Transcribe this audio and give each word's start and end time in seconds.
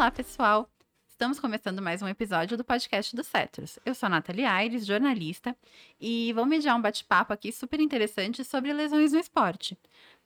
Olá, 0.00 0.10
pessoal! 0.10 0.66
Estamos 1.06 1.38
começando 1.38 1.82
mais 1.82 2.00
um 2.00 2.08
episódio 2.08 2.56
do 2.56 2.64
podcast 2.64 3.14
do 3.14 3.22
Cetros. 3.22 3.78
Eu 3.84 3.94
sou 3.94 4.06
a 4.06 4.08
Nathalie 4.08 4.46
Aires, 4.46 4.86
jornalista, 4.86 5.54
e 6.00 6.32
vou 6.32 6.46
mediar 6.46 6.74
um 6.74 6.80
bate-papo 6.80 7.34
aqui 7.34 7.52
super 7.52 7.78
interessante 7.78 8.42
sobre 8.42 8.72
lesões 8.72 9.12
no 9.12 9.18
esporte. 9.18 9.78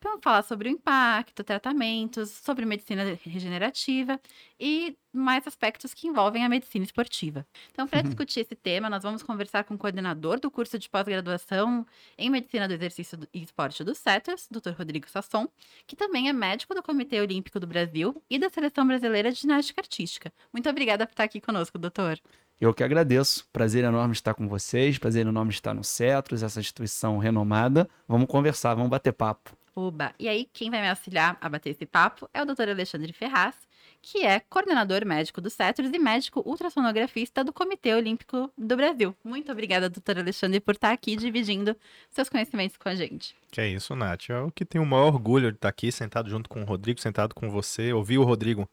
Vamos 0.05 0.21
falar 0.23 0.43
sobre 0.43 0.69
o 0.69 0.71
impacto, 0.71 1.43
tratamentos, 1.43 2.29
sobre 2.29 2.67
medicina 2.67 3.19
regenerativa 3.23 4.21
e 4.61 4.95
mais 5.11 5.47
aspectos 5.47 5.95
que 5.95 6.07
envolvem 6.07 6.45
a 6.45 6.49
medicina 6.49 6.85
esportiva. 6.85 7.47
Então, 7.73 7.89
para 7.89 8.01
uhum. 8.01 8.05
discutir 8.05 8.41
esse 8.41 8.55
tema, 8.55 8.91
nós 8.91 9.03
vamos 9.03 9.23
conversar 9.23 9.65
com 9.65 9.75
o 9.75 9.79
coordenador 9.79 10.39
do 10.39 10.51
curso 10.51 10.79
de 10.79 10.91
pós-graduação 10.91 11.87
em 12.19 12.29
Medicina 12.29 12.69
do 12.69 12.75
Exercício 12.75 13.19
e 13.33 13.43
Esporte 13.43 13.83
do 13.83 13.95
CETES, 13.95 14.47
Dr. 14.51 14.73
Rodrigo 14.77 15.09
Sasson, 15.09 15.49
que 15.87 15.97
também 15.97 16.29
é 16.29 16.35
médico 16.35 16.75
do 16.75 16.83
Comitê 16.83 17.19
Olímpico 17.23 17.59
do 17.59 17.67
Brasil 17.67 18.23
e 18.29 18.39
da 18.39 18.51
Seleção 18.51 18.87
Brasileira 18.87 19.33
de 19.33 19.41
Ginástica 19.41 19.81
Artística. 19.81 20.31
Muito 20.53 20.69
obrigada 20.69 21.07
por 21.07 21.13
estar 21.13 21.25
aqui 21.25 21.41
conosco, 21.41 21.79
doutor. 21.79 22.21
Eu 22.61 22.75
que 22.75 22.85
agradeço. 22.85 23.49
Prazer 23.51 23.85
enorme 23.85 24.13
estar 24.13 24.35
com 24.35 24.47
vocês, 24.47 24.99
prazer 24.99 25.27
enorme 25.27 25.51
estar 25.51 25.73
no 25.73 25.83
CETROS, 25.83 26.43
essa 26.43 26.61
instituição 26.61 27.17
renomada. 27.17 27.89
Vamos 28.07 28.29
conversar, 28.29 28.75
vamos 28.75 28.91
bater 28.91 29.15
papo. 29.15 29.64
Uba. 29.77 30.15
E 30.19 30.29
aí, 30.29 30.49
quem 30.53 30.71
vai 30.71 30.81
me 30.81 30.89
auxiliar 30.89 31.37
a 31.41 31.49
bater 31.49 31.71
esse 31.71 31.85
papo 31.85 32.29
é 32.33 32.43
o 32.43 32.47
Dr. 32.47 32.69
Alexandre 32.69 33.13
Ferraz, 33.13 33.57
que 34.01 34.25
é 34.25 34.41
coordenador 34.41 35.05
médico 35.07 35.41
do 35.41 35.51
CETROS 35.51 35.91
e 35.93 35.99
médico 35.99 36.43
ultrassonografista 36.45 37.43
do 37.43 37.53
Comitê 37.53 37.95
Olímpico 37.95 38.51
do 38.57 38.77
Brasil. 38.77 39.17
Muito 39.25 39.51
obrigada, 39.51 39.89
doutor 39.89 40.19
Alexandre, 40.19 40.61
por 40.61 40.75
estar 40.75 40.93
aqui 40.93 41.17
dividindo 41.17 41.77
seus 42.11 42.29
conhecimentos 42.29 42.77
com 42.77 42.89
a 42.89 42.95
gente. 42.95 43.35
Que 43.51 43.61
é 43.61 43.69
isso, 43.69 43.97
Nath. 43.97 44.31
É 44.31 44.39
o 44.41 44.51
que 44.51 44.65
tenho 44.65 44.85
o 44.85 44.87
maior 44.87 45.07
orgulho 45.07 45.51
de 45.51 45.57
estar 45.57 45.69
aqui, 45.69 45.91
sentado 45.91 46.29
junto 46.29 46.49
com 46.49 46.63
o 46.63 46.65
Rodrigo, 46.65 47.01
sentado 47.01 47.35
com 47.35 47.51
você, 47.51 47.93
ouvir 47.93 48.19
o 48.19 48.25
Rodrigo 48.25 48.69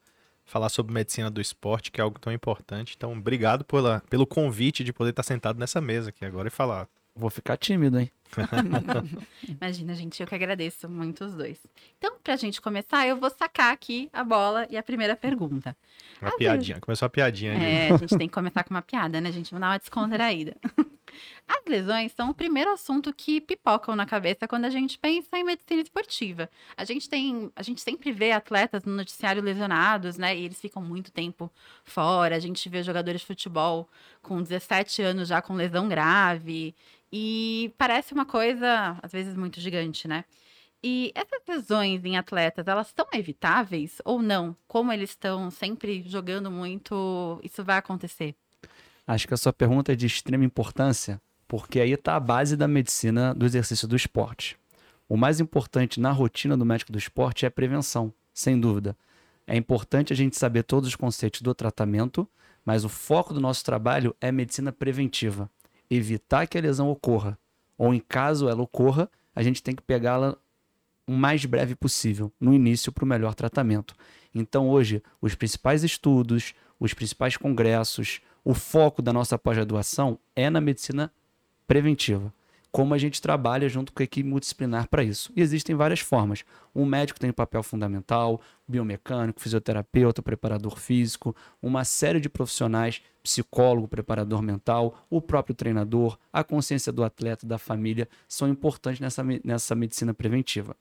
falar 0.45 0.69
sobre 0.69 0.93
medicina 0.93 1.29
do 1.29 1.39
esporte, 1.39 1.91
que 1.91 2.01
é 2.01 2.03
algo 2.03 2.19
tão 2.19 2.33
importante. 2.33 2.93
Então, 2.97 3.13
obrigado 3.13 3.63
pela, 3.63 4.03
pelo 4.09 4.27
convite 4.27 4.83
de 4.83 4.91
poder 4.91 5.11
estar 5.11 5.23
sentado 5.23 5.57
nessa 5.57 5.79
mesa 5.79 6.09
aqui 6.09 6.25
agora 6.25 6.49
e 6.49 6.51
falar. 6.51 6.87
Vou 7.15 7.29
ficar 7.29 7.57
tímido, 7.57 7.99
hein? 7.99 8.11
Imagina, 9.47 9.93
gente, 9.93 10.21
eu 10.21 10.27
que 10.27 10.35
agradeço 10.35 10.89
muito 10.89 11.25
os 11.25 11.33
dois. 11.33 11.59
Então, 11.97 12.15
pra 12.23 12.35
gente 12.35 12.61
começar, 12.61 13.07
eu 13.07 13.17
vou 13.17 13.29
sacar 13.29 13.73
aqui 13.73 14.09
a 14.13 14.23
bola 14.23 14.67
e 14.69 14.77
a 14.77 14.83
primeira 14.83 15.15
pergunta. 15.15 15.75
Uma 16.21 16.29
Às 16.29 16.35
piadinha, 16.35 16.75
vezes... 16.75 16.83
começou 16.83 17.05
a 17.05 17.09
piadinha. 17.09 17.53
É, 17.53 17.91
a 17.91 17.97
gente 17.97 18.17
tem 18.17 18.27
que 18.27 18.33
começar 18.33 18.63
com 18.63 18.73
uma 18.73 18.81
piada, 18.81 19.19
né, 19.19 19.31
gente? 19.31 19.51
Vamos 19.51 19.61
dar 19.61 19.71
uma 19.71 19.77
descontraída. 19.77 20.55
As 21.47 21.65
lesões 21.67 22.13
são 22.13 22.29
o 22.29 22.33
primeiro 22.33 22.71
assunto 22.71 23.13
que 23.13 23.41
pipocam 23.41 23.95
na 23.95 24.05
cabeça 24.05 24.47
quando 24.47 24.65
a 24.65 24.69
gente 24.69 24.97
pensa 24.97 25.37
em 25.37 25.43
medicina 25.43 25.81
esportiva. 25.81 26.49
A 26.77 26.85
gente 26.85 27.09
tem, 27.09 27.51
a 27.55 27.61
gente 27.61 27.81
sempre 27.81 28.11
vê 28.11 28.31
atletas 28.31 28.83
no 28.85 28.93
noticiário 28.95 29.41
lesionados, 29.41 30.17
né? 30.17 30.35
E 30.35 30.45
eles 30.45 30.59
ficam 30.59 30.81
muito 30.81 31.11
tempo 31.11 31.51
fora. 31.83 32.35
A 32.35 32.39
gente 32.39 32.67
vê 32.69 32.81
jogadores 32.81 33.21
de 33.21 33.27
futebol 33.27 33.89
com 34.21 34.41
17 34.41 35.01
anos 35.01 35.27
já 35.27 35.41
com 35.41 35.53
lesão 35.53 35.89
grave. 35.89 36.73
E 37.11 37.73
parece 37.77 38.13
uma 38.13 38.25
coisa, 38.25 38.97
às 39.01 39.11
vezes, 39.11 39.35
muito 39.35 39.59
gigante, 39.59 40.07
né? 40.07 40.23
E 40.83 41.11
essas 41.13 41.41
lesões 41.47 42.03
em 42.05 42.17
atletas, 42.17 42.67
elas 42.67 42.91
são 42.95 43.05
evitáveis 43.13 44.01
ou 44.05 44.21
não? 44.21 44.55
Como 44.67 44.91
eles 44.91 45.11
estão 45.11 45.51
sempre 45.51 46.03
jogando 46.07 46.49
muito, 46.49 47.39
isso 47.43 47.63
vai 47.63 47.77
acontecer? 47.77 48.33
Acho 49.05 49.27
que 49.27 49.33
a 49.33 49.37
sua 49.37 49.53
pergunta 49.53 49.91
é 49.91 49.95
de 49.95 50.07
extrema 50.07 50.45
importância, 50.45 51.21
porque 51.47 51.79
aí 51.79 51.91
está 51.91 52.15
a 52.15 52.19
base 52.19 52.55
da 52.55 52.67
medicina 52.67 53.35
do 53.35 53.45
exercício 53.45 53.87
do 53.87 53.95
esporte. 53.95 54.57
O 55.07 55.17
mais 55.17 55.39
importante 55.39 55.99
na 55.99 56.11
rotina 56.11 56.57
do 56.57 56.65
médico 56.65 56.91
do 56.91 56.97
esporte 56.97 57.45
é 57.45 57.49
a 57.49 57.51
prevenção, 57.51 58.11
sem 58.33 58.59
dúvida. 58.59 58.97
É 59.45 59.55
importante 59.57 60.13
a 60.13 60.15
gente 60.15 60.37
saber 60.37 60.63
todos 60.63 60.87
os 60.87 60.95
conceitos 60.95 61.41
do 61.41 61.53
tratamento, 61.53 62.27
mas 62.65 62.85
o 62.85 62.89
foco 62.89 63.33
do 63.33 63.41
nosso 63.41 63.63
trabalho 63.65 64.15
é 64.21 64.31
medicina 64.31 64.71
preventiva 64.71 65.49
evitar 65.95 66.47
que 66.47 66.57
a 66.57 66.61
lesão 66.61 66.89
ocorra, 66.89 67.37
ou 67.77 67.93
em 67.93 67.99
caso 67.99 68.49
ela 68.49 68.61
ocorra, 68.61 69.09
a 69.35 69.43
gente 69.43 69.61
tem 69.61 69.75
que 69.75 69.83
pegá-la 69.83 70.37
o 71.05 71.11
mais 71.11 71.45
breve 71.45 71.75
possível, 71.75 72.31
no 72.39 72.53
início, 72.53 72.91
para 72.91 73.03
o 73.03 73.07
melhor 73.07 73.35
tratamento. 73.35 73.93
Então, 74.33 74.69
hoje, 74.69 75.03
os 75.21 75.35
principais 75.35 75.83
estudos, 75.83 76.53
os 76.79 76.93
principais 76.93 77.35
congressos, 77.35 78.21
o 78.43 78.53
foco 78.53 79.01
da 79.01 79.11
nossa 79.11 79.37
pós-graduação 79.37 80.17
é 80.35 80.49
na 80.49 80.61
medicina 80.61 81.11
preventiva 81.67 82.33
como 82.71 82.93
a 82.93 82.97
gente 82.97 83.21
trabalha 83.21 83.67
junto 83.67 83.91
com 83.91 84.01
a 84.01 84.05
equipe 84.05 84.27
multidisciplinar 84.27 84.87
para 84.87 85.03
isso. 85.03 85.31
E 85.35 85.41
existem 85.41 85.75
várias 85.75 85.99
formas. 85.99 86.45
Um 86.73 86.85
médico 86.85 87.19
tem 87.19 87.29
um 87.29 87.33
papel 87.33 87.61
fundamental, 87.61 88.39
biomecânico, 88.65 89.41
fisioterapeuta, 89.41 90.21
preparador 90.21 90.79
físico, 90.79 91.35
uma 91.61 91.83
série 91.83 92.21
de 92.21 92.29
profissionais, 92.29 93.01
psicólogo, 93.21 93.89
preparador 93.89 94.41
mental, 94.41 95.05
o 95.09 95.21
próprio 95.21 95.53
treinador, 95.53 96.17
a 96.31 96.43
consciência 96.43 96.93
do 96.93 97.03
atleta, 97.03 97.45
da 97.45 97.57
família, 97.57 98.07
são 98.27 98.47
importantes 98.47 99.01
nessa, 99.01 99.21
nessa 99.43 99.75
medicina 99.75 100.13
preventiva. 100.13 100.75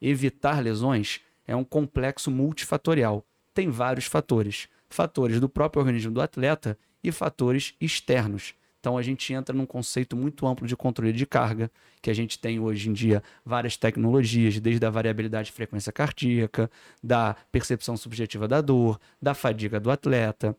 Evitar 0.00 0.60
lesões 0.60 1.20
é 1.46 1.54
um 1.54 1.64
complexo 1.64 2.30
multifatorial. 2.30 3.22
Tem 3.52 3.68
vários 3.68 4.06
fatores. 4.06 4.66
Fatores 4.88 5.40
do 5.40 5.48
próprio 5.48 5.80
organismo 5.80 6.12
do 6.12 6.22
atleta 6.22 6.78
e 7.02 7.12
fatores 7.12 7.74
externos 7.80 8.54
então 8.84 8.98
a 8.98 9.02
gente 9.02 9.32
entra 9.32 9.56
num 9.56 9.64
conceito 9.64 10.14
muito 10.14 10.46
amplo 10.46 10.66
de 10.66 10.76
controle 10.76 11.10
de 11.10 11.24
carga, 11.24 11.70
que 12.02 12.10
a 12.10 12.14
gente 12.14 12.38
tem 12.38 12.60
hoje 12.60 12.90
em 12.90 12.92
dia 12.92 13.22
várias 13.42 13.78
tecnologias, 13.78 14.60
desde 14.60 14.84
a 14.84 14.90
variabilidade 14.90 15.46
de 15.46 15.52
frequência 15.52 15.90
cardíaca, 15.90 16.70
da 17.02 17.34
percepção 17.50 17.96
subjetiva 17.96 18.46
da 18.46 18.60
dor, 18.60 19.00
da 19.22 19.32
fadiga 19.32 19.80
do 19.80 19.90
atleta, 19.90 20.54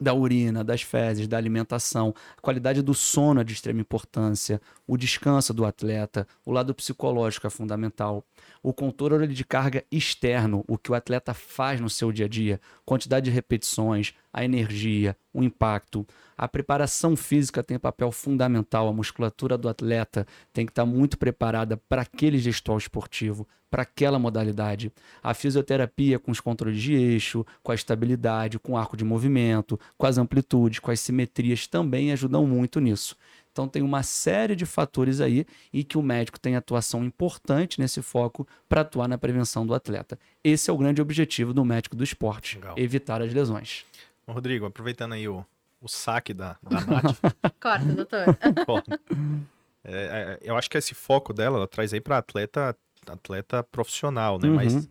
da 0.00 0.14
urina, 0.14 0.64
das 0.64 0.80
fezes, 0.80 1.28
da 1.28 1.36
alimentação, 1.36 2.14
a 2.36 2.40
qualidade 2.40 2.80
do 2.80 2.94
sono 2.94 3.40
é 3.40 3.44
de 3.44 3.52
extrema 3.52 3.80
importância, 3.80 4.58
o 4.86 4.96
descanso 4.96 5.52
do 5.52 5.64
atleta, 5.64 6.26
o 6.44 6.52
lado 6.52 6.74
psicológico 6.74 7.46
é 7.46 7.50
fundamental, 7.50 8.24
o 8.62 8.72
controle 8.72 9.26
de 9.26 9.44
carga 9.44 9.84
externo, 9.90 10.64
o 10.66 10.78
que 10.78 10.90
o 10.90 10.94
atleta 10.94 11.34
faz 11.34 11.80
no 11.80 11.90
seu 11.90 12.10
dia 12.10 12.26
a 12.26 12.28
dia, 12.28 12.60
quantidade 12.86 13.24
de 13.24 13.30
repetições, 13.30 14.14
a 14.32 14.44
energia, 14.44 15.16
o 15.32 15.42
impacto. 15.42 16.06
A 16.36 16.46
preparação 16.46 17.16
física 17.16 17.62
tem 17.62 17.78
papel 17.78 18.12
fundamental, 18.12 18.88
a 18.88 18.92
musculatura 18.92 19.56
do 19.56 19.68
atleta 19.68 20.26
tem 20.52 20.66
que 20.66 20.72
estar 20.72 20.84
muito 20.84 21.18
preparada 21.18 21.76
para 21.88 22.02
aquele 22.02 22.38
gestual 22.38 22.76
esportivo, 22.76 23.46
para 23.70 23.82
aquela 23.82 24.18
modalidade. 24.18 24.92
A 25.22 25.34
fisioterapia 25.34 26.18
com 26.18 26.30
os 26.30 26.40
controles 26.40 26.80
de 26.80 26.94
eixo, 26.94 27.44
com 27.62 27.72
a 27.72 27.74
estabilidade, 27.74 28.58
com 28.58 28.72
o 28.72 28.76
arco 28.76 28.96
de 28.96 29.04
movimento, 29.04 29.78
com 29.96 30.06
as 30.06 30.18
amplitudes, 30.18 30.78
com 30.78 30.90
as 30.90 31.00
simetrias 31.00 31.66
também 31.66 32.12
ajudam 32.12 32.46
muito 32.46 32.80
nisso. 32.80 33.16
Então 33.56 33.66
tem 33.66 33.80
uma 33.80 34.02
série 34.02 34.54
de 34.54 34.66
fatores 34.66 35.18
aí 35.18 35.46
e 35.72 35.82
que 35.82 35.96
o 35.96 36.02
médico 36.02 36.38
tem 36.38 36.56
atuação 36.56 37.02
importante 37.02 37.80
nesse 37.80 38.02
foco 38.02 38.46
para 38.68 38.82
atuar 38.82 39.08
na 39.08 39.16
prevenção 39.16 39.66
do 39.66 39.72
atleta. 39.72 40.18
Esse 40.44 40.68
é 40.68 40.72
o 40.72 40.76
grande 40.76 41.00
objetivo 41.00 41.54
do 41.54 41.64
médico 41.64 41.96
do 41.96 42.04
esporte, 42.04 42.56
Legal. 42.56 42.74
evitar 42.76 43.22
as 43.22 43.32
lesões. 43.32 43.86
Rodrigo, 44.32 44.66
aproveitando 44.66 45.12
aí 45.12 45.28
o, 45.28 45.44
o 45.80 45.88
saque 45.88 46.34
da, 46.34 46.58
da 46.62 46.80
Nath. 46.80 47.16
Corta, 47.60 47.92
doutor. 47.92 48.24
É, 49.88 50.38
é, 50.42 50.50
eu 50.50 50.56
acho 50.56 50.68
que 50.68 50.76
esse 50.76 50.94
foco 50.94 51.32
dela, 51.32 51.58
ela 51.58 51.68
traz 51.68 51.94
aí 51.94 52.00
para 52.00 52.18
atleta, 52.18 52.76
atleta 53.06 53.62
profissional, 53.62 54.36
né? 54.36 54.48
Uhum. 54.48 54.56
Mas 54.56 54.90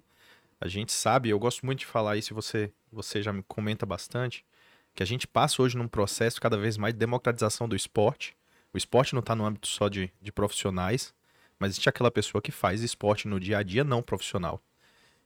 a 0.61 0.69
gente 0.69 0.93
sabe, 0.93 1.29
eu 1.29 1.37
gosto 1.37 1.65
muito 1.65 1.79
de 1.79 1.85
falar 1.85 2.15
isso, 2.15 2.31
e 2.31 2.33
você, 2.33 2.71
você 2.89 3.21
já 3.21 3.33
me 3.33 3.43
comenta 3.43 3.85
bastante, 3.85 4.45
que 4.93 5.03
a 5.03 5.05
gente 5.05 5.27
passa 5.27 5.61
hoje 5.61 5.77
num 5.77 5.87
processo 5.87 6.39
cada 6.39 6.57
vez 6.57 6.77
mais 6.77 6.93
de 6.93 6.99
democratização 6.99 7.67
do 7.67 7.75
esporte. 7.75 8.37
O 8.73 8.77
esporte 8.77 9.13
não 9.13 9.19
está 9.19 9.35
no 9.35 9.45
âmbito 9.45 9.67
só 9.67 9.89
de, 9.89 10.09
de 10.21 10.31
profissionais, 10.31 11.13
mas 11.59 11.71
existe 11.71 11.89
aquela 11.89 12.09
pessoa 12.09 12.41
que 12.41 12.51
faz 12.51 12.81
esporte 12.81 13.27
no 13.27 13.37
dia 13.37 13.57
a 13.57 13.63
dia 13.63 13.83
não 13.83 14.01
profissional. 14.01 14.61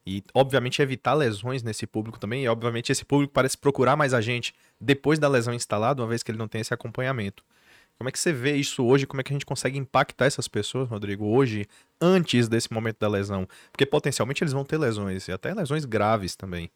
E, 0.10 0.24
obviamente, 0.34 0.82
evitar 0.82 1.14
lesões 1.14 1.62
nesse 1.62 1.86
público 1.86 2.20
também. 2.20 2.44
E, 2.44 2.48
obviamente, 2.48 2.92
esse 2.92 3.06
público 3.06 3.32
parece 3.32 3.56
procurar 3.56 3.96
mais 3.96 4.12
a 4.12 4.20
gente 4.20 4.56
depois 4.82 5.20
da 5.20 5.28
lesão 5.28 5.54
instalada, 5.54 6.02
uma 6.02 6.08
vez 6.08 6.24
que 6.24 6.32
ele 6.32 6.38
não 6.40 6.48
tem 6.48 6.62
esse 6.62 6.74
acompanhamento. 6.74 7.44
Como 7.96 8.10
é 8.10 8.12
que 8.12 8.18
você 8.18 8.34
vê 8.34 8.56
isso 8.56 8.84
hoje? 8.84 9.06
Como 9.06 9.22
é 9.22 9.24
que 9.24 9.32
a 9.32 9.36
gente 9.36 9.46
consegue 9.46 9.78
impactar 9.78 10.26
essas 10.26 10.48
pessoas, 10.48 10.90
Rodrigo, 10.90 11.26
hoje, 11.26 11.68
antes 12.02 12.48
desse 12.48 12.74
momento 12.74 12.98
da 12.98 13.08
lesão? 13.08 13.48
Porque 13.72 13.86
potencialmente 13.86 14.44
eles 14.44 14.54
vão 14.54 14.66
ter 14.66 14.80
lesões, 14.80 15.28
e 15.28 15.32
até 15.32 15.54
lesões 15.54 15.86
graves 15.86 16.36
também. 16.36 16.72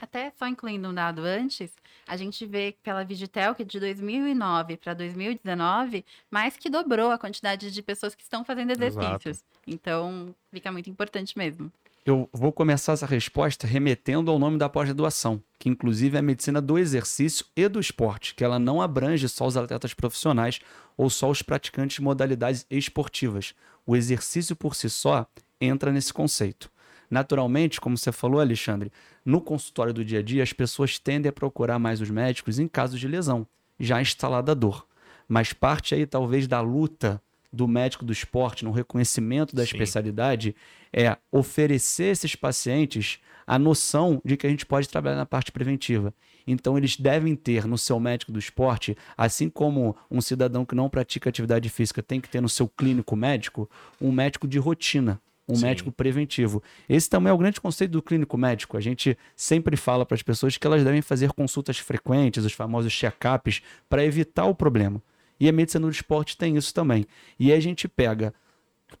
Até 0.00 0.32
só 0.36 0.48
incluindo 0.48 0.88
um 0.88 0.94
dado 0.94 1.20
antes, 1.20 1.70
a 2.08 2.16
gente 2.16 2.44
vê 2.46 2.74
pela 2.82 3.04
Vigitel 3.04 3.54
que 3.54 3.64
de 3.64 3.78
2009 3.78 4.78
para 4.78 4.94
2019, 4.94 6.04
mais 6.30 6.56
que 6.56 6.68
dobrou 6.68 7.12
a 7.12 7.18
quantidade 7.18 7.70
de 7.70 7.82
pessoas 7.82 8.14
que 8.14 8.22
estão 8.22 8.44
fazendo 8.44 8.72
exercícios. 8.72 9.24
Exato. 9.24 9.44
Então, 9.66 10.34
fica 10.50 10.72
muito 10.72 10.90
importante 10.90 11.38
mesmo. 11.38 11.70
Eu 12.04 12.28
vou 12.32 12.50
começar 12.50 12.94
essa 12.94 13.06
resposta 13.06 13.64
remetendo 13.64 14.28
ao 14.28 14.36
nome 14.36 14.58
da 14.58 14.68
pós-graduação, 14.68 15.40
que 15.56 15.68
inclusive 15.68 16.16
é 16.16 16.18
a 16.18 16.22
medicina 16.22 16.60
do 16.60 16.76
exercício 16.76 17.46
e 17.54 17.68
do 17.68 17.78
esporte, 17.78 18.34
que 18.34 18.42
ela 18.42 18.58
não 18.58 18.82
abrange 18.82 19.28
só 19.28 19.46
os 19.46 19.56
atletas 19.56 19.94
profissionais 19.94 20.58
ou 20.96 21.08
só 21.08 21.30
os 21.30 21.42
praticantes 21.42 21.94
de 21.94 22.02
modalidades 22.02 22.66
esportivas. 22.68 23.54
O 23.86 23.94
exercício 23.94 24.56
por 24.56 24.74
si 24.74 24.90
só 24.90 25.24
entra 25.60 25.92
nesse 25.92 26.12
conceito. 26.12 26.68
Naturalmente, 27.08 27.80
como 27.80 27.96
você 27.96 28.10
falou, 28.10 28.40
Alexandre, 28.40 28.90
no 29.24 29.40
consultório 29.40 29.92
do 29.92 30.04
dia 30.04 30.18
a 30.18 30.22
dia, 30.22 30.42
as 30.42 30.52
pessoas 30.52 30.98
tendem 30.98 31.30
a 31.30 31.32
procurar 31.32 31.78
mais 31.78 32.00
os 32.00 32.10
médicos 32.10 32.58
em 32.58 32.66
casos 32.66 32.98
de 32.98 33.06
lesão, 33.06 33.46
já 33.78 34.02
instalada 34.02 34.50
a 34.50 34.56
dor. 34.56 34.88
Mas 35.28 35.52
parte 35.52 35.94
aí, 35.94 36.04
talvez, 36.04 36.48
da 36.48 36.60
luta 36.60 37.22
do 37.52 37.68
médico 37.68 38.04
do 38.04 38.12
esporte, 38.12 38.64
no 38.64 38.70
reconhecimento 38.70 39.54
da 39.54 39.62
Sim. 39.64 39.72
especialidade, 39.72 40.56
é 40.92 41.16
oferecer 41.30 42.06
esses 42.06 42.34
pacientes 42.34 43.20
a 43.46 43.58
noção 43.58 44.20
de 44.24 44.36
que 44.36 44.46
a 44.46 44.50
gente 44.50 44.64
pode 44.64 44.88
trabalhar 44.88 45.16
na 45.16 45.26
parte 45.26 45.52
preventiva. 45.52 46.14
Então, 46.46 46.76
eles 46.76 46.96
devem 46.96 47.36
ter 47.36 47.66
no 47.66 47.76
seu 47.76 47.98
médico 48.00 48.32
do 48.32 48.38
esporte, 48.38 48.96
assim 49.16 49.48
como 49.48 49.96
um 50.10 50.20
cidadão 50.20 50.64
que 50.64 50.74
não 50.74 50.88
pratica 50.88 51.28
atividade 51.28 51.68
física 51.68 52.02
tem 52.02 52.20
que 52.20 52.28
ter 52.28 52.40
no 52.40 52.48
seu 52.48 52.68
clínico 52.68 53.14
médico, 53.14 53.68
um 54.00 54.10
médico 54.10 54.48
de 54.48 54.58
rotina. 54.58 55.20
Um 55.48 55.56
Sim. 55.56 55.66
médico 55.66 55.90
preventivo. 55.90 56.62
Esse 56.88 57.10
também 57.10 57.30
é 57.30 57.34
o 57.34 57.36
grande 57.36 57.60
conceito 57.60 57.90
do 57.90 58.00
clínico 58.00 58.38
médico. 58.38 58.76
A 58.76 58.80
gente 58.80 59.18
sempre 59.34 59.76
fala 59.76 60.06
para 60.06 60.14
as 60.14 60.22
pessoas 60.22 60.56
que 60.56 60.64
elas 60.64 60.84
devem 60.84 61.02
fazer 61.02 61.32
consultas 61.32 61.78
frequentes, 61.78 62.44
os 62.44 62.52
famosos 62.52 62.92
check-ups, 62.92 63.60
para 63.88 64.04
evitar 64.04 64.44
o 64.44 64.54
problema. 64.54 65.02
E 65.38 65.48
a 65.48 65.52
medicina 65.52 65.86
do 65.86 65.92
esporte 65.92 66.36
tem 66.36 66.56
isso 66.56 66.72
também. 66.72 67.06
E 67.38 67.52
a 67.52 67.60
gente 67.60 67.88
pega 67.88 68.32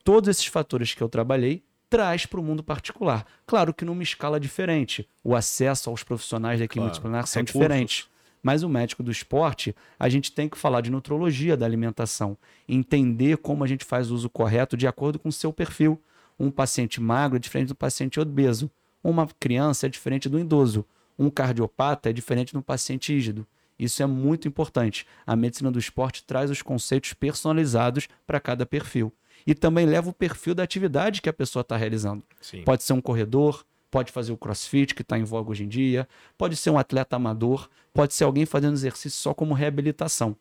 todos 0.02 0.28
esses 0.28 0.46
fatores 0.46 0.94
que 0.94 1.02
eu 1.02 1.08
trabalhei, 1.08 1.62
traz 1.88 2.24
para 2.24 2.40
o 2.40 2.42
mundo 2.42 2.62
particular. 2.62 3.26
Claro 3.46 3.74
que 3.74 3.84
numa 3.84 4.02
escala 4.02 4.40
diferente. 4.40 5.08
O 5.22 5.36
acesso 5.36 5.90
aos 5.90 6.02
profissionais 6.02 6.58
da 6.58 6.66
clínica 6.66 6.98
claro. 7.00 7.26
são 7.26 7.42
Recursos. 7.42 7.60
diferentes. 7.60 8.08
Mas 8.42 8.62
o 8.62 8.68
médico 8.68 9.02
do 9.02 9.12
esporte, 9.12 9.74
a 9.98 10.08
gente 10.08 10.32
tem 10.32 10.48
que 10.48 10.58
falar 10.58 10.80
de 10.80 10.90
nutrologia 10.90 11.56
da 11.56 11.64
alimentação, 11.64 12.36
entender 12.68 13.36
como 13.36 13.62
a 13.62 13.66
gente 13.66 13.84
faz 13.84 14.10
o 14.10 14.14
uso 14.14 14.28
correto 14.28 14.76
de 14.76 14.86
acordo 14.86 15.18
com 15.18 15.28
o 15.28 15.32
seu 15.32 15.52
perfil. 15.52 16.00
Um 16.40 16.50
paciente 16.50 17.00
magro 17.00 17.36
é 17.36 17.38
diferente 17.38 17.68
do 17.68 17.74
paciente 17.74 18.18
obeso. 18.18 18.70
Uma 19.04 19.28
criança 19.38 19.86
é 19.86 19.88
diferente 19.88 20.28
do 20.28 20.40
idoso. 20.40 20.84
Um 21.16 21.30
cardiopata 21.30 22.10
é 22.10 22.12
diferente 22.12 22.52
do 22.52 22.62
paciente 22.62 23.12
rígido. 23.12 23.46
Isso 23.82 24.02
é 24.02 24.06
muito 24.06 24.46
importante. 24.46 25.06
A 25.26 25.34
medicina 25.34 25.70
do 25.70 25.78
esporte 25.78 26.24
traz 26.24 26.50
os 26.50 26.62
conceitos 26.62 27.12
personalizados 27.14 28.08
para 28.26 28.38
cada 28.38 28.64
perfil 28.64 29.12
e 29.46 29.54
também 29.54 29.86
leva 29.86 30.10
o 30.10 30.12
perfil 30.12 30.54
da 30.54 30.62
atividade 30.62 31.20
que 31.20 31.28
a 31.28 31.32
pessoa 31.32 31.62
está 31.62 31.76
realizando. 31.76 32.22
Sim. 32.40 32.62
Pode 32.62 32.84
ser 32.84 32.92
um 32.92 33.00
corredor, 33.00 33.64
pode 33.90 34.12
fazer 34.12 34.32
o 34.32 34.36
crossfit, 34.36 34.94
que 34.94 35.02
está 35.02 35.18
em 35.18 35.24
voga 35.24 35.50
hoje 35.50 35.64
em 35.64 35.68
dia, 35.68 36.08
pode 36.38 36.56
ser 36.56 36.70
um 36.70 36.78
atleta 36.78 37.16
amador, 37.16 37.68
pode 37.92 38.14
ser 38.14 38.24
alguém 38.24 38.46
fazendo 38.46 38.74
exercício 38.74 39.18
só 39.18 39.34
como 39.34 39.52
reabilitação. 39.52 40.36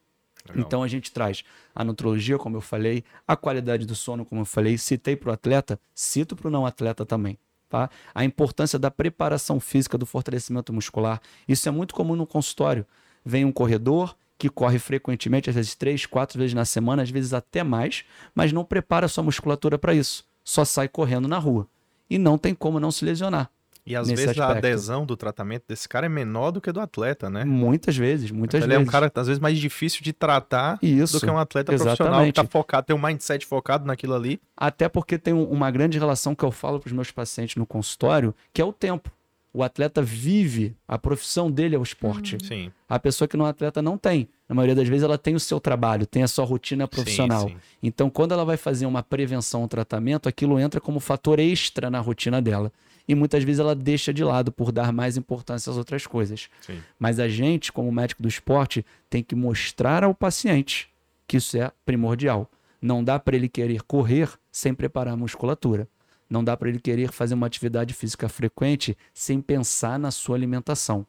Legal. 0.48 0.64
Então 0.66 0.84
a 0.84 0.88
gente 0.88 1.12
traz 1.12 1.44
a 1.74 1.84
nutrologia, 1.84 2.38
como 2.38 2.58
eu 2.58 2.62
falei, 2.62 3.04
a 3.28 3.36
qualidade 3.36 3.86
do 3.86 3.96
sono, 3.96 4.24
como 4.24 4.42
eu 4.42 4.46
falei, 4.46 4.78
citei 4.78 5.16
para 5.16 5.30
o 5.30 5.34
atleta, 5.34 5.80
cito 5.94 6.36
para 6.36 6.48
o 6.48 6.52
não 6.52 6.66
atleta 6.66 7.06
também. 7.06 7.38
Tá? 7.70 7.90
A 8.14 8.26
importância 8.26 8.78
da 8.78 8.92
preparação 8.92 9.60
física, 9.60 9.98
do 9.98 10.06
fortalecimento 10.06 10.74
muscular. 10.74 11.22
Isso 11.48 11.70
é 11.70 11.72
muito 11.72 11.96
comum 11.96 12.16
no 12.16 12.28
consultório. 12.28 12.86
Vem 13.24 13.46
um 13.46 13.52
corredor, 13.52 14.16
que 14.38 14.50
corre 14.50 14.80
frequentemente, 14.80 15.50
às 15.50 15.56
vezes 15.56 15.76
três, 15.76 16.06
quatro 16.06 16.40
vezes 16.40 16.54
na 16.54 16.66
semana, 16.66 17.04
às 17.04 17.10
vezes 17.10 17.34
até 17.34 17.64
mais, 17.64 18.04
mas 18.34 18.52
não 18.52 18.66
prepara 18.66 19.08
sua 19.08 19.24
musculatura 19.24 19.78
para 19.78 19.94
isso. 19.94 20.26
Só 20.44 20.66
sai 20.66 20.88
correndo 20.88 21.28
na 21.28 21.38
rua. 21.38 21.68
E 22.10 22.18
não 22.18 22.38
tem 22.38 22.56
como 22.56 22.80
não 22.80 22.92
se 22.92 23.06
lesionar. 23.06 23.52
E 23.86 23.96
às 23.96 24.08
vezes 24.08 24.30
aspecto. 24.30 24.42
a 24.44 24.58
adesão 24.58 25.06
do 25.06 25.18
tratamento 25.18 25.64
desse 25.68 25.90
cara 25.90 26.06
é 26.06 26.10
menor 26.10 26.52
do 26.52 26.62
que 26.62 26.72
do 26.72 26.80
atleta, 26.80 27.30
né? 27.30 27.44
Muitas 27.44 27.98
vezes, 27.98 28.30
muitas 28.30 28.60
vezes. 28.60 28.66
Ele 28.66 28.76
é 28.76 28.80
um 28.80 28.86
cara, 28.86 29.12
às 29.14 29.28
vezes, 29.28 29.40
mais 29.40 29.58
difícil 29.58 30.04
de 30.04 30.14
tratar 30.14 30.78
Isso, 30.82 31.20
do 31.20 31.26
que 31.26 31.32
um 31.32 31.38
atleta 31.38 31.74
exatamente. 31.74 31.98
profissional 31.98 32.26
que 32.26 32.34
tá 32.34 32.44
focado, 32.44 32.88
tem 32.88 32.96
um 32.96 33.02
mindset 33.02 33.46
focado 33.46 33.86
naquilo 33.86 34.14
ali. 34.14 34.40
Até 34.56 34.88
porque 34.88 35.18
tem 35.18 35.34
uma 35.34 35.72
grande 35.72 35.98
relação 35.98 36.36
que 36.36 36.44
eu 36.44 36.52
falo 36.52 36.80
para 36.80 36.88
os 36.88 36.94
meus 36.94 37.12
pacientes 37.12 37.56
no 37.56 37.66
consultório, 37.66 38.36
que 38.54 38.62
é 38.62 38.66
o 38.66 38.72
tempo 38.72 39.12
o 39.53 39.63
atleta 39.63 40.01
vive, 40.01 40.75
a 40.88 40.98
profissão 40.98 41.51
dele 41.51 41.75
é 41.75 41.80
o 41.80 41.83
esporte. 41.83 42.36
Uhum. 42.36 42.48
Sim. 42.48 42.71
A 42.88 42.98
pessoa 42.98 43.27
que 43.27 43.36
não 43.36 43.45
é 43.45 43.50
atleta 43.50 43.81
não 43.81 43.98
tem. 43.98 44.30
Na 44.48 44.56
maioria 44.56 44.75
das 44.75 44.88
vezes 44.88 45.03
ela 45.03 45.18
tem 45.18 45.36
o 45.36 45.39
seu 45.39 45.59
trabalho, 45.59 46.06
tem 46.06 46.24
a 46.24 46.27
sua 46.27 46.45
rotina 46.45 46.88
profissional. 46.88 47.48
Sim, 47.48 47.56
sim. 47.56 47.59
Então, 47.83 48.09
quando 48.09 48.33
ela 48.33 48.45
vai 48.45 48.57
fazer 48.57 48.86
uma 48.86 49.03
prevenção, 49.03 49.63
um 49.63 49.68
tratamento, 49.68 50.30
aquilo 50.30 50.59
entra 50.59 50.80
como 50.80 51.00
fator 51.00 51.39
extra 51.39 51.89
na 51.89 52.00
rotina 52.00 52.42
dela. 52.42 52.71
E 53.07 53.15
muitas 53.15 53.44
vezes 53.44 53.59
ela 53.59 53.75
deixa 53.75 54.13
de 54.13 54.24
lado 54.24 54.51
por 54.51 54.71
dar 54.71 54.94
mais 54.94 55.18
importância 55.18 55.69
às 55.69 55.77
outras 55.77 56.07
coisas. 56.07 56.48
Sim. 56.62 56.80
Mas 56.98 57.19
a 57.19 57.27
gente, 57.27 57.71
como 57.71 57.92
médico 57.92 58.21
do 58.21 58.30
esporte, 58.30 58.86
tem 59.09 59.21
que 59.21 59.36
mostrar 59.36 60.03
ao 60.03 60.13
paciente 60.13 60.89
que 61.27 61.38
isso 61.38 61.57
é 61.57 61.71
primordial. 61.86 62.50
Não 62.81 63.03
dá 63.03 63.19
para 63.19 63.36
ele 63.36 63.50
querer 63.50 63.81
correr 63.83 64.30
sem 64.51 64.74
preparar 64.74 65.13
a 65.13 65.18
musculatura. 65.18 65.88
Não 66.31 66.42
dá 66.42 66.56
para 66.56 66.69
ele 66.69 66.80
querer 66.80 67.12
fazer 67.12 67.33
uma 67.33 67.45
atividade 67.45 67.94
física 67.94 68.30
frequente 68.30 68.98
sem 69.13 69.42
pensar 69.42 70.00
na 70.00 70.12
sua 70.12 70.38
alimentação. 70.38 71.06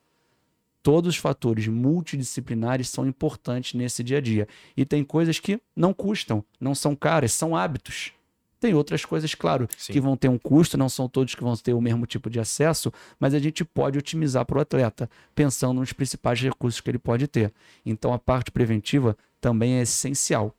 Todos 0.82 1.14
os 1.14 1.16
fatores 1.16 1.68
multidisciplinares 1.68 2.88
são 2.88 3.06
importantes 3.06 3.74
nesse 3.74 4.02
dia 4.02 4.18
a 4.18 4.20
dia. 4.20 4.48
E 4.76 4.84
tem 4.84 5.04
coisas 5.04 5.38
que 5.38 5.60
não 5.76 5.94
custam, 5.94 6.44
não 6.60 6.74
são 6.74 6.96
caras, 6.96 7.30
são 7.32 7.54
hábitos. 7.54 8.12
Tem 8.58 8.74
outras 8.74 9.04
coisas, 9.04 9.32
claro, 9.32 9.68
Sim. 9.78 9.92
que 9.92 10.00
vão 10.00 10.16
ter 10.16 10.26
um 10.26 10.38
custo, 10.38 10.76
não 10.76 10.88
são 10.88 11.08
todos 11.08 11.36
que 11.36 11.42
vão 11.44 11.56
ter 11.56 11.72
o 11.72 11.80
mesmo 11.80 12.04
tipo 12.04 12.28
de 12.28 12.40
acesso, 12.40 12.92
mas 13.18 13.32
a 13.32 13.38
gente 13.38 13.64
pode 13.64 13.98
otimizar 13.98 14.44
para 14.44 14.58
o 14.58 14.60
atleta, 14.60 15.08
pensando 15.36 15.78
nos 15.78 15.92
principais 15.92 16.40
recursos 16.40 16.80
que 16.80 16.90
ele 16.90 16.98
pode 16.98 17.28
ter. 17.28 17.52
Então 17.86 18.12
a 18.12 18.18
parte 18.18 18.50
preventiva 18.50 19.16
também 19.40 19.74
é 19.74 19.82
essencial, 19.82 20.52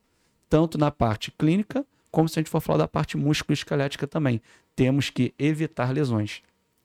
tanto 0.48 0.78
na 0.78 0.90
parte 0.90 1.30
clínica 1.30 1.84
como 2.14 2.28
se 2.28 2.38
a 2.38 2.40
gente 2.40 2.50
for 2.50 2.60
falar 2.60 2.78
da 2.78 2.88
parte 2.88 3.16
músculo-esquelética 3.16 4.06
também. 4.06 4.40
Temos 4.76 5.10
que 5.10 5.34
evitar 5.36 5.92
lesões. 5.92 6.42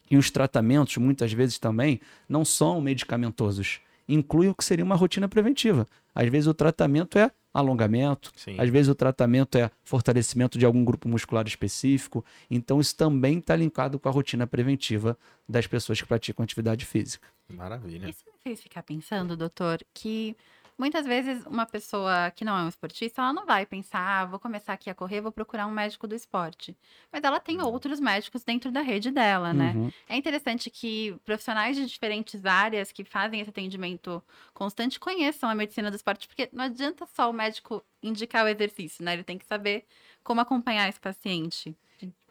E 0.10 0.18
os 0.18 0.32
tratamentos, 0.32 0.98
muitas 0.98 1.32
vezes 1.32 1.60
também, 1.60 2.02
não 2.28 2.44
são 2.44 2.82
medicamentosos. 2.82 3.80
Inclui 4.08 4.48
o 4.48 4.56
que 4.56 4.64
seria 4.64 4.84
uma 4.84 4.96
rotina 4.96 5.30
preventiva. 5.30 5.86
Às 6.16 6.28
vezes 6.30 6.48
o 6.48 6.54
tratamento 6.54 7.20
é 7.20 7.30
alongamento, 7.54 8.32
Sim. 8.36 8.56
às 8.60 8.70
vezes 8.70 8.90
o 8.90 8.96
tratamento 8.96 9.58
é 9.58 9.70
fortalecimento 9.84 10.58
de 10.58 10.66
algum 10.66 10.84
grupo 10.84 11.08
muscular 11.08 11.46
específico. 11.48 12.26
Então, 12.50 12.80
isso 12.80 12.96
também 12.96 13.38
está 13.38 13.56
linkado 13.56 14.00
com 14.00 14.10
a 14.10 14.12
rotina 14.12 14.48
preventiva 14.48 15.18
das 15.48 15.68
pessoas 15.68 16.02
que 16.02 16.08
praticam 16.08 16.44
atividade 16.44 16.86
física. 16.86 17.28
Maravilha. 17.48 18.10
Isso 18.10 18.24
me 18.26 18.34
fez 18.44 18.62
ficar 18.62 18.82
pensando, 18.82 19.38
doutor, 19.38 19.80
que 19.94 20.36
Muitas 20.80 21.06
vezes, 21.06 21.46
uma 21.46 21.66
pessoa 21.66 22.32
que 22.32 22.46
não 22.46 22.58
é 22.58 22.64
um 22.64 22.70
esportista, 22.70 23.22
ela 23.22 23.34
não 23.34 23.46
vai 23.46 23.66
pensar, 23.66 24.00
ah, 24.00 24.26
vou 24.26 24.40
começar 24.40 24.72
aqui 24.72 24.90
a 24.90 24.96
correr, 24.96 25.20
vou 25.20 25.30
procurar 25.30 25.68
um 25.68 25.72
médico 25.72 26.08
do 26.08 26.16
esporte. 26.16 26.74
Mas 27.12 27.22
ela 27.22 27.38
tem 27.38 27.60
uhum. 27.60 27.68
outros 27.68 28.00
médicos 28.00 28.46
dentro 28.46 28.72
da 28.72 28.80
rede 28.80 29.12
dela, 29.12 29.52
né? 29.52 29.74
Uhum. 29.76 29.92
É 30.08 30.16
interessante 30.16 30.70
que 30.70 31.14
profissionais 31.26 31.76
de 31.76 31.86
diferentes 31.86 32.46
áreas 32.46 32.94
que 32.94 33.04
fazem 33.04 33.42
esse 33.42 33.50
atendimento 33.50 34.24
constante 34.54 34.98
conheçam 35.02 35.50
a 35.50 35.54
medicina 35.54 35.92
do 35.92 35.98
esporte, 35.98 36.30
porque 36.30 36.48
não 36.54 36.64
adianta 36.64 37.06
só 37.14 37.30
o 37.30 37.34
médico 37.34 37.84
indicar 38.02 38.46
o 38.46 38.48
exercício, 38.48 39.04
né? 39.04 39.12
Ele 39.12 39.24
tem 39.26 39.38
que 39.38 39.46
saber 39.46 39.84
como 40.24 40.40
acompanhar 40.40 40.88
esse 40.88 41.00
paciente. 41.00 41.76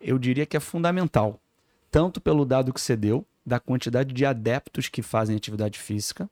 Eu 0.00 0.18
diria 0.18 0.46
que 0.46 0.56
é 0.56 0.60
fundamental, 0.60 1.38
tanto 1.90 2.18
pelo 2.18 2.46
dado 2.46 2.72
que 2.72 2.80
você 2.80 2.96
deu, 2.96 3.26
da 3.44 3.60
quantidade 3.60 4.14
de 4.14 4.24
adeptos 4.24 4.88
que 4.88 5.02
fazem 5.02 5.36
atividade 5.36 5.78
física, 5.78 6.30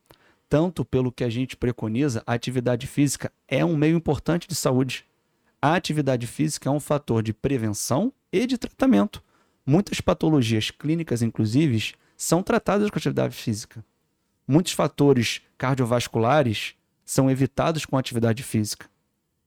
tanto 0.49 0.85
pelo 0.85 1.13
que 1.13 1.25
a 1.25 1.29
gente 1.29 1.57
preconiza, 1.57 2.23
a 2.27 2.33
atividade 2.33 2.87
física 2.87 3.33
é 3.49 3.65
um 3.65 3.77
meio 3.77 3.97
importante 3.97 4.47
de 4.47 4.55
saúde. 4.55 5.05
A 5.61 5.75
atividade 5.75 6.27
física 6.27 6.69
é 6.69 6.73
um 6.73 6.81
fator 6.81 7.23
de 7.23 7.33
prevenção 7.33 8.13
e 8.33 8.47
de 8.47 8.57
tratamento. 8.57 9.23
Muitas 9.65 10.01
patologias 10.01 10.71
clínicas, 10.71 11.23
inclusive, 11.23 11.95
são 12.17 12.43
tratadas 12.43 12.89
com 12.89 12.99
atividade 12.99 13.35
física. 13.35 13.85
Muitos 14.47 14.73
fatores 14.73 15.43
cardiovasculares 15.59 16.75
são 17.05 17.31
evitados 17.31 17.85
com 17.85 17.99
atividade 17.99 18.43
física. 18.43 18.89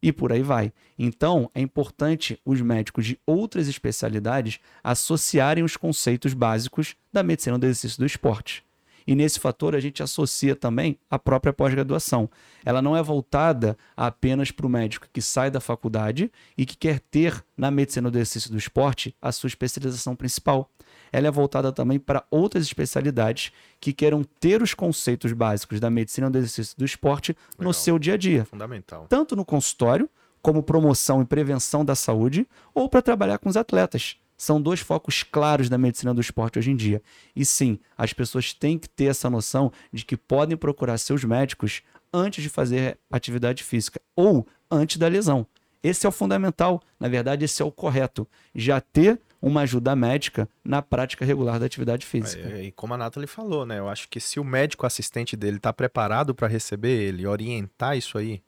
E 0.02 0.12
por 0.12 0.32
aí 0.32 0.42
vai. 0.42 0.72
Então, 0.98 1.50
é 1.54 1.62
importante 1.62 2.40
os 2.46 2.62
médicos 2.62 3.06
de 3.06 3.20
outras 3.26 3.68
especialidades 3.68 4.60
associarem 4.84 5.64
os 5.64 5.76
conceitos 5.78 6.34
básicos 6.34 6.96
da 7.12 7.22
medicina 7.22 7.58
do 7.58 7.66
exercício 7.66 8.00
do 8.00 8.06
esporte. 8.06 8.64
E 9.10 9.16
nesse 9.16 9.40
fator 9.40 9.74
a 9.74 9.80
gente 9.80 10.04
associa 10.04 10.56
também 10.56 10.96
a 11.10 11.18
própria 11.18 11.52
pós-graduação. 11.52 12.30
Ela 12.64 12.80
não 12.80 12.96
é 12.96 13.02
voltada 13.02 13.76
apenas 13.98 14.52
para 14.52 14.68
o 14.68 14.70
médico 14.70 15.08
que 15.12 15.20
sai 15.20 15.50
da 15.50 15.60
faculdade 15.60 16.32
e 16.56 16.64
que 16.64 16.78
quer 16.78 17.00
ter 17.00 17.44
na 17.58 17.72
medicina 17.72 18.12
do 18.12 18.20
exercício 18.20 18.52
do 18.52 18.58
esporte 18.60 19.16
a 19.20 19.32
sua 19.32 19.48
especialização 19.48 20.16
principal. 20.16 20.70
Ela 21.12 21.26
é 21.26 21.32
voltada 21.32 21.72
também 21.72 21.98
para 21.98 22.24
outras 22.30 22.64
especialidades 22.64 23.52
que 23.82 23.94
queiram 23.94 24.24
ter 24.40 24.62
os 24.62 24.76
conceitos 24.76 25.34
básicos 25.34 25.80
da 25.80 25.90
medicina 25.90 26.30
do 26.30 26.38
exercício 26.38 26.78
do 26.78 26.86
esporte 26.86 27.36
Legal. 27.54 27.68
no 27.68 27.74
seu 27.74 27.98
dia 27.98 28.14
a 28.14 28.18
dia. 28.18 28.46
Fundamental. 28.46 29.08
Tanto 29.10 29.36
no 29.36 29.44
consultório, 29.44 30.08
como 30.40 30.62
promoção 30.62 31.20
e 31.20 31.26
prevenção 31.26 31.84
da 31.84 31.96
saúde, 31.96 32.48
ou 32.76 32.88
para 32.88 33.02
trabalhar 33.02 33.40
com 33.40 33.50
os 33.50 33.58
atletas 33.58 34.20
são 34.40 34.62
dois 34.62 34.80
focos 34.80 35.22
claros 35.22 35.68
da 35.68 35.78
medicina 35.78 36.14
do 36.14 36.22
esporte 36.22 36.58
hoje 36.58 36.72
em 36.72 36.76
dia. 36.76 37.04
E 37.36 37.46
sim, 37.46 37.78
as 37.98 38.14
pessoas 38.14 38.54
têm 38.54 38.80
que 38.80 38.88
ter 38.88 39.06
essa 39.06 39.30
noção 39.30 39.70
de 39.92 40.06
que 40.06 40.16
podem 40.16 40.56
procurar 40.56 40.98
seus 40.98 41.26
médicos 41.26 41.82
antes 42.12 42.42
de 42.42 42.48
fazer 42.48 42.98
atividade 43.12 43.66
física 43.66 44.00
ou 44.16 44.48
antes 44.72 44.96
da 44.96 45.10
lesão. 45.10 45.46
Esse 45.84 46.06
é 46.06 46.10
o 46.10 46.12
fundamental, 46.12 46.82
na 46.98 47.10
verdade, 47.10 47.44
esse 47.44 47.62
é 47.62 47.66
o 47.66 47.72
correto. 47.72 48.26
Já 48.56 48.80
ter 48.80 49.20
uma 49.42 49.62
ajuda 49.62 49.94
médica 49.94 50.48
na 50.64 50.82
prática 50.82 51.26
regular 51.26 51.60
da 51.60 51.66
atividade 51.66 52.06
física. 52.06 52.48
É, 52.48 52.64
e 52.64 52.72
como 52.72 52.94
a 52.94 52.98
Nathalie 52.98 53.28
falou, 53.28 53.66
né? 53.66 53.80
Eu 53.80 53.90
acho 53.90 54.08
que 54.08 54.22
se 54.22 54.40
o 54.40 54.44
médico 54.44 54.86
assistente 54.86 55.36
dele 55.36 55.58
está 55.58 55.74
preparado 55.74 56.34
para 56.34 56.48
receber 56.48 56.98
ele, 56.98 57.28
orientar 57.28 57.98
isso 57.98 58.18
aí, 58.18 58.42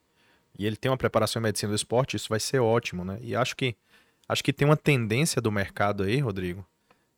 e 0.57 0.65
ele 0.65 0.77
tem 0.77 0.89
uma 0.89 0.97
preparação 0.97 1.41
em 1.41 1.43
medicina 1.43 1.69
do 1.69 1.75
esporte, 1.75 2.15
isso 2.15 2.29
vai 2.29 2.39
ser 2.39 2.59
ótimo, 2.59 3.03
né? 3.03 3.19
E 3.21 3.35
acho 3.35 3.57
que 3.57 3.75
acho 4.31 4.43
que 4.43 4.53
tem 4.53 4.65
uma 4.65 4.77
tendência 4.77 5.41
do 5.41 5.51
mercado 5.51 6.03
aí, 6.03 6.19
Rodrigo, 6.19 6.65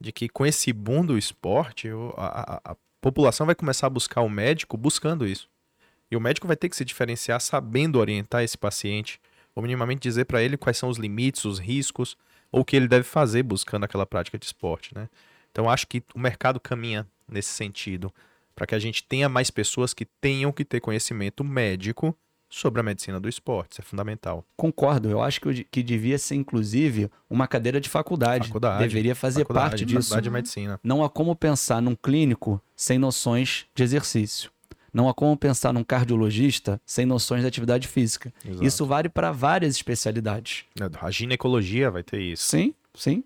de 0.01 0.12
que 0.12 0.27
com 0.27 0.46
esse 0.46 0.74
boom 0.74 1.05
do 1.05 1.15
esporte, 1.15 1.88
a, 2.17 2.25
a, 2.67 2.72
a 2.72 2.75
população 3.00 3.46
vai 3.46 3.53
começar 3.53 3.86
a 3.86 3.89
buscar 3.89 4.22
o 4.22 4.29
médico 4.29 4.75
buscando 4.75 5.27
isso. 5.27 5.48
E 6.10 6.17
o 6.17 6.20
médico 6.20 6.48
vai 6.48 6.55
ter 6.55 6.70
que 6.70 6.75
se 6.75 6.84
diferenciar 6.84 7.39
sabendo 7.39 8.00
orientar 8.00 8.43
esse 8.43 8.58
paciente, 8.58 9.22
ou 9.53 9.62
minimamente 9.62 10.01
dizer 10.01 10.25
para 10.25 10.41
ele 10.41 10.58
quais 10.58 10.77
são 10.77 10.89
os 10.89 10.98
limites, 10.98 11.46
os 11.46 11.60
riscos, 11.60 12.17
ou 12.51 12.62
o 12.62 12.65
que 12.65 12.75
ele 12.75 12.88
deve 12.88 13.03
fazer 13.03 13.43
buscando 13.43 13.84
aquela 13.84 14.08
prática 14.08 14.39
de 14.39 14.46
esporte, 14.46 14.96
né? 14.96 15.08
Então 15.51 15.70
acho 15.70 15.88
que 15.88 16.03
o 16.15 16.20
mercado 16.20 16.60
caminha 16.60 17.08
nesse 17.27 17.50
sentido, 17.50 18.12
para 18.55 18.65
que 18.65 18.74
a 18.74 18.79
gente 18.79 19.03
tenha 19.03 19.29
mais 19.29 19.51
pessoas 19.51 19.93
que 19.93 20.05
tenham 20.20 20.51
que 20.51 20.65
ter 20.65 20.79
conhecimento 20.79 21.43
médico 21.43 22.17
sobre 22.54 22.80
a 22.80 22.84
medicina 22.84 23.20
do 23.20 23.28
esporte, 23.28 23.72
isso 23.72 23.82
é 23.82 23.84
fundamental. 23.84 24.46
Concordo, 24.56 25.10
eu 25.10 25.24
acho 25.24 25.42
que, 25.42 25.64
que 25.64 25.82
devia 25.82 26.20
ser 26.20 26.36
inclusive 26.36 27.10
uma 27.28 27.48
cadeira 27.48 27.82
de 27.82 27.90
faculdade, 27.90 28.48
faculdade 28.48 28.84
deveria 28.84 29.16
fazer 29.16 29.42
faculdade, 29.42 29.70
parte 29.70 29.86
disso. 29.86 30.10
Faculdade 30.10 30.24
de 30.26 30.30
medicina. 30.30 30.80
Não 30.84 31.04
há 31.04 31.10
como 31.10 31.36
pensar 31.36 31.82
num 31.82 31.96
clínico 31.96 32.62
sem 32.76 33.00
noções 33.00 33.66
de 33.74 33.82
exercício. 33.82 34.52
Não 34.94 35.10
há 35.10 35.16
como 35.16 35.36
pensar 35.36 35.74
num 35.74 35.84
cardiologista 35.84 36.80
sem 36.86 37.08
noções 37.08 37.42
de 37.42 37.48
atividade 37.48 37.88
física. 37.88 38.32
Exato. 38.46 38.64
Isso 38.64 38.86
vale 38.86 39.10
para 39.10 39.32
várias 39.32 39.76
especialidades. 39.76 40.66
A 41.02 41.10
ginecologia 41.10 41.90
vai 41.90 42.04
ter 42.04 42.22
isso. 42.22 42.48
Sim, 42.48 42.76
sim. 42.94 43.24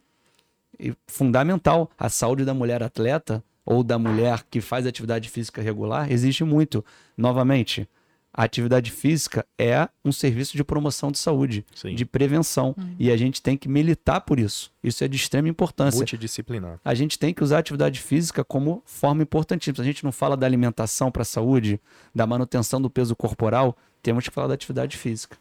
E 0.79 0.93
fundamental. 1.05 1.91
A 1.99 2.07
saúde 2.07 2.45
da 2.45 2.53
mulher 2.53 2.81
atleta 2.81 3.43
ou 3.65 3.83
da 3.83 3.99
mulher 3.99 4.45
que 4.49 4.61
faz 4.61 4.87
atividade 4.87 5.29
física 5.29 5.61
regular 5.61 6.09
existe 6.09 6.45
muito. 6.45 6.85
Novamente, 7.17 7.89
a 8.37 8.43
atividade 8.43 8.91
física 8.91 9.43
é 9.57 9.89
um 10.05 10.11
serviço 10.11 10.55
de 10.55 10.63
promoção 10.63 11.11
de 11.11 11.17
saúde, 11.17 11.65
Sim. 11.73 11.95
de 11.95 12.05
prevenção. 12.05 12.75
Uhum. 12.77 12.95
E 12.99 13.09
a 13.11 13.17
gente 13.17 13.41
tem 13.41 13.57
que 13.57 13.67
militar 13.67 14.21
por 14.21 14.37
isso. 14.37 14.71
Isso 14.83 15.03
é 15.03 15.07
de 15.07 15.15
extrema 15.15 15.49
importância. 15.49 15.97
Multidisciplinar. 15.97 16.79
A 16.85 16.93
gente 16.93 17.17
tem 17.17 17.33
que 17.33 17.43
usar 17.43 17.55
a 17.55 17.59
atividade 17.59 17.99
física 17.99 18.43
como 18.43 18.83
forma 18.85 19.23
importantíssima. 19.23 19.83
A 19.83 19.85
gente 19.85 20.03
não 20.03 20.11
fala 20.11 20.37
da 20.37 20.45
alimentação 20.45 21.11
para 21.11 21.23
a 21.23 21.25
saúde, 21.25 21.81
da 22.13 22.27
manutenção 22.27 22.79
do 22.79 22.91
peso 22.91 23.15
corporal, 23.15 23.75
temos 24.03 24.27
que 24.27 24.33
falar 24.33 24.49
da 24.49 24.53
atividade 24.53 24.95
física. 24.97 25.35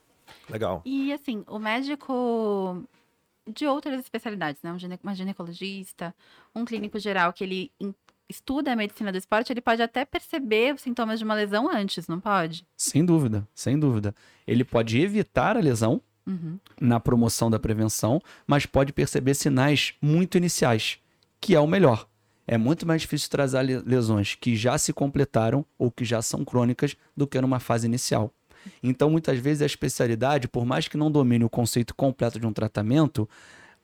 Legal. 0.48 0.80
E 0.86 1.12
assim, 1.12 1.44
o 1.48 1.58
médico 1.58 2.82
de 3.46 3.66
outras 3.66 4.00
especialidades, 4.00 4.62
né? 4.62 4.72
Um 4.72 5.14
ginecologista, 5.14 6.14
um 6.54 6.64
clínico 6.64 6.98
geral 6.98 7.30
que 7.34 7.44
ele 7.44 7.70
estuda 8.28 8.72
a 8.72 8.76
medicina 8.76 9.12
do 9.12 9.18
esporte, 9.18 9.52
ele 9.52 9.60
pode 9.60 9.82
até 9.82 10.04
perceber 10.04 10.74
os 10.74 10.82
sintomas 10.82 11.18
de 11.18 11.24
uma 11.24 11.34
lesão 11.34 11.68
antes, 11.70 12.08
não 12.08 12.20
pode? 12.20 12.66
Sem 12.76 13.04
dúvida, 13.04 13.46
sem 13.54 13.78
dúvida. 13.78 14.14
Ele 14.46 14.64
pode 14.64 15.00
evitar 15.00 15.56
a 15.56 15.60
lesão 15.60 16.00
uhum. 16.26 16.58
na 16.80 16.98
promoção 17.00 17.50
da 17.50 17.58
prevenção, 17.58 18.20
mas 18.46 18.66
pode 18.66 18.92
perceber 18.92 19.34
sinais 19.34 19.94
muito 20.00 20.36
iniciais, 20.36 20.98
que 21.40 21.54
é 21.54 21.60
o 21.60 21.66
melhor. 21.66 22.08
É 22.46 22.56
muito 22.56 22.86
mais 22.86 23.02
difícil 23.02 23.28
trazer 23.28 23.62
lesões 23.84 24.36
que 24.36 24.54
já 24.54 24.78
se 24.78 24.92
completaram 24.92 25.64
ou 25.76 25.90
que 25.90 26.04
já 26.04 26.22
são 26.22 26.44
crônicas 26.44 26.96
do 27.16 27.26
que 27.26 27.40
numa 27.40 27.58
fase 27.58 27.86
inicial. 27.86 28.32
Então, 28.82 29.10
muitas 29.10 29.38
vezes, 29.38 29.62
a 29.62 29.66
especialidade, 29.66 30.48
por 30.48 30.64
mais 30.64 30.88
que 30.88 30.96
não 30.96 31.10
domine 31.10 31.44
o 31.44 31.50
conceito 31.50 31.94
completo 31.94 32.38
de 32.38 32.46
um 32.46 32.52
tratamento, 32.52 33.28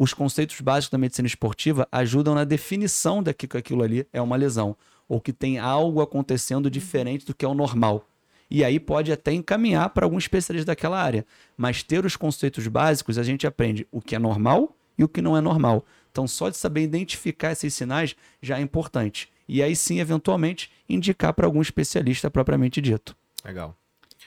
os 0.03 0.13
conceitos 0.13 0.61
básicos 0.61 0.91
da 0.91 0.99
medicina 0.99 1.29
esportiva 1.29 1.87
ajudam 1.93 2.35
na 2.35 2.43
definição 2.43 3.23
de 3.23 3.33
que 3.33 3.57
aquilo 3.57 3.85
ali 3.85 4.05
é 4.13 4.21
uma 4.21 4.35
lesão, 4.35 4.77
ou 5.09 5.21
que 5.21 5.33
tem 5.33 5.61
algo 5.61 6.03
acontecendo 6.03 6.69
diferente 6.69 7.25
do 7.25 7.33
que 7.33 7.45
é 7.45 7.49
o 7.49 7.55
normal. 7.55 8.09
E 8.51 8.65
aí 8.65 8.81
pode 8.81 9.13
até 9.13 9.33
encaminhar 9.33 9.91
para 9.91 10.05
algum 10.05 10.19
especialista 10.19 10.67
daquela 10.67 11.01
área. 11.01 11.25
Mas 11.57 11.85
ter 11.85 12.05
os 12.05 12.17
conceitos 12.17 12.67
básicos, 12.67 13.17
a 13.17 13.23
gente 13.23 13.47
aprende 13.47 13.87
o 13.93 14.01
que 14.01 14.17
é 14.17 14.19
normal 14.19 14.77
e 14.99 15.05
o 15.05 15.09
que 15.09 15.23
não 15.23 15.37
é 15.37 15.41
normal. 15.41 15.87
Então, 16.11 16.27
só 16.27 16.49
de 16.49 16.57
saber 16.57 16.83
identificar 16.83 17.53
esses 17.53 17.73
sinais 17.73 18.17
já 18.43 18.59
é 18.59 18.61
importante. 18.61 19.31
E 19.47 19.63
aí 19.63 19.77
sim, 19.77 20.01
eventualmente, 20.01 20.69
indicar 20.89 21.33
para 21.33 21.47
algum 21.47 21.63
especialista 21.63 22.29
propriamente 22.29 22.81
dito. 22.81 23.17
Legal. 23.45 23.77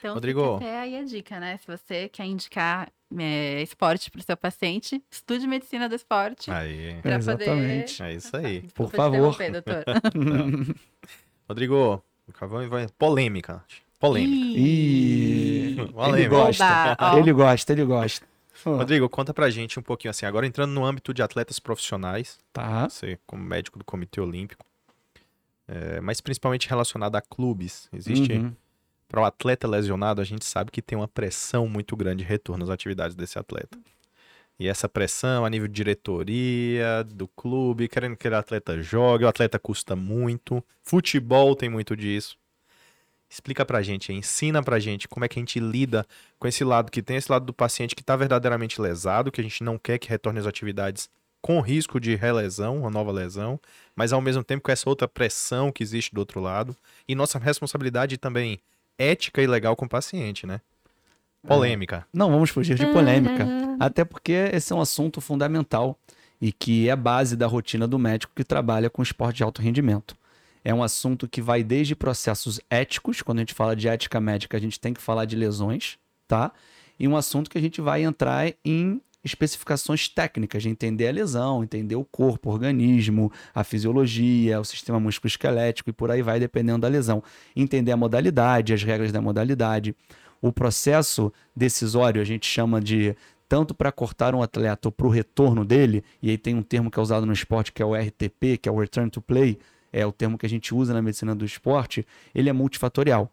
Então, 0.06 0.14
Rodrigo. 0.14 0.56
até 0.56 0.78
aí 0.78 0.96
a 0.96 1.02
dica, 1.02 1.40
né? 1.40 1.56
Se 1.56 1.66
você 1.66 2.08
quer 2.08 2.24
indicar 2.26 2.88
é, 3.18 3.60
esporte 3.62 4.10
para 4.10 4.20
o 4.20 4.22
seu 4.22 4.36
paciente, 4.36 5.02
estude 5.10 5.46
medicina 5.46 5.88
do 5.88 5.94
esporte. 5.94 6.50
Aí. 6.50 6.96
É, 7.02 7.14
exatamente. 7.14 7.96
Poder... 7.96 8.10
É 8.10 8.14
isso 8.14 8.36
aí. 8.36 8.62
Por 8.74 8.90
favor. 8.90 9.36
Rodrigo, 11.48 12.02
polêmica. 12.98 13.64
Polêmica. 13.98 14.58
Ih, 14.58 15.76
ele 16.08 16.28
gosta. 16.28 16.96
ele 17.18 17.32
gosta, 17.32 17.72
ele 17.72 17.84
gosta. 17.84 18.26
Rodrigo, 18.64 19.08
conta 19.08 19.34
pra 19.34 19.50
gente 19.50 19.78
um 19.78 19.82
pouquinho 19.82 20.10
assim, 20.10 20.26
agora 20.26 20.46
entrando 20.46 20.72
no 20.72 20.84
âmbito 20.84 21.12
de 21.12 21.22
atletas 21.22 21.58
profissionais, 21.58 22.38
tá. 22.52 22.88
você 22.88 23.18
como 23.26 23.42
médico 23.42 23.78
do 23.78 23.84
Comitê 23.84 24.20
Olímpico, 24.20 24.64
é, 25.68 26.00
mas 26.00 26.20
principalmente 26.20 26.68
relacionado 26.68 27.16
a 27.16 27.20
clubes, 27.20 27.88
existe 27.92 28.32
uhum 28.32 28.52
para 29.08 29.20
o 29.20 29.22
um 29.22 29.26
atleta 29.26 29.68
lesionado, 29.68 30.20
a 30.20 30.24
gente 30.24 30.44
sabe 30.44 30.70
que 30.70 30.82
tem 30.82 30.96
uma 30.96 31.08
pressão 31.08 31.68
muito 31.68 31.96
grande 31.96 32.24
de 32.24 32.28
retorno 32.28 32.64
às 32.64 32.70
atividades 32.70 33.14
desse 33.14 33.38
atleta. 33.38 33.78
E 34.58 34.68
essa 34.68 34.88
pressão 34.88 35.44
a 35.44 35.50
nível 35.50 35.68
de 35.68 35.74
diretoria, 35.74 37.04
do 37.04 37.28
clube, 37.28 37.88
querendo 37.88 38.16
que 38.16 38.26
o 38.26 38.36
atleta 38.36 38.80
jogue, 38.82 39.24
o 39.24 39.28
atleta 39.28 39.58
custa 39.58 39.94
muito. 39.94 40.64
Futebol 40.82 41.54
tem 41.54 41.68
muito 41.68 41.94
disso. 41.94 42.38
Explica 43.28 43.66
pra 43.66 43.82
gente, 43.82 44.12
ensina 44.12 44.62
pra 44.62 44.78
gente 44.78 45.08
como 45.08 45.24
é 45.24 45.28
que 45.28 45.38
a 45.38 45.42
gente 45.42 45.58
lida 45.58 46.06
com 46.38 46.46
esse 46.46 46.64
lado 46.64 46.90
que 46.90 47.02
tem 47.02 47.16
esse 47.16 47.30
lado 47.30 47.44
do 47.44 47.52
paciente 47.52 47.94
que 47.94 48.00
está 48.00 48.16
verdadeiramente 48.16 48.80
lesado, 48.80 49.32
que 49.32 49.40
a 49.40 49.44
gente 49.44 49.62
não 49.64 49.76
quer 49.78 49.98
que 49.98 50.08
retorne 50.08 50.38
às 50.38 50.46
atividades 50.46 51.10
com 51.42 51.60
risco 51.60 52.00
de 52.00 52.14
relesão, 52.14 52.78
uma 52.78 52.90
nova 52.90 53.12
lesão, 53.12 53.60
mas 53.94 54.12
ao 54.12 54.20
mesmo 54.20 54.42
tempo 54.42 54.62
com 54.62 54.72
essa 54.72 54.88
outra 54.88 55.06
pressão 55.06 55.70
que 55.70 55.82
existe 55.82 56.14
do 56.14 56.18
outro 56.18 56.40
lado. 56.40 56.74
E 57.06 57.14
nossa 57.14 57.38
responsabilidade 57.38 58.16
também 58.16 58.60
ética 58.98 59.42
e 59.42 59.46
legal 59.46 59.76
com 59.76 59.84
o 59.84 59.88
paciente, 59.88 60.46
né? 60.46 60.60
Polêmica. 61.46 61.96
É. 61.96 62.16
Não 62.16 62.30
vamos 62.30 62.50
fugir 62.50 62.76
de 62.76 62.86
polêmica. 62.86 63.44
Uhum. 63.44 63.76
Até 63.78 64.04
porque 64.04 64.50
esse 64.52 64.72
é 64.72 64.76
um 64.76 64.80
assunto 64.80 65.20
fundamental 65.20 65.98
e 66.40 66.52
que 66.52 66.88
é 66.88 66.96
base 66.96 67.36
da 67.36 67.46
rotina 67.46 67.86
do 67.86 67.98
médico 67.98 68.32
que 68.34 68.44
trabalha 68.44 68.90
com 68.90 69.02
esporte 69.02 69.36
de 69.36 69.42
alto 69.42 69.62
rendimento. 69.62 70.16
É 70.64 70.74
um 70.74 70.82
assunto 70.82 71.28
que 71.28 71.40
vai 71.40 71.62
desde 71.62 71.94
processos 71.94 72.60
éticos, 72.68 73.22
quando 73.22 73.38
a 73.38 73.42
gente 73.42 73.54
fala 73.54 73.76
de 73.76 73.86
ética 73.86 74.20
médica, 74.20 74.56
a 74.56 74.60
gente 74.60 74.80
tem 74.80 74.92
que 74.92 75.00
falar 75.00 75.24
de 75.24 75.36
lesões, 75.36 75.96
tá? 76.26 76.50
E 76.98 77.06
um 77.06 77.16
assunto 77.16 77.48
que 77.48 77.56
a 77.56 77.60
gente 77.60 77.80
vai 77.80 78.02
entrar 78.02 78.52
em 78.64 79.00
especificações 79.26 80.08
técnicas 80.08 80.62
de 80.62 80.68
entender 80.68 81.08
a 81.08 81.12
lesão, 81.12 81.62
entender 81.62 81.96
o 81.96 82.04
corpo, 82.04 82.48
o 82.48 82.52
organismo, 82.52 83.30
a 83.54 83.62
fisiologia, 83.62 84.60
o 84.60 84.64
sistema 84.64 84.98
músculo-esquelético 84.98 85.90
e 85.90 85.92
por 85.92 86.10
aí 86.10 86.22
vai, 86.22 86.40
dependendo 86.40 86.80
da 86.80 86.88
lesão. 86.88 87.22
Entender 87.54 87.92
a 87.92 87.96
modalidade, 87.96 88.72
as 88.72 88.82
regras 88.82 89.12
da 89.12 89.20
modalidade. 89.20 89.94
O 90.40 90.52
processo 90.52 91.32
decisório 91.54 92.22
a 92.22 92.24
gente 92.24 92.46
chama 92.46 92.80
de 92.80 93.16
tanto 93.48 93.74
para 93.74 93.92
cortar 93.92 94.34
um 94.34 94.42
atleta 94.42 94.88
ou 94.88 94.92
para 94.92 95.06
o 95.06 95.10
retorno 95.10 95.64
dele, 95.64 96.02
e 96.20 96.30
aí 96.30 96.38
tem 96.38 96.54
um 96.54 96.62
termo 96.62 96.90
que 96.90 96.98
é 96.98 97.02
usado 97.02 97.26
no 97.26 97.32
esporte 97.32 97.72
que 97.72 97.82
é 97.82 97.86
o 97.86 97.94
RTP, 97.94 98.58
que 98.60 98.68
é 98.68 98.72
o 98.72 98.78
Return 98.78 99.08
to 99.10 99.20
Play, 99.20 99.58
é 99.92 100.04
o 100.04 100.12
termo 100.12 100.36
que 100.36 100.46
a 100.46 100.48
gente 100.48 100.74
usa 100.74 100.92
na 100.92 101.00
medicina 101.00 101.34
do 101.34 101.44
esporte, 101.44 102.04
ele 102.34 102.50
é 102.50 102.52
multifatorial. 102.52 103.30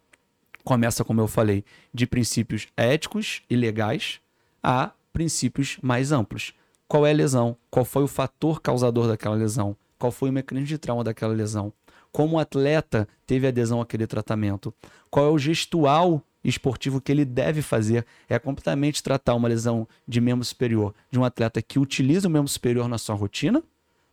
Começa, 0.62 1.04
como 1.04 1.20
eu 1.20 1.26
falei, 1.26 1.64
de 1.92 2.06
princípios 2.06 2.68
éticos 2.76 3.42
e 3.50 3.56
legais 3.56 4.20
a 4.62 4.92
princípios 5.14 5.78
mais 5.80 6.12
amplos. 6.12 6.52
Qual 6.86 7.06
é 7.06 7.10
a 7.10 7.14
lesão? 7.14 7.56
Qual 7.70 7.84
foi 7.84 8.02
o 8.02 8.08
fator 8.08 8.60
causador 8.60 9.06
daquela 9.08 9.36
lesão? 9.36 9.74
Qual 9.98 10.12
foi 10.12 10.28
o 10.28 10.32
mecanismo 10.32 10.66
de 10.66 10.76
trauma 10.76 11.04
daquela 11.04 11.32
lesão? 11.32 11.72
Como 12.12 12.36
o 12.36 12.38
atleta 12.38 13.08
teve 13.26 13.46
adesão 13.46 13.80
àquele 13.80 14.06
tratamento? 14.06 14.74
Qual 15.08 15.26
é 15.26 15.30
o 15.30 15.38
gestual 15.38 16.20
esportivo 16.44 17.00
que 17.00 17.10
ele 17.10 17.24
deve 17.24 17.62
fazer? 17.62 18.04
É 18.28 18.38
completamente 18.38 19.02
tratar 19.02 19.34
uma 19.34 19.48
lesão 19.48 19.88
de 20.06 20.20
membro 20.20 20.44
superior 20.44 20.92
de 21.10 21.18
um 21.18 21.24
atleta 21.24 21.62
que 21.62 21.78
utiliza 21.78 22.28
o 22.28 22.30
membro 22.30 22.48
superior 22.48 22.88
na 22.88 22.98
sua 22.98 23.14
rotina 23.14 23.62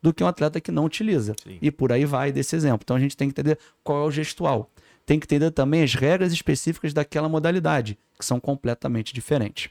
do 0.01 0.13
que 0.13 0.23
um 0.23 0.27
atleta 0.27 0.61
que 0.61 0.71
não 0.71 0.85
utiliza. 0.85 1.35
Sim. 1.43 1.57
E 1.61 1.69
por 1.71 1.91
aí 1.91 2.05
vai 2.05 2.31
desse 2.31 2.55
exemplo. 2.55 2.81
Então 2.83 2.95
a 2.95 2.99
gente 2.99 3.17
tem 3.17 3.27
que 3.27 3.39
entender 3.39 3.57
qual 3.83 4.03
é 4.03 4.05
o 4.05 4.11
gestual. 4.11 4.69
Tem 5.05 5.19
que 5.19 5.25
entender 5.25 5.51
também 5.51 5.83
as 5.83 5.93
regras 5.93 6.31
específicas 6.31 6.93
daquela 6.93 7.27
modalidade, 7.27 7.97
que 8.17 8.25
são 8.25 8.39
completamente 8.39 9.13
diferentes. 9.13 9.69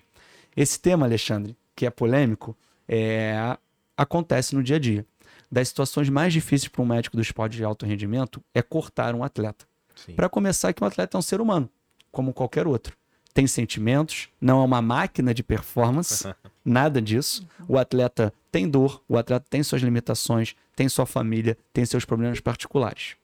Esse 0.56 0.78
tema, 0.78 1.06
Alexandre, 1.06 1.56
que 1.74 1.86
é 1.86 1.90
polêmico, 1.90 2.56
é, 2.88 3.56
acontece 3.96 4.54
no 4.54 4.62
dia 4.62 4.76
a 4.76 4.78
dia. 4.78 5.06
Das 5.50 5.68
situações 5.68 6.08
mais 6.08 6.32
difíceis 6.32 6.68
para 6.68 6.82
um 6.82 6.86
médico 6.86 7.16
do 7.16 7.22
esporte 7.22 7.56
de 7.56 7.64
alto 7.64 7.86
rendimento 7.86 8.42
é 8.54 8.62
cortar 8.62 9.14
um 9.14 9.24
atleta. 9.24 9.66
Para 10.14 10.28
começar, 10.28 10.72
que 10.72 10.82
um 10.82 10.86
atleta 10.86 11.16
é 11.16 11.18
um 11.18 11.22
ser 11.22 11.40
humano, 11.40 11.68
como 12.10 12.32
qualquer 12.32 12.66
outro. 12.66 12.96
Tem 13.32 13.46
sentimentos, 13.46 14.28
não 14.40 14.60
é 14.60 14.64
uma 14.64 14.82
máquina 14.82 15.32
de 15.32 15.42
performance, 15.42 16.28
nada 16.64 17.00
disso. 17.00 17.46
O 17.68 17.78
atleta 17.78 18.32
tem 18.50 18.68
dor, 18.68 19.02
o 19.08 19.16
atleta 19.16 19.46
tem 19.48 19.62
suas 19.62 19.82
limitações, 19.82 20.54
tem 20.74 20.88
sua 20.88 21.06
família, 21.06 21.56
tem 21.72 21.84
seus 21.84 22.04
problemas 22.04 22.40
particulares. 22.40 23.16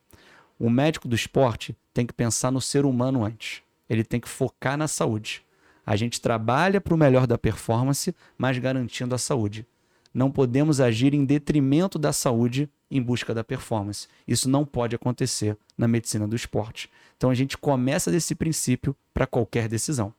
O 0.59 0.71
médico 0.71 1.09
do 1.09 1.15
esporte 1.15 1.77
tem 1.93 2.07
que 2.07 2.13
pensar 2.13 2.51
no 2.51 2.61
ser 2.61 2.85
humano 2.85 3.25
antes. 3.25 3.63
Ele 3.89 4.05
tem 4.05 4.21
que 4.21 4.29
focar 4.29 4.77
na 4.77 4.89
saúde. 4.89 5.45
A 5.87 5.95
gente 5.95 6.21
trabalha 6.21 6.81
para 6.81 6.93
o 6.93 6.99
melhor 6.99 7.29
da 7.29 7.39
performance, 7.39 8.13
mas 8.37 8.59
garantindo 8.59 9.15
a 9.15 9.19
saúde. 9.19 9.65
Não 10.13 10.33
podemos 10.33 10.81
agir 10.81 11.15
em 11.15 11.25
detrimento 11.25 11.97
da 11.99 12.13
saúde 12.13 12.69
em 12.91 13.01
busca 13.01 13.33
da 13.33 13.45
performance. 13.45 14.09
Isso 14.27 14.49
não 14.49 14.65
pode 14.65 14.97
acontecer 14.97 15.57
na 15.79 15.87
medicina 15.87 16.27
do 16.27 16.35
esporte. 16.35 16.91
Então 17.17 17.31
a 17.31 17.35
gente 17.35 17.57
começa 17.57 18.11
desse 18.11 18.35
princípio 18.35 18.97
para 19.15 19.27
qualquer 19.27 19.69
decisão. 19.69 20.13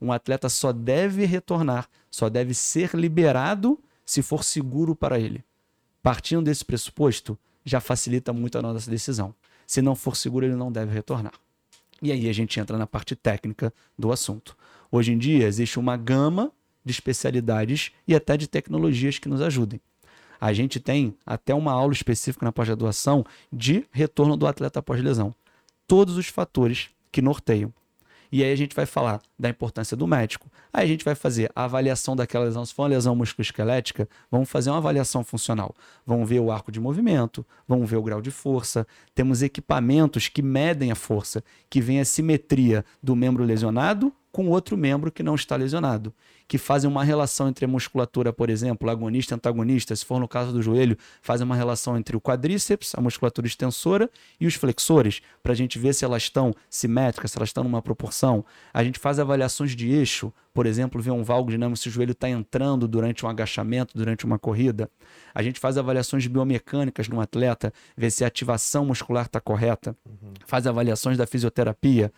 Um 0.00 0.12
atleta 0.12 0.48
só 0.48 0.72
deve 0.72 1.26
retornar, 1.26 1.88
só 2.10 2.30
deve 2.30 2.54
ser 2.54 2.94
liberado 2.94 3.78
se 4.06 4.22
for 4.22 4.42
seguro 4.42 4.96
para 4.96 5.18
ele. 5.20 5.44
Partindo 6.02 6.44
desse 6.44 6.64
pressuposto, 6.64 7.38
já 7.64 7.80
facilita 7.80 8.32
muito 8.32 8.56
a 8.56 8.62
nossa 8.62 8.90
decisão. 8.90 9.34
Se 9.66 9.82
não 9.82 9.94
for 9.94 10.16
seguro, 10.16 10.46
ele 10.46 10.56
não 10.56 10.72
deve 10.72 10.92
retornar. 10.92 11.34
E 12.02 12.10
aí 12.10 12.28
a 12.28 12.32
gente 12.32 12.58
entra 12.58 12.78
na 12.78 12.86
parte 12.86 13.14
técnica 13.14 13.72
do 13.98 14.10
assunto. 14.10 14.56
Hoje 14.92 15.12
em 15.12 15.18
dia 15.18 15.46
existe 15.46 15.78
uma 15.78 15.96
gama 15.96 16.50
de 16.84 16.90
especialidades 16.90 17.92
e 18.08 18.14
até 18.14 18.36
de 18.36 18.48
tecnologias 18.48 19.18
que 19.18 19.28
nos 19.28 19.40
ajudem. 19.40 19.80
A 20.40 20.52
gente 20.52 20.80
tem 20.80 21.14
até 21.24 21.54
uma 21.54 21.72
aula 21.72 21.92
específica 21.92 22.44
na 22.44 22.50
pós-graduação 22.50 23.24
de 23.52 23.84
retorno 23.92 24.36
do 24.36 24.46
atleta 24.46 24.80
após 24.80 25.00
lesão. 25.02 25.34
Todos 25.86 26.16
os 26.16 26.26
fatores 26.26 26.88
que 27.12 27.20
norteiam. 27.20 27.72
E 28.32 28.44
aí 28.44 28.52
a 28.52 28.56
gente 28.56 28.74
vai 28.74 28.86
falar 28.86 29.20
da 29.38 29.48
importância 29.48 29.96
do 29.96 30.06
médico. 30.06 30.48
Aí 30.72 30.84
a 30.84 30.86
gente 30.86 31.04
vai 31.04 31.16
fazer 31.16 31.50
a 31.54 31.64
avaliação 31.64 32.14
daquela 32.14 32.44
lesão. 32.44 32.64
Se 32.64 32.72
for 32.72 32.82
uma 32.82 32.88
lesão 32.88 33.14
musculoesquelética, 33.14 34.08
vamos 34.30 34.48
fazer 34.48 34.70
uma 34.70 34.78
avaliação 34.78 35.24
funcional. 35.24 35.74
Vamos 36.06 36.28
ver 36.28 36.38
o 36.38 36.50
arco 36.50 36.70
de 36.70 36.80
movimento, 36.80 37.44
vamos 37.66 37.90
ver 37.90 37.96
o 37.96 38.02
grau 38.02 38.22
de 38.22 38.30
força. 38.30 38.86
Temos 39.14 39.42
equipamentos 39.42 40.28
que 40.28 40.42
medem 40.42 40.92
a 40.92 40.94
força, 40.94 41.42
que 41.68 41.80
vem 41.80 42.00
a 42.00 42.04
simetria 42.04 42.84
do 43.02 43.16
membro 43.16 43.44
lesionado 43.44 44.12
com 44.32 44.48
outro 44.48 44.76
membro 44.76 45.10
que 45.10 45.22
não 45.22 45.34
está 45.34 45.56
lesionado, 45.56 46.12
que 46.46 46.58
fazem 46.58 46.88
uma 46.88 47.04
relação 47.04 47.48
entre 47.48 47.64
a 47.64 47.68
musculatura, 47.68 48.32
por 48.32 48.50
exemplo, 48.50 48.88
agonista 48.88 49.34
e 49.34 49.36
antagonista, 49.36 49.94
se 49.94 50.04
for 50.04 50.20
no 50.20 50.28
caso 50.28 50.52
do 50.52 50.62
joelho, 50.62 50.96
fazem 51.22 51.44
uma 51.44 51.56
relação 51.56 51.96
entre 51.96 52.16
o 52.16 52.20
quadríceps, 52.20 52.94
a 52.96 53.00
musculatura 53.00 53.46
extensora 53.46 54.10
e 54.40 54.46
os 54.46 54.54
flexores, 54.54 55.20
para 55.42 55.52
a 55.52 55.56
gente 55.56 55.78
ver 55.78 55.94
se 55.94 56.04
elas 56.04 56.24
estão 56.24 56.54
simétricas, 56.68 57.32
se 57.32 57.38
elas 57.38 57.48
estão 57.48 57.64
numa 57.64 57.82
proporção. 57.82 58.44
A 58.72 58.84
gente 58.84 58.98
faz 58.98 59.18
avaliações 59.18 59.76
de 59.76 59.90
eixo, 59.90 60.32
por 60.52 60.66
exemplo, 60.66 61.00
ver 61.00 61.12
um 61.12 61.22
valgo 61.22 61.50
dinâmico 61.50 61.78
se 61.78 61.88
o 61.88 61.90
joelho 61.90 62.12
está 62.12 62.28
entrando 62.28 62.88
durante 62.88 63.24
um 63.24 63.28
agachamento, 63.28 63.96
durante 63.96 64.24
uma 64.24 64.38
corrida. 64.38 64.90
A 65.34 65.42
gente 65.42 65.60
faz 65.60 65.78
avaliações 65.78 66.26
biomecânicas 66.26 67.08
no 67.08 67.20
atleta, 67.20 67.72
ver 67.96 68.10
se 68.10 68.24
a 68.24 68.26
ativação 68.26 68.84
muscular 68.84 69.26
está 69.26 69.40
correta. 69.40 69.96
Uhum. 70.04 70.32
Faz 70.46 70.66
avaliações 70.66 71.16
da 71.16 71.26
fisioterapia 71.26 72.12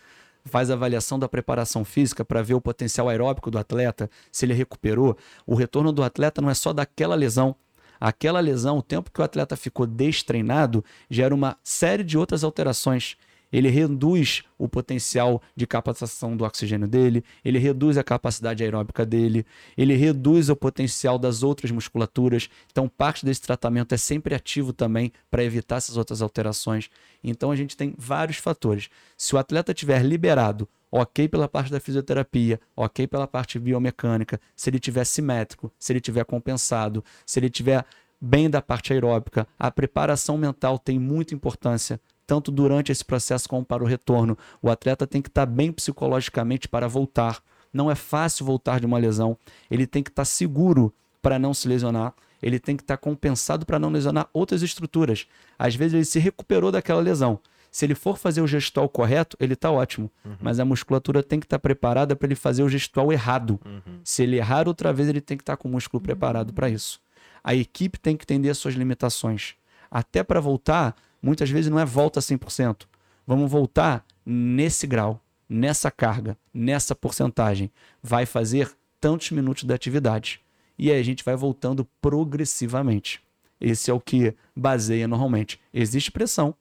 faz 0.45 0.71
avaliação 0.71 1.19
da 1.19 1.29
preparação 1.29 1.85
física 1.85 2.25
para 2.25 2.43
ver 2.43 2.55
o 2.55 2.61
potencial 2.61 3.09
aeróbico 3.09 3.51
do 3.51 3.59
atleta, 3.59 4.11
se 4.31 4.45
ele 4.45 4.55
recuperou. 4.55 5.17
O 5.47 5.55
retorno 5.55 5.93
do 5.93 6.03
atleta 6.03 6.41
não 6.41 6.51
é 6.51 6.55
só 6.55 6.73
daquela 6.73 7.15
lesão. 7.15 7.55
Aquela 8.01 8.41
lesão, 8.41 8.79
o 8.79 8.83
tempo 8.83 9.13
que 9.13 9.21
o 9.21 9.25
atleta 9.25 9.57
ficou 9.57 9.87
destreinado, 9.87 10.85
gera 11.09 11.35
uma 11.35 11.57
série 11.63 12.03
de 12.03 12.19
outras 12.19 12.43
alterações 12.43 13.17
ele 13.53 13.69
reduz 13.69 14.43
o 14.59 14.69
potencial 14.69 15.43
de 15.55 15.67
captação 15.67 16.37
do 16.37 16.45
oxigênio 16.45 16.89
dele, 16.89 17.23
ele 17.45 17.59
reduz 17.59 17.99
a 17.99 18.05
capacidade 18.05 18.65
aeróbica 18.65 19.05
dele, 19.05 19.45
ele 19.77 19.95
reduz 19.95 20.49
o 20.49 20.57
potencial 20.57 21.19
das 21.19 21.43
outras 21.43 21.71
musculaturas. 21.71 22.49
Então, 22.71 22.89
parte 22.89 23.25
desse 23.27 23.43
tratamento 23.43 23.95
é 23.95 23.99
sempre 23.99 24.35
ativo 24.35 24.73
também 24.73 25.13
para 25.31 25.45
evitar 25.45 25.77
essas 25.77 25.97
outras 25.97 26.23
alterações. 26.23 26.89
Então, 27.23 27.51
a 27.51 27.57
gente 27.57 27.77
tem 27.77 27.95
vários 27.99 28.39
fatores. 28.39 28.89
Se 29.17 29.35
o 29.35 29.39
atleta 29.39 29.75
tiver 29.75 30.03
liberado, 30.03 30.69
ok 30.91 31.29
pela 31.29 31.49
parte 31.49 31.71
da 31.71 31.81
fisioterapia, 31.81 32.61
ok 32.77 33.07
pela 33.07 33.27
parte 33.27 33.59
biomecânica, 33.59 34.41
se 34.55 34.71
ele 34.71 34.79
tiver 34.79 35.05
simétrico, 35.05 35.73
se 35.79 35.93
ele 35.93 36.01
tiver 36.01 36.25
compensado, 36.25 37.05
se 37.27 37.39
ele 37.41 37.49
tiver 37.49 37.85
bem 38.21 38.49
da 38.49 38.63
parte 38.63 38.93
aeróbica, 38.93 39.49
a 39.59 39.69
preparação 39.71 40.39
mental 40.39 40.79
tem 40.79 40.99
muita 40.99 41.35
importância 41.35 42.01
tanto 42.27 42.51
durante 42.51 42.93
esse 42.93 43.05
processo 43.05 43.49
como 43.49 43.65
para 43.65 43.83
o 43.83 43.87
retorno. 43.87 44.37
O 44.61 44.71
atleta 44.71 45.07
tem 45.07 45.21
que 45.23 45.29
estar 45.29 45.47
bem 45.47 45.73
psicologicamente 45.73 46.69
para 46.69 46.89
voltar. 46.89 47.43
Não 47.73 47.91
é 47.91 47.95
fácil 47.95 48.45
voltar 48.45 48.81
de 48.81 48.87
uma 48.87 48.99
lesão. 48.99 49.37
Ele 49.71 49.87
tem 49.87 50.03
que 50.03 50.11
estar 50.11 50.25
seguro 50.25 50.93
para 51.21 51.39
não 51.39 51.55
se 51.55 51.69
lesionar. 51.69 52.15
Ele 52.43 52.59
tem 52.59 52.77
que 52.77 52.83
estar 52.83 52.97
compensado 52.97 53.65
para 53.65 53.79
não 53.79 53.91
lesionar 53.91 54.29
outras 54.33 54.63
estruturas. 54.63 55.27
Às 55.59 55.75
vezes 55.75 55.95
ele 55.95 56.05
se 56.05 56.19
recuperou 56.19 56.73
daquela 56.73 57.01
lesão. 57.01 57.39
Se 57.71 57.87
ele 57.87 57.95
for 57.95 58.19
fazer 58.19 58.43
o 58.43 58.47
gestual 58.47 58.87
correto, 58.87 59.35
ele 59.41 59.55
está 59.55 59.71
ótimo. 59.71 60.11
Uhum. 60.25 60.37
Mas 60.41 60.61
a 60.61 60.65
musculatura 60.65 61.23
tem 61.23 61.41
que 61.41 61.47
estar 61.47 61.59
preparada 61.59 62.15
para 62.15 62.27
ele 62.27 62.35
fazer 62.35 62.63
o 62.63 62.69
gestual 62.69 63.11
errado. 63.11 63.59
Uhum. 63.65 64.01
Se 64.05 64.23
ele 64.23 64.37
errar 64.37 64.69
outra 64.69 64.93
vez, 64.93 65.09
ele 65.09 65.23
tem 65.23 65.39
que 65.39 65.43
estar 65.43 65.57
com 65.57 65.69
o 65.69 65.71
músculo 65.71 66.03
preparado 66.03 66.53
para 66.53 66.69
isso. 66.69 67.01
A 67.43 67.55
equipe 67.55 67.99
tem 67.99 68.15
que 68.15 68.25
entender 68.25 68.51
as 68.51 68.59
suas 68.59 68.75
limitações. 68.75 69.55
Até 69.91 70.23
para 70.23 70.39
voltar, 70.39 70.95
muitas 71.23 71.49
vezes 71.49 71.71
não 71.71 71.79
é 71.79 71.85
volta 71.85 72.21
100%. 72.21 72.87
Vamos 73.27 73.51
voltar 73.51 74.05
nesse 74.27 74.87
grau, 74.87 75.23
nessa 75.49 75.91
carga, 75.91 76.37
nessa 76.53 76.95
porcentagem. 76.95 77.71
Vai 78.03 78.27
fazer 78.27 78.73
tantos 79.01 79.31
minutos 79.31 79.65
de 79.65 79.73
atividade. 79.73 80.41
E 80.79 80.91
aí 80.91 80.99
a 80.99 81.05
gente 81.05 81.25
vai 81.25 81.37
voltando 81.37 81.87
progressivamente. 82.01 83.23
Esse 83.61 83.91
é 83.91 83.95
o 83.95 84.01
que 84.01 84.35
baseia 84.57 85.07
normalmente. 85.07 85.61
Existe 85.73 86.11
pressão 86.11 86.55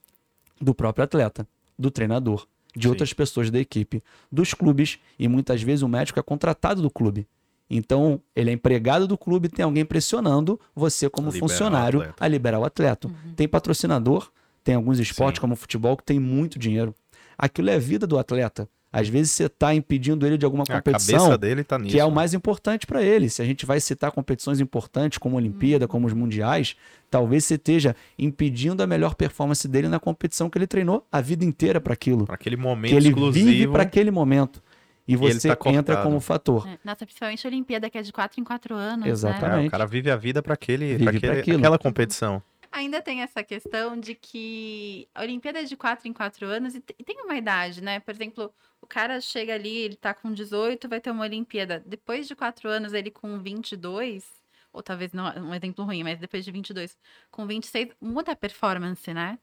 do 0.60 0.72
próprio 0.72 1.04
atleta, 1.04 1.46
do 1.76 1.90
treinador, 1.90 2.46
de 2.76 2.84
Sim. 2.84 2.88
outras 2.90 3.12
pessoas 3.12 3.50
da 3.50 3.58
equipe, 3.58 4.02
dos 4.30 4.54
clubes 4.54 5.00
e 5.18 5.26
muitas 5.26 5.62
vezes 5.62 5.82
o 5.82 5.88
médico 5.88 6.20
é 6.20 6.22
contratado 6.22 6.80
do 6.80 6.90
clube. 6.90 7.26
Então, 7.68 8.20
ele 8.36 8.50
é 8.50 8.52
empregado 8.52 9.08
do 9.08 9.16
clube, 9.16 9.48
tem 9.48 9.64
alguém 9.64 9.84
pressionando 9.84 10.60
você 10.74 11.08
como 11.08 11.28
liberar 11.28 11.48
funcionário 11.48 12.14
a 12.20 12.28
liberar 12.28 12.60
o 12.60 12.64
atleta. 12.64 13.08
Uhum. 13.08 13.34
Tem 13.34 13.48
patrocinador, 13.48 14.30
tem 14.62 14.74
alguns 14.74 14.98
esportes, 14.98 15.38
Sim. 15.38 15.42
como 15.42 15.54
o 15.54 15.56
futebol, 15.56 15.96
que 15.96 16.04
tem 16.04 16.18
muito 16.18 16.58
dinheiro. 16.58 16.94
Aquilo 17.36 17.70
é 17.70 17.74
a 17.74 17.78
vida 17.78 18.06
do 18.06 18.18
atleta. 18.18 18.68
Às 18.92 19.08
vezes 19.08 19.32
você 19.32 19.46
está 19.46 19.74
impedindo 19.74 20.26
ele 20.26 20.36
de 20.36 20.44
alguma 20.44 20.64
competição 20.66 21.38
tá 21.64 21.78
nisso, 21.78 21.90
que 21.90 21.98
é 21.98 22.04
o 22.04 22.08
né? 22.08 22.14
mais 22.14 22.34
importante 22.34 22.86
para 22.86 23.02
ele. 23.02 23.30
Se 23.30 23.40
a 23.40 23.44
gente 23.44 23.64
vai 23.64 23.80
citar 23.80 24.12
competições 24.12 24.60
importantes 24.60 25.16
como 25.16 25.36
a 25.36 25.38
Olimpíada, 25.38 25.88
como 25.88 26.06
os 26.06 26.12
Mundiais, 26.12 26.76
talvez 27.10 27.46
você 27.46 27.54
esteja 27.54 27.96
impedindo 28.18 28.82
a 28.82 28.86
melhor 28.86 29.14
performance 29.14 29.66
dele 29.66 29.88
na 29.88 29.98
competição 29.98 30.50
que 30.50 30.58
ele 30.58 30.66
treinou 30.66 31.06
a 31.10 31.22
vida 31.22 31.42
inteira 31.42 31.80
para 31.80 31.94
aquilo. 31.94 32.26
Para 32.26 32.34
aquele 32.34 32.56
momento 32.56 32.90
que 32.90 32.96
ele 32.96 33.08
exclusivo. 33.08 33.46
vive 33.46 33.68
para 33.68 33.82
aquele 33.82 34.10
momento. 34.10 34.62
E 35.08 35.16
você 35.16 35.48
e 35.48 35.56
tá 35.56 35.70
entra 35.70 36.02
como 36.02 36.20
fator. 36.20 36.68
É, 36.68 36.78
nossa, 36.84 37.06
principalmente 37.06 37.46
a 37.46 37.50
Olimpíada, 37.50 37.90
que 37.90 37.96
é 37.96 38.02
de 38.02 38.12
4 38.12 38.40
em 38.40 38.44
4 38.44 38.74
anos. 38.74 39.06
Exatamente. 39.06 39.56
Né? 39.56 39.64
É, 39.64 39.68
o 39.68 39.70
cara 39.70 39.86
vive 39.86 40.10
a 40.10 40.16
vida 40.16 40.42
para 40.42 40.54
aquele, 40.54 41.08
aquele, 41.08 41.56
aquela 41.56 41.78
competição. 41.78 42.42
Ainda 42.72 43.02
tem 43.02 43.20
essa 43.20 43.42
questão 43.42 44.00
de 44.00 44.14
que 44.14 45.06
a 45.14 45.20
Olimpíada 45.20 45.60
é 45.60 45.64
de 45.64 45.76
4 45.76 46.08
em 46.08 46.12
4 46.12 46.46
anos 46.46 46.74
e 46.74 46.80
tem 46.80 47.22
uma 47.22 47.36
idade, 47.36 47.82
né? 47.82 48.00
Por 48.00 48.12
exemplo, 48.12 48.52
o 48.80 48.86
cara 48.86 49.20
chega 49.20 49.54
ali, 49.54 49.76
ele 49.76 49.94
tá 49.94 50.14
com 50.14 50.32
18, 50.32 50.88
vai 50.88 50.98
ter 50.98 51.10
uma 51.10 51.24
Olimpíada. 51.24 51.82
Depois 51.86 52.26
de 52.26 52.34
4 52.34 52.70
anos, 52.70 52.94
ele 52.94 53.10
com 53.10 53.38
22, 53.38 54.24
ou 54.72 54.82
talvez 54.82 55.12
não 55.12 55.26
um 55.38 55.54
exemplo 55.54 55.84
ruim, 55.84 56.02
mas 56.02 56.18
depois 56.18 56.46
de 56.46 56.50
22, 56.50 56.96
com 57.30 57.46
26, 57.46 57.90
muda 58.00 58.32
a 58.32 58.36
performance, 58.36 59.12
né? 59.12 59.38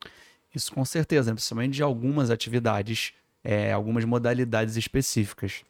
Isso 0.54 0.74
com 0.74 0.84
certeza, 0.84 1.32
principalmente 1.32 1.76
de 1.76 1.84
algumas 1.84 2.32
atividades, 2.32 3.14
é, 3.44 3.72
algumas 3.72 4.06
modalidades 4.06 4.76
específicas. 4.76 5.64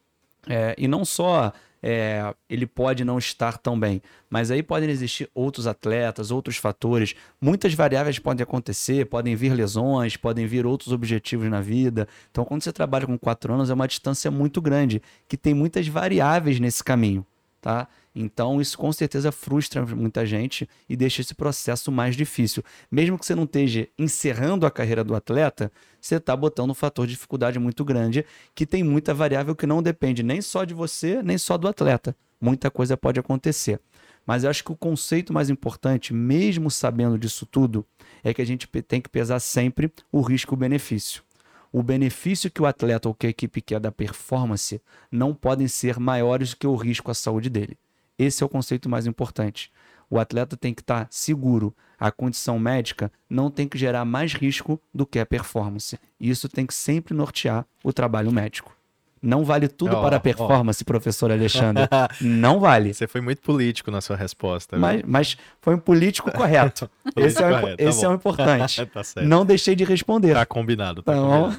É, 0.50 0.76
e 0.78 0.88
não 0.88 1.06
só 1.06 1.54
é, 1.82 2.34
ele 2.50 2.66
pode 2.66 3.04
não 3.04 3.18
estar 3.18 3.58
tão 3.58 3.80
bem. 3.80 4.02
Mas 4.30 4.52
aí 4.52 4.62
podem 4.62 4.90
existir 4.90 5.30
outros 5.34 5.68
atletas, 5.68 6.32
outros 6.32 6.58
fatores. 6.58 7.16
Muitas 7.40 7.74
variáveis 7.74 8.20
podem 8.20 8.44
acontecer, 8.44 9.06
podem 9.06 9.36
vir 9.36 9.54
lesões, 9.54 10.18
podem 10.18 10.46
vir 10.46 10.66
outros 10.66 10.92
objetivos 10.92 11.50
na 11.50 11.62
vida. 11.62 12.08
Então, 12.32 12.44
quando 12.44 12.64
você 12.64 12.72
trabalha 12.72 13.06
com 13.06 13.18
quatro 13.18 13.54
anos, 13.54 13.70
é 13.70 13.74
uma 13.74 13.88
distância 13.88 14.30
muito 14.30 14.62
grande, 14.62 15.02
que 15.28 15.38
tem 15.38 15.54
muitas 15.54 15.88
variáveis 15.88 16.60
nesse 16.60 16.84
caminho. 16.84 17.26
Tá? 17.62 17.88
Então, 18.22 18.60
isso 18.60 18.78
com 18.78 18.92
certeza 18.92 19.32
frustra 19.32 19.86
muita 19.86 20.26
gente 20.26 20.68
e 20.90 20.98
deixa 20.98 21.22
esse 21.22 21.34
processo 21.34 21.90
mais 21.90 22.18
difícil. 22.18 22.62
Mesmo 22.92 23.18
que 23.18 23.26
você 23.26 23.34
não 23.34 23.46
esteja 23.46 23.88
encerrando 23.98 24.66
a 24.66 24.72
carreira 24.72 25.06
do 25.06 25.16
atleta, 25.16 25.72
você 26.02 26.16
está 26.16 26.36
botando 26.36 26.72
um 26.72 26.74
fator 26.74 27.08
de 27.08 27.14
dificuldade 27.14 27.58
muito 27.60 27.86
grande, 27.86 28.26
que 28.54 28.66
tem 28.66 28.84
muita 28.84 29.14
variável 29.14 29.56
que 29.56 29.66
não 29.66 29.82
depende 29.82 30.22
nem 30.22 30.42
só 30.42 30.66
de 30.66 30.74
você, 30.74 31.24
nem 31.24 31.38
só 31.38 31.58
do 31.58 31.66
atleta. 31.66 32.14
Muita 32.42 32.70
coisa 32.70 32.98
pode 32.98 33.22
acontecer. 33.22 33.80
Mas 34.28 34.44
eu 34.44 34.50
acho 34.50 34.66
que 34.66 34.72
o 34.74 34.76
conceito 34.76 35.32
mais 35.32 35.50
importante, 35.50 36.14
mesmo 36.14 36.70
sabendo 36.70 37.18
disso 37.18 37.46
tudo, 37.46 37.86
é 38.22 38.34
que 38.34 38.42
a 38.42 38.46
gente 38.46 38.68
tem 38.68 39.00
que 39.00 39.08
pesar 39.08 39.40
sempre 39.40 39.90
o 40.12 40.20
risco 40.20 40.54
e 40.54 40.56
o 40.56 40.60
benefício. 40.60 41.24
O 41.72 41.82
benefício 41.82 42.52
que 42.52 42.62
o 42.62 42.66
atleta 42.66 43.08
ou 43.08 43.16
que 43.16 43.28
a 43.28 43.30
equipe 43.30 43.62
quer 43.62 43.80
da 43.80 43.94
performance 43.94 44.82
não 45.10 45.34
podem 45.34 45.70
ser 45.70 45.98
maiores 46.00 46.50
do 46.50 46.58
que 46.58 46.68
o 46.68 46.76
risco 46.76 47.12
à 47.12 47.14
saúde 47.14 47.50
dele. 47.50 47.78
Esse 48.20 48.44
é 48.44 48.46
o 48.46 48.50
conceito 48.50 48.90
mais 48.90 49.08
importante. 49.08 49.72
O 50.10 50.20
atleta 50.20 50.58
tem 50.58 50.74
que 50.74 50.82
estar 50.82 51.08
seguro. 51.10 51.74
A 51.98 52.12
condição 52.12 52.60
médica 52.60 53.10
não 53.30 53.50
tem 53.50 53.66
que 53.66 53.78
gerar 53.78 54.04
mais 54.04 54.34
risco 54.34 54.82
do 54.94 55.06
que 55.06 55.20
a 55.20 55.26
performance. 55.26 55.98
Isso 56.20 56.50
tem 56.50 56.66
que 56.66 56.74
sempre 56.74 57.14
nortear 57.14 57.66
o 57.82 57.94
trabalho 57.94 58.32
médico. 58.32 58.76
Não 59.22 59.44
vale 59.44 59.68
tudo 59.68 59.98
oh, 59.98 60.02
para 60.02 60.18
a 60.18 60.20
performance, 60.20 60.82
oh. 60.82 60.86
professor 60.86 61.32
Alexandre. 61.32 61.84
Não 62.22 62.60
vale. 62.60 62.94
Você 62.94 63.08
foi 63.08 63.20
muito 63.20 63.42
político 63.42 63.92
na 63.92 64.00
sua 64.00 64.16
resposta. 64.16 64.78
Mas, 64.78 65.02
mas, 65.06 65.38
foi 65.62 65.76
um 65.76 65.80
político 65.80 66.32
correto. 66.32 66.90
esse 67.18 67.42
é, 67.44 67.48
o, 67.48 67.76
esse 67.78 68.02
tá 68.02 68.08
é 68.08 68.10
o 68.10 68.14
importante. 68.14 68.86
tá 68.88 69.02
Não 69.22 69.46
deixei 69.46 69.76
de 69.76 69.84
responder. 69.84 70.34
Tá 70.34 70.46
combinado. 70.46 71.04
Tá 71.04 71.14
então, 71.14 71.54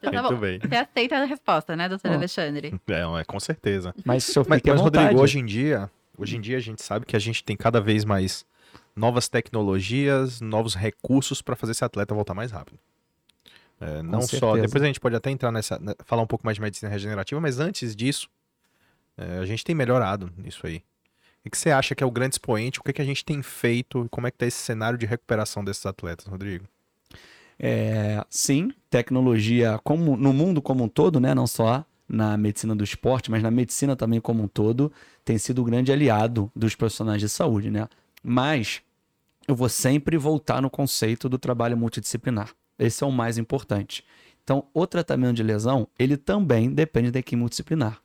combinado. 0.00 0.28
muito 0.28 0.40
bem. 0.40 0.58
Você 0.58 0.76
aceita 0.76 1.16
a 1.16 1.24
resposta, 1.24 1.74
né, 1.74 1.88
doutor 1.88 2.10
oh. 2.10 2.14
Alexandre? 2.14 2.74
É, 2.88 3.20
é, 3.20 3.24
com 3.24 3.40
certeza. 3.40 3.94
Mas, 4.04 4.24
se 4.24 4.38
eu 4.38 4.44
mas, 4.46 4.60
mas 4.64 4.80
Rodrigo, 4.80 5.20
hoje 5.20 5.38
em 5.38 5.46
dia, 5.46 5.90
hoje 6.18 6.36
em 6.36 6.40
dia 6.40 6.58
a 6.58 6.60
gente 6.60 6.82
sabe 6.82 7.06
que 7.06 7.16
a 7.16 7.18
gente 7.18 7.42
tem 7.42 7.56
cada 7.56 7.80
vez 7.80 8.04
mais 8.04 8.44
novas 8.94 9.28
tecnologias, 9.28 10.40
novos 10.40 10.74
recursos 10.74 11.40
para 11.40 11.56
fazer 11.56 11.72
esse 11.72 11.84
atleta 11.84 12.14
voltar 12.14 12.34
mais 12.34 12.50
rápido. 12.50 12.78
É, 13.82 14.02
não 14.02 14.22
só. 14.22 14.56
Depois 14.56 14.82
a 14.82 14.86
gente 14.86 15.00
pode 15.00 15.16
até 15.16 15.30
entrar 15.30 15.50
nessa. 15.50 15.78
Né, 15.78 15.94
falar 16.04 16.22
um 16.22 16.26
pouco 16.26 16.46
mais 16.46 16.54
de 16.54 16.60
medicina 16.60 16.90
regenerativa, 16.90 17.40
mas 17.40 17.58
antes 17.58 17.96
disso, 17.96 18.28
é, 19.16 19.38
a 19.38 19.44
gente 19.44 19.64
tem 19.64 19.74
melhorado 19.74 20.32
nisso 20.36 20.66
aí. 20.66 20.82
O 21.44 21.50
que 21.50 21.58
você 21.58 21.70
acha 21.72 21.94
que 21.94 22.04
é 22.04 22.06
o 22.06 22.10
grande 22.10 22.36
expoente? 22.36 22.78
O 22.78 22.84
que, 22.84 22.92
que 22.92 23.02
a 23.02 23.04
gente 23.04 23.24
tem 23.24 23.42
feito? 23.42 24.06
Como 24.10 24.28
é 24.28 24.30
que 24.30 24.36
está 24.36 24.46
esse 24.46 24.58
cenário 24.58 24.96
de 24.96 25.06
recuperação 25.06 25.64
desses 25.64 25.84
atletas, 25.84 26.26
Rodrigo? 26.26 26.64
É, 27.58 28.24
sim, 28.30 28.72
tecnologia 28.88 29.80
como 29.82 30.16
no 30.16 30.32
mundo 30.32 30.62
como 30.62 30.84
um 30.84 30.88
todo, 30.88 31.18
né? 31.18 31.34
Não 31.34 31.48
só 31.48 31.84
na 32.08 32.36
medicina 32.36 32.76
do 32.76 32.84
esporte, 32.84 33.30
mas 33.30 33.42
na 33.42 33.50
medicina 33.50 33.96
também 33.96 34.20
como 34.20 34.42
um 34.42 34.48
todo, 34.48 34.92
tem 35.24 35.38
sido 35.38 35.62
o 35.62 35.64
grande 35.64 35.90
aliado 35.90 36.50
dos 36.54 36.76
profissionais 36.76 37.20
de 37.20 37.28
saúde, 37.28 37.70
né? 37.70 37.88
Mas 38.22 38.82
eu 39.48 39.56
vou 39.56 39.68
sempre 39.68 40.16
voltar 40.16 40.62
no 40.62 40.70
conceito 40.70 41.28
do 41.28 41.38
trabalho 41.38 41.76
multidisciplinar. 41.76 42.50
Esse 42.82 43.04
é 43.04 43.06
o 43.06 43.12
mais 43.12 43.38
importante. 43.38 44.04
Então, 44.42 44.66
o 44.74 44.86
tratamento 44.86 45.36
de 45.36 45.42
lesão, 45.42 45.86
ele 45.96 46.16
também 46.16 46.70
depende 46.72 47.12
da 47.12 47.20
equipe 47.20 47.36
multidisciplinar. 47.36 48.00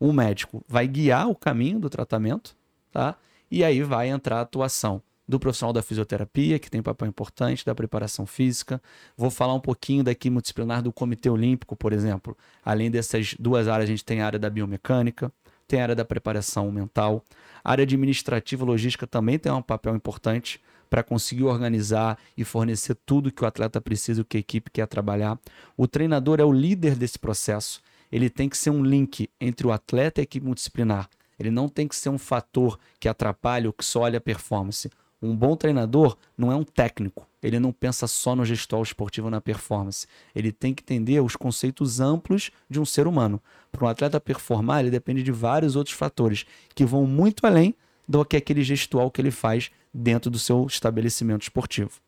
O 0.00 0.12
médico 0.12 0.64
vai 0.66 0.88
guiar 0.88 1.28
o 1.28 1.34
caminho 1.34 1.78
do 1.78 1.90
tratamento, 1.90 2.56
tá? 2.90 3.16
E 3.50 3.62
aí 3.62 3.82
vai 3.82 4.08
entrar 4.08 4.38
a 4.38 4.40
atuação 4.40 5.02
do 5.28 5.38
profissional 5.38 5.72
da 5.72 5.82
fisioterapia, 5.82 6.58
que 6.58 6.70
tem 6.70 6.80
um 6.80 6.84
papel 6.84 7.08
importante, 7.08 7.64
da 7.64 7.74
preparação 7.74 8.24
física. 8.26 8.82
Vou 9.16 9.30
falar 9.30 9.54
um 9.54 9.60
pouquinho 9.60 10.02
da 10.02 10.10
equipe 10.10 10.30
multidisciplinar 10.30 10.82
do 10.82 10.92
Comitê 10.92 11.28
Olímpico, 11.28 11.76
por 11.76 11.92
exemplo. 11.92 12.36
Além 12.64 12.90
dessas 12.90 13.34
duas 13.38 13.68
áreas, 13.68 13.88
a 13.88 13.92
gente 13.92 14.04
tem 14.04 14.22
a 14.22 14.26
área 14.26 14.38
da 14.38 14.48
biomecânica, 14.48 15.30
tem 15.68 15.80
a 15.80 15.82
área 15.84 15.94
da 15.94 16.04
preparação 16.04 16.72
mental. 16.72 17.22
A 17.62 17.70
área 17.70 17.82
administrativa 17.82 18.64
e 18.64 18.66
logística 18.66 19.06
também 19.06 19.38
tem 19.38 19.52
um 19.52 19.62
papel 19.62 19.94
importante 19.94 20.58
para 20.92 21.02
conseguir 21.02 21.44
organizar 21.44 22.18
e 22.36 22.44
fornecer 22.44 22.94
tudo 23.06 23.32
que 23.32 23.42
o 23.42 23.46
atleta 23.46 23.80
precisa, 23.80 24.20
o 24.20 24.24
que 24.26 24.36
a 24.36 24.40
equipe 24.40 24.70
quer 24.70 24.86
trabalhar. 24.86 25.38
O 25.74 25.88
treinador 25.88 26.38
é 26.38 26.44
o 26.44 26.52
líder 26.52 26.96
desse 26.96 27.18
processo. 27.18 27.80
Ele 28.12 28.28
tem 28.28 28.46
que 28.46 28.58
ser 28.58 28.68
um 28.68 28.84
link 28.84 29.30
entre 29.40 29.66
o 29.66 29.72
atleta 29.72 30.20
e 30.20 30.22
a 30.22 30.24
equipe 30.24 30.44
multidisciplinar. 30.44 31.08
Ele 31.40 31.50
não 31.50 31.66
tem 31.66 31.88
que 31.88 31.96
ser 31.96 32.10
um 32.10 32.18
fator 32.18 32.78
que 33.00 33.08
atrapalhe 33.08 33.66
ou 33.66 33.72
que 33.72 33.82
só 33.82 34.00
olha 34.00 34.18
a 34.18 34.20
performance. 34.20 34.90
Um 35.22 35.34
bom 35.34 35.56
treinador 35.56 36.14
não 36.36 36.52
é 36.52 36.56
um 36.56 36.62
técnico. 36.62 37.26
Ele 37.42 37.58
não 37.58 37.72
pensa 37.72 38.06
só 38.06 38.36
no 38.36 38.44
gestual 38.44 38.82
esportivo 38.82 39.30
na 39.30 39.40
performance. 39.40 40.06
Ele 40.34 40.52
tem 40.52 40.74
que 40.74 40.82
entender 40.82 41.20
os 41.20 41.36
conceitos 41.36 42.00
amplos 42.00 42.50
de 42.68 42.78
um 42.78 42.84
ser 42.84 43.06
humano. 43.06 43.40
Para 43.70 43.86
um 43.86 43.88
atleta 43.88 44.20
performar, 44.20 44.80
ele 44.80 44.90
depende 44.90 45.22
de 45.22 45.32
vários 45.32 45.74
outros 45.74 45.96
fatores 45.96 46.44
que 46.74 46.84
vão 46.84 47.06
muito 47.06 47.46
além 47.46 47.74
do 48.08 48.24
que 48.24 48.36
aquele 48.36 48.62
gestual 48.62 49.10
que 49.10 49.20
ele 49.20 49.30
faz 49.30 49.70
dentro 49.92 50.30
do 50.30 50.38
seu 50.38 50.66
estabelecimento 50.66 51.42
esportivo. 51.42 52.00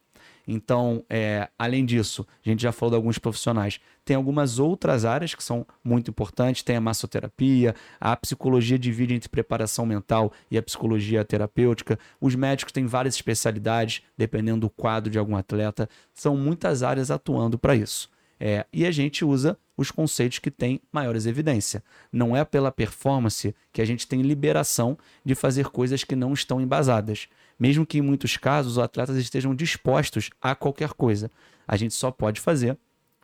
Então, 0.47 1.03
é, 1.09 1.49
além 1.59 1.85
disso, 1.85 2.27
a 2.45 2.49
gente 2.49 2.63
já 2.63 2.71
falou 2.71 2.91
de 2.91 2.97
alguns 2.97 3.19
profissionais. 3.19 3.81
Tem 4.05 4.15
algumas 4.15 4.59
outras 4.59 5.05
áreas 5.05 5.35
que 5.35 5.43
são 5.43 5.67
muito 5.83 6.11
importantes. 6.11 6.63
Tem 6.63 6.77
a 6.77 6.81
massoterapia, 6.81 7.75
a 7.99 8.15
psicologia 8.17 8.79
divide 8.79 9.15
entre 9.15 9.29
preparação 9.29 9.87
mental 9.87 10.33
e 10.51 10.59
a 10.59 10.63
psicologia 10.63 11.25
terapêutica. 11.25 11.99
Os 12.21 12.35
médicos 12.35 12.73
têm 12.73 12.87
várias 12.87 13.15
especialidades, 13.15 14.03
dependendo 14.17 14.61
do 14.61 14.71
quadro 14.71 15.11
de 15.11 15.19
algum 15.19 15.37
atleta. 15.37 15.89
São 16.13 16.37
muitas 16.37 16.83
áreas 16.83 17.11
atuando 17.11 17.59
para 17.59 17.75
isso. 17.75 18.11
É, 18.39 18.67
e 18.73 18.87
a 18.87 18.91
gente 18.91 19.25
usa 19.25 19.57
os 19.77 19.91
conceitos 19.91 20.39
que 20.39 20.51
têm 20.51 20.81
maiores 20.93 21.27
evidência. 21.27 21.83
Não 22.13 22.37
é 22.37 22.45
pela 22.45 22.71
performance 22.71 23.55
que 23.73 23.83
a 23.83 23.85
gente 23.85 24.07
tem 24.07 24.23
liberação 24.23 24.97
de 25.25 25.35
fazer 25.35 25.69
coisas 25.69 26.05
que 26.05 26.15
não 26.15 26.33
estão 26.33 26.61
embasadas. 26.61 27.29
Mesmo 27.59 27.87
que 27.87 27.99
em 27.99 28.03
muitos 28.03 28.37
casos 28.37 28.73
os 28.73 28.79
atletas 28.79 29.17
estejam 29.17 29.55
dispostos 29.55 30.31
a 30.41 30.55
qualquer 30.55 30.91
coisa. 30.91 31.31
A 31.67 31.77
gente 31.77 31.95
só 31.95 32.11
pode 32.11 32.41
fazer 32.41 32.77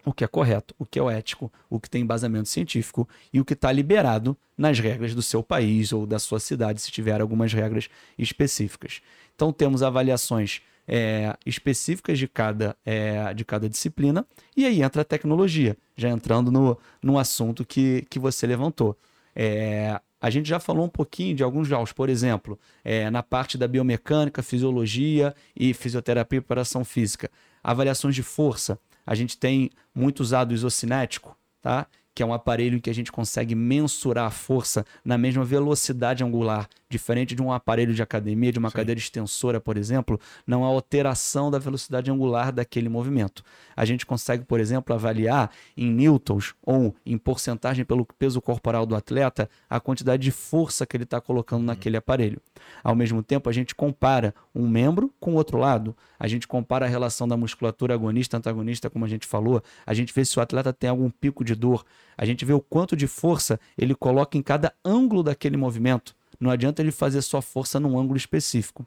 o 0.05 0.13
que 0.13 0.25
é 0.25 0.27
correto, 0.27 0.75
o 0.79 0.87
que 0.87 0.99
é 0.99 1.03
o 1.03 1.11
ético, 1.11 1.53
o 1.69 1.79
que 1.79 1.91
tem 1.91 2.03
embasamento 2.03 2.49
científico 2.49 3.09
e 3.33 3.41
o 3.41 3.45
que 3.45 3.53
está 3.53 3.71
liberado 3.71 4.37
nas 4.57 4.79
regras 4.79 5.15
do 5.15 5.23
seu 5.23 5.43
país 5.43 5.93
ou 5.93 6.07
da 6.07 6.19
sua 6.19 6.41
cidade, 6.41 6.81
se 6.81 6.91
tiver 6.91 7.21
algumas 7.21 7.53
regras 7.53 7.89
específicas. 8.19 9.03
Então 9.35 9.53
temos 9.53 9.83
avaliações 9.83 10.63
é, 10.93 11.37
específicas 11.47 12.19
de 12.19 12.27
cada, 12.27 12.77
é, 12.85 13.33
de 13.33 13.45
cada 13.45 13.69
disciplina, 13.69 14.27
e 14.57 14.67
aí 14.67 14.83
entra 14.83 15.03
a 15.03 15.05
tecnologia, 15.05 15.77
já 15.97 16.09
entrando 16.09 16.51
no, 16.51 16.77
no 17.01 17.17
assunto 17.17 17.65
que, 17.65 18.05
que 18.11 18.19
você 18.19 18.45
levantou. 18.45 18.99
É, 19.35 20.01
a 20.21 20.29
gente 20.29 20.49
já 20.49 20.59
falou 20.59 20.85
um 20.85 20.89
pouquinho 20.89 21.37
de 21.37 21.45
alguns 21.45 21.69
graus, 21.69 21.93
por 21.93 22.09
exemplo, 22.09 22.59
é, 22.85 23.09
na 23.09 23.23
parte 23.23 23.57
da 23.57 23.69
biomecânica, 23.69 24.43
fisiologia 24.43 25.33
e 25.55 25.73
fisioterapia 25.73 26.39
e 26.39 26.41
preparação 26.41 26.85
física. 26.85 27.31
Avaliações 27.63 28.17
de 28.17 28.25
força, 28.25 28.77
a 29.07 29.15
gente 29.15 29.39
tem 29.39 29.71
muito 29.95 30.21
usado 30.21 30.51
o 30.51 30.55
isocinético, 30.55 31.37
tá? 31.63 31.87
Que 32.21 32.23
é 32.23 32.27
um 32.27 32.35
aparelho 32.35 32.77
em 32.77 32.81
que 32.81 32.91
a 32.91 32.93
gente 32.93 33.11
consegue 33.11 33.55
mensurar 33.55 34.27
a 34.27 34.31
força 34.31 34.85
na 35.03 35.17
mesma 35.17 35.43
velocidade 35.43 36.23
angular 36.23 36.69
Diferente 36.91 37.37
de 37.37 37.41
um 37.41 37.53
aparelho 37.53 37.95
de 37.95 38.03
academia, 38.03 38.51
de 38.51 38.59
uma 38.59 38.69
Sim. 38.69 38.75
cadeira 38.75 38.99
extensora, 38.99 39.61
por 39.61 39.77
exemplo, 39.77 40.19
não 40.45 40.65
há 40.65 40.67
alteração 40.67 41.49
da 41.49 41.57
velocidade 41.57 42.11
angular 42.11 42.51
daquele 42.51 42.89
movimento. 42.89 43.45
A 43.77 43.85
gente 43.85 44.05
consegue, 44.05 44.45
por 44.45 44.59
exemplo, 44.59 44.93
avaliar 44.93 45.53
em 45.77 45.89
newtons 45.89 46.53
ou 46.61 46.93
em 47.07 47.17
porcentagem 47.17 47.85
pelo 47.85 48.05
peso 48.05 48.43
corporal 48.43 48.85
do 48.85 48.97
atleta 48.97 49.49
a 49.69 49.79
quantidade 49.79 50.21
de 50.21 50.33
força 50.33 50.85
que 50.85 50.97
ele 50.97 51.05
está 51.05 51.21
colocando 51.21 51.61
uhum. 51.61 51.67
naquele 51.67 51.97
aparelho. 51.97 52.43
Ao 52.83 52.97
mesmo 52.97 53.23
tempo, 53.23 53.49
a 53.49 53.53
gente 53.53 53.73
compara 53.73 54.35
um 54.53 54.69
membro 54.69 55.15
com 55.21 55.35
o 55.35 55.37
outro 55.37 55.59
lado. 55.59 55.97
A 56.19 56.27
gente 56.27 56.49
compara 56.49 56.87
a 56.87 56.89
relação 56.89 57.29
da 57.29 57.37
musculatura 57.37 57.95
agonista-antagonista, 57.95 58.91
como 58.91 59.05
a 59.05 59.09
gente 59.09 59.29
falou. 59.29 59.63
A 59.87 59.95
gente 59.95 60.13
vê 60.13 60.25
se 60.25 60.37
o 60.41 60.43
atleta 60.43 60.73
tem 60.73 60.91
algum 60.91 61.09
pico 61.09 61.45
de 61.45 61.55
dor. 61.55 61.85
A 62.21 62.27
gente 62.27 62.45
vê 62.45 62.53
o 62.53 62.61
quanto 62.61 62.95
de 62.95 63.07
força 63.07 63.59
ele 63.79 63.95
coloca 63.95 64.37
em 64.37 64.43
cada 64.43 64.75
ângulo 64.85 65.23
daquele 65.23 65.57
movimento. 65.57 66.15
Não 66.39 66.51
adianta 66.51 66.83
ele 66.83 66.93
fazer 66.93 67.23
só 67.23 67.41
força 67.41 67.81
num 67.81 67.99
ângulo 67.99 68.19
específico. 68.19 68.85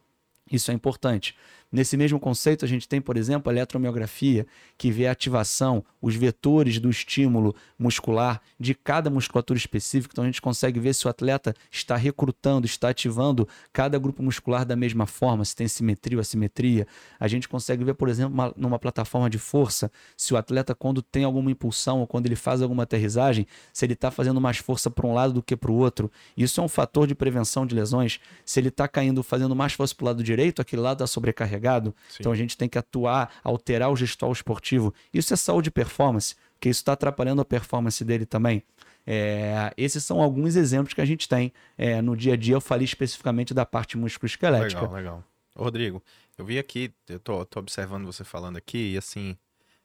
Isso 0.51 0.69
é 0.69 0.73
importante. 0.75 1.35
Nesse 1.73 1.97
mesmo 1.97 2.19
conceito, 2.19 2.63
a 2.63 2.67
gente 2.67 2.87
tem, 2.87 3.01
por 3.01 3.17
exemplo, 3.17 3.49
a 3.49 3.53
eletromiografia, 3.53 4.45
que 4.77 4.91
vê 4.91 5.07
a 5.07 5.11
ativação, 5.11 5.83
os 5.99 6.15
vetores 6.15 6.77
do 6.77 6.87
estímulo 6.87 7.55
muscular 7.79 8.39
de 8.59 8.75
cada 8.75 9.09
musculatura 9.09 9.57
específica. 9.57 10.13
Então, 10.13 10.23
a 10.23 10.27
gente 10.27 10.39
consegue 10.39 10.79
ver 10.79 10.93
se 10.93 11.07
o 11.07 11.09
atleta 11.09 11.51
está 11.71 11.95
recrutando, 11.95 12.67
está 12.67 12.89
ativando 12.89 13.47
cada 13.73 13.97
grupo 13.97 14.21
muscular 14.21 14.63
da 14.67 14.75
mesma 14.75 15.07
forma, 15.07 15.43
se 15.43 15.55
tem 15.55 15.67
simetria 15.67 16.19
ou 16.19 16.21
assimetria. 16.21 16.85
A 17.19 17.27
gente 17.27 17.49
consegue 17.49 17.83
ver, 17.83 17.95
por 17.95 18.07
exemplo, 18.07 18.35
uma, 18.35 18.53
numa 18.55 18.77
plataforma 18.77 19.27
de 19.27 19.39
força, 19.39 19.91
se 20.15 20.31
o 20.31 20.37
atleta, 20.37 20.75
quando 20.75 21.01
tem 21.01 21.23
alguma 21.23 21.49
impulsão 21.49 22.01
ou 22.01 22.05
quando 22.05 22.27
ele 22.27 22.35
faz 22.35 22.61
alguma 22.61 22.83
aterrissagem, 22.83 23.47
se 23.73 23.83
ele 23.83 23.93
está 23.93 24.11
fazendo 24.11 24.39
mais 24.39 24.59
força 24.59 24.91
para 24.91 25.07
um 25.07 25.13
lado 25.15 25.33
do 25.33 25.41
que 25.41 25.55
para 25.55 25.71
o 25.71 25.75
outro. 25.75 26.11
Isso 26.37 26.61
é 26.61 26.63
um 26.63 26.67
fator 26.69 27.07
de 27.07 27.15
prevenção 27.15 27.65
de 27.65 27.73
lesões. 27.73 28.19
Se 28.45 28.59
ele 28.59 28.67
está 28.67 28.87
caindo, 28.87 29.23
fazendo 29.23 29.55
mais 29.55 29.73
força 29.73 29.95
para 29.95 30.03
o 30.03 30.05
lado 30.05 30.23
direito, 30.23 30.61
aquele 30.61 30.83
lado 30.83 30.97
está 30.97 31.07
sobrecarregado 31.07 31.62
Sim. 32.09 32.17
Então 32.19 32.31
a 32.31 32.35
gente 32.35 32.57
tem 32.57 32.67
que 32.67 32.77
atuar, 32.77 33.31
alterar 33.43 33.91
o 33.91 33.95
gestual 33.95 34.31
esportivo. 34.31 34.93
Isso 35.13 35.33
é 35.33 35.37
saúde 35.37 35.69
e 35.69 35.71
performance, 35.71 36.35
que 36.59 36.69
isso 36.69 36.81
está 36.81 36.93
atrapalhando 36.93 37.41
a 37.41 37.45
performance 37.45 38.03
dele 38.03 38.25
também. 38.25 38.63
É, 39.05 39.73
esses 39.75 40.03
são 40.03 40.21
alguns 40.21 40.55
exemplos 40.55 40.93
que 40.93 41.01
a 41.01 41.05
gente 41.05 41.27
tem 41.27 41.51
é, 41.77 42.01
no 42.01 42.15
dia 42.15 42.33
a 42.33 42.37
dia. 42.37 42.55
Eu 42.55 42.61
falei 42.61 42.85
especificamente 42.85 43.53
da 43.53 43.65
parte 43.65 43.97
musculoesquelética. 43.97 44.81
Legal, 44.81 44.95
legal. 44.95 45.23
Rodrigo, 45.55 46.01
eu 46.37 46.45
vi 46.45 46.57
aqui, 46.57 46.91
eu 47.07 47.19
tô, 47.19 47.45
tô, 47.45 47.59
observando 47.59 48.05
você 48.05 48.23
falando 48.23 48.57
aqui, 48.57 48.93
e 48.93 48.97
assim, 48.97 49.37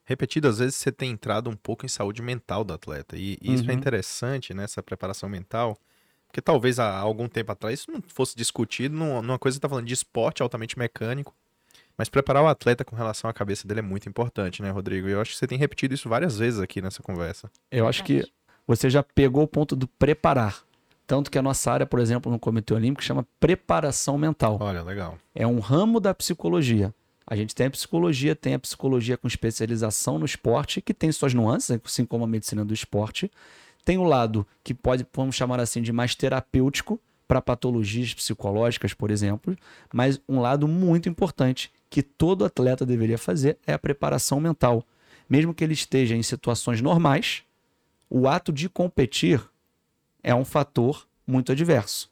repetidas 0.05 0.59
vezes 0.59 0.77
você 0.77 0.91
tem 0.91 1.11
entrado 1.11 1.51
um 1.51 1.57
pouco 1.57 1.85
em 1.85 1.89
saúde 1.89 2.23
mental 2.23 2.65
do 2.65 2.73
atleta. 2.73 3.17
E, 3.17 3.37
e 3.43 3.53
isso 3.53 3.65
é 3.65 3.67
uhum. 3.67 3.73
é 3.73 3.75
interessante 3.75 4.55
nessa 4.55 4.83
preparação 4.83 5.29
mental, 5.29 5.79
porque 6.27 6.41
talvez 6.41 6.79
há 6.79 6.97
algum 6.97 7.29
tempo 7.29 7.53
atrás 7.53 7.81
isso 7.81 7.91
não 7.91 8.03
fosse 8.09 8.37
discutido 8.37 8.97
numa 8.97 9.39
coisa 9.39 9.59
que 9.59 9.63
tá 9.63 9.69
falando 9.69 9.87
de 9.87 9.95
esporte 9.95 10.43
altamente 10.43 10.79
mecânico. 10.79 11.35
Mas 11.99 12.09
preparar 12.09 12.45
o 12.45 12.47
atleta 12.47 12.85
com 12.85 12.95
relação 12.95 13.29
à 13.29 13.33
cabeça 13.33 13.67
dele 13.67 13.81
é 13.81 13.83
muito 13.83 14.09
importante, 14.09 14.63
né, 14.63 14.71
Rodrigo? 14.71 15.09
E 15.09 15.13
eu 15.13 15.21
acho 15.21 15.33
que 15.33 15.37
você 15.37 15.49
tem 15.49 15.59
repetido 15.59 15.93
isso 15.93 16.09
várias 16.09 16.39
vezes 16.39 16.61
aqui 16.61 16.81
nessa 16.81 17.03
conversa. 17.03 17.51
Eu 17.73 17.89
acho 17.89 18.05
que 18.05 18.25
você 18.65 18.89
já 18.89 19.03
pegou 19.03 19.43
o 19.43 19.49
ponto 19.49 19.75
do 19.75 19.89
preparar. 19.89 20.63
Tanto 21.09 21.29
que 21.29 21.39
a 21.39 21.43
nossa 21.43 21.73
área, 21.73 21.87
por 21.87 21.99
exemplo, 21.99 22.31
no 22.31 22.39
Comitê 22.39 22.73
Olímpico, 22.73 23.03
chama 23.03 23.27
preparação 23.41 24.17
mental. 24.17 24.59
Olha, 24.61 24.83
legal. 24.83 25.19
É 25.35 25.47
um 25.47 25.59
ramo 25.59 25.99
da 25.99 26.15
psicologia. 26.15 26.95
A 27.27 27.35
gente 27.35 27.55
tem 27.55 27.67
a 27.67 27.71
psicologia, 27.71 28.37
tem 28.37 28.55
a 28.55 28.59
psicologia 28.59 29.17
com 29.17 29.27
especialização 29.27 30.19
no 30.19 30.25
esporte, 30.25 30.81
que 30.81 30.95
tem 30.95 31.11
suas 31.11 31.35
nuances, 31.35 31.81
assim 31.85 32.05
como 32.05 32.25
a 32.25 32.29
medicina 32.29 32.65
do 32.65 32.73
esporte. 32.73 33.31
Tem 33.85 33.99
o 33.99 34.05
lado 34.05 34.47
que 34.63 34.73
pode, 34.73 35.05
vamos 35.13 35.35
chamar 35.35 35.59
assim, 35.61 35.83
de 35.83 35.93
mais 35.93 36.15
terapêutico, 36.15 37.01
para 37.27 37.43
patologias 37.43 38.15
psicológicas, 38.15 38.95
por 38.95 39.11
exemplo, 39.11 39.55
mas 39.93 40.19
um 40.27 40.41
lado 40.41 40.67
muito 40.67 41.11
importante 41.11 41.71
que 41.91 42.03
todo 42.03 42.45
atleta 42.45 42.85
deveria 42.85 43.19
fazer 43.19 43.59
é 43.67 43.73
a 43.73 43.79
preparação 43.79 44.41
mental. 44.41 44.85
Mesmo 45.29 45.55
que 45.55 45.63
ele 45.63 45.75
esteja 45.75 46.15
em 46.15 46.23
situações 46.23 46.81
normais, 46.81 47.43
o 48.09 48.29
ato 48.29 48.53
de 48.53 48.69
competir 48.69 49.43
é 50.23 50.35
um 50.35 50.45
fator 50.45 51.07
muito 51.27 51.53
adverso. 51.53 52.11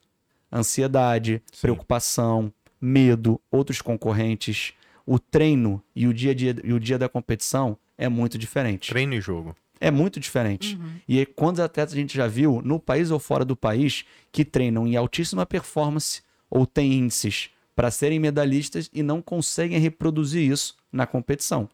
Ansiedade, 0.53 1.43
Sim. 1.53 1.61
preocupação, 1.63 2.53
medo, 2.81 3.41
outros 3.51 3.81
concorrentes, 3.81 4.75
o 5.05 5.19
treino 5.19 5.83
e 5.95 6.07
o 6.07 6.15
dia, 6.15 6.35
dia, 6.35 6.55
e 6.63 6.73
o 6.73 6.81
dia 6.81 6.99
da 6.99 7.09
competição 7.09 7.79
é 7.97 8.09
muito 8.09 8.37
diferente. 8.37 8.91
Treino 8.91 9.15
e 9.15 9.21
jogo. 9.21 9.57
É 9.81 9.91
muito 9.91 10.19
diferente. 10.19 10.77
Uhum. 10.77 11.01
E 11.07 11.25
quantos 11.27 11.61
atletas 11.61 11.93
a 11.93 11.97
gente 11.97 12.17
já 12.17 12.27
viu, 12.27 12.63
no 12.63 12.81
país 12.81 13.11
ou 13.11 13.19
fora 13.19 13.45
do 13.45 13.55
país, 13.55 14.05
que 14.33 14.45
treinam 14.45 14.87
em 14.87 14.97
altíssima 14.97 15.45
performance 15.45 16.23
ou 16.51 16.67
têm 16.67 16.95
índices 16.95 17.51
para 17.77 17.91
serem 17.91 18.19
medalhistas 18.19 18.91
e 18.93 19.03
não 19.03 19.23
conseguem 19.23 19.79
reproduzir 19.79 20.51
isso 20.51 20.75
na 20.91 21.07
competição? 21.07 21.69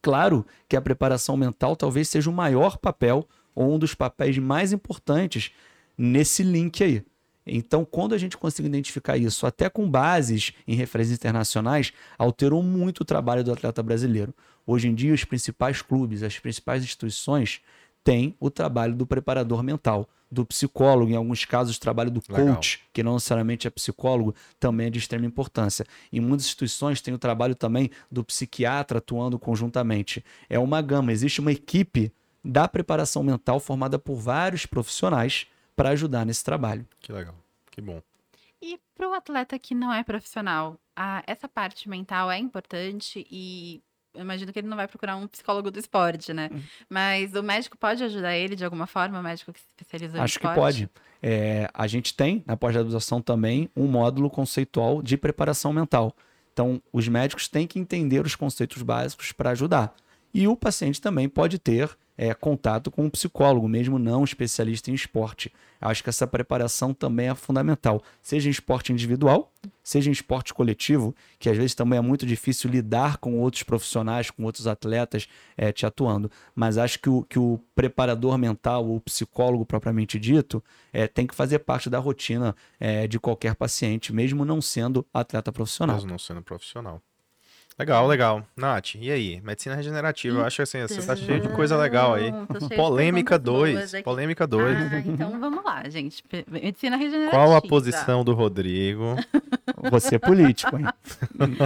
Claro 0.00 0.46
que 0.68 0.76
a 0.76 0.80
preparação 0.80 1.36
mental 1.36 1.76
talvez 1.76 2.08
seja 2.08 2.30
o 2.30 2.32
maior 2.32 2.78
papel 2.78 3.28
ou 3.54 3.74
um 3.74 3.78
dos 3.78 3.94
papéis 3.94 4.38
mais 4.38 4.72
importantes 4.72 5.50
nesse 5.98 6.42
link 6.42 6.82
aí. 6.82 7.04
Então, 7.44 7.84
quando 7.84 8.14
a 8.14 8.18
gente 8.18 8.38
consegue 8.38 8.68
identificar 8.68 9.16
isso, 9.16 9.46
até 9.46 9.68
com 9.68 9.90
bases 9.90 10.52
em 10.66 10.74
referências 10.74 11.18
internacionais, 11.18 11.92
alterou 12.16 12.62
muito 12.62 13.00
o 13.00 13.04
trabalho 13.04 13.42
do 13.42 13.52
atleta 13.52 13.82
brasileiro. 13.82 14.32
Hoje 14.64 14.88
em 14.88 14.94
dia, 14.94 15.12
os 15.12 15.24
principais 15.24 15.82
clubes, 15.82 16.22
as 16.22 16.38
principais 16.38 16.84
instituições 16.84 17.60
têm 18.04 18.36
o 18.40 18.50
trabalho 18.50 18.94
do 18.94 19.06
preparador 19.06 19.62
mental, 19.62 20.08
do 20.30 20.46
psicólogo, 20.46 21.12
em 21.12 21.16
alguns 21.16 21.44
casos, 21.44 21.76
o 21.76 21.80
trabalho 21.80 22.10
do 22.10 22.22
Legal. 22.28 22.54
coach, 22.54 22.80
que 22.92 23.02
não 23.02 23.14
necessariamente 23.14 23.66
é 23.66 23.70
psicólogo, 23.70 24.34
também 24.58 24.86
é 24.86 24.90
de 24.90 24.98
extrema 24.98 25.26
importância. 25.26 25.84
Em 26.10 26.20
muitas 26.20 26.46
instituições 26.46 27.02
tem 27.02 27.12
o 27.12 27.18
trabalho 27.18 27.54
também 27.54 27.90
do 28.10 28.24
psiquiatra 28.24 28.98
atuando 28.98 29.38
conjuntamente. 29.38 30.24
É 30.48 30.58
uma 30.58 30.80
gama, 30.80 31.12
existe 31.12 31.40
uma 31.40 31.52
equipe 31.52 32.12
da 32.42 32.66
preparação 32.66 33.22
mental 33.22 33.60
formada 33.60 33.98
por 33.98 34.16
vários 34.16 34.64
profissionais 34.64 35.46
para 35.76 35.90
ajudar 35.90 36.24
nesse 36.24 36.42
trabalho. 36.42 36.86
Que 36.98 37.12
legal, 37.12 37.34
que 37.70 37.80
bom. 37.80 38.02
E 38.60 38.80
para 38.94 39.08
o 39.08 39.12
atleta 39.12 39.58
que 39.58 39.74
não 39.74 39.92
é 39.92 40.02
profissional, 40.02 40.78
a, 40.96 41.22
essa 41.26 41.48
parte 41.48 41.88
mental 41.88 42.30
é 42.30 42.38
importante 42.38 43.26
e 43.30 43.82
imagino 44.14 44.52
que 44.52 44.58
ele 44.58 44.68
não 44.68 44.76
vai 44.76 44.86
procurar 44.86 45.16
um 45.16 45.26
psicólogo 45.26 45.70
do 45.70 45.78
esporte, 45.78 46.32
né? 46.32 46.50
Uhum. 46.52 46.62
Mas 46.88 47.34
o 47.34 47.42
médico 47.42 47.76
pode 47.76 48.02
ajudar 48.04 48.36
ele 48.36 48.56
de 48.56 48.64
alguma 48.64 48.86
forma, 48.86 49.20
o 49.20 49.22
médico 49.22 49.52
que 49.52 49.60
se 49.60 49.66
Acho 49.94 50.04
esporte? 50.04 50.20
Acho 50.20 50.38
que 50.38 50.48
pode. 50.48 50.90
É, 51.22 51.68
a 51.72 51.86
gente 51.86 52.14
tem 52.14 52.42
na 52.46 52.56
pós-graduação 52.56 53.22
também 53.22 53.70
um 53.76 53.86
módulo 53.86 54.28
conceitual 54.28 55.02
de 55.02 55.16
preparação 55.16 55.72
mental. 55.72 56.14
Então, 56.52 56.82
os 56.92 57.08
médicos 57.08 57.48
têm 57.48 57.66
que 57.66 57.78
entender 57.78 58.24
os 58.26 58.34
conceitos 58.34 58.82
básicos 58.82 59.32
para 59.32 59.50
ajudar. 59.50 59.94
E 60.34 60.46
o 60.48 60.56
paciente 60.56 61.00
também 61.00 61.28
pode 61.28 61.58
ter 61.58 61.90
é, 62.16 62.34
contato 62.34 62.90
com 62.90 63.04
um 63.04 63.10
psicólogo, 63.10 63.68
mesmo 63.68 63.98
não 63.98 64.24
especialista 64.24 64.90
em 64.90 64.94
esporte. 64.94 65.52
Acho 65.80 66.02
que 66.02 66.08
essa 66.08 66.26
preparação 66.26 66.94
também 66.94 67.28
é 67.28 67.34
fundamental, 67.34 68.02
seja 68.20 68.48
em 68.48 68.52
esporte 68.52 68.92
individual, 68.92 69.52
seja 69.82 70.08
em 70.08 70.12
esporte 70.12 70.54
coletivo, 70.54 71.14
que 71.38 71.50
às 71.50 71.56
vezes 71.56 71.74
também 71.74 71.98
é 71.98 72.02
muito 72.02 72.24
difícil 72.24 72.70
lidar 72.70 73.16
com 73.16 73.40
outros 73.40 73.64
profissionais, 73.64 74.30
com 74.30 74.44
outros 74.44 74.66
atletas 74.68 75.28
é, 75.56 75.72
te 75.72 75.84
atuando. 75.84 76.30
Mas 76.54 76.78
acho 76.78 77.00
que 77.00 77.10
o, 77.10 77.24
que 77.24 77.38
o 77.38 77.58
preparador 77.74 78.38
mental, 78.38 78.88
o 78.88 79.00
psicólogo 79.00 79.66
propriamente 79.66 80.20
dito, 80.20 80.62
é, 80.92 81.08
tem 81.08 81.26
que 81.26 81.34
fazer 81.34 81.58
parte 81.60 81.90
da 81.90 81.98
rotina 81.98 82.54
é, 82.78 83.08
de 83.08 83.18
qualquer 83.18 83.56
paciente, 83.56 84.12
mesmo 84.12 84.44
não 84.44 84.62
sendo 84.62 85.04
atleta 85.12 85.50
profissional. 85.50 85.96
Mesmo 85.96 86.10
não 86.10 86.18
sendo 86.18 86.42
profissional. 86.42 87.02
Legal, 87.82 88.06
legal. 88.06 88.46
Nath, 88.56 88.94
e 88.94 89.10
aí? 89.10 89.40
Medicina 89.40 89.74
regenerativa, 89.74 90.38
eu 90.38 90.44
acho 90.44 90.62
assim, 90.62 90.80
você 90.82 91.04
tá 91.04 91.16
cheio 91.16 91.40
de 91.40 91.48
coisa 91.48 91.76
legal 91.76 92.14
aí. 92.14 92.32
Polêmica 92.76 93.36
2, 93.36 94.02
polêmica 94.04 94.46
2. 94.46 94.76
Ah, 94.76 94.98
então 95.04 95.40
vamos 95.40 95.64
lá, 95.64 95.88
gente. 95.88 96.22
Medicina 96.48 96.96
regenerativa. 96.96 97.36
Qual 97.36 97.56
a 97.56 97.60
posição 97.60 98.22
do 98.24 98.34
Rodrigo? 98.34 99.16
Você 99.90 100.14
é 100.14 100.18
político, 100.18 100.76
hein? 100.78 100.86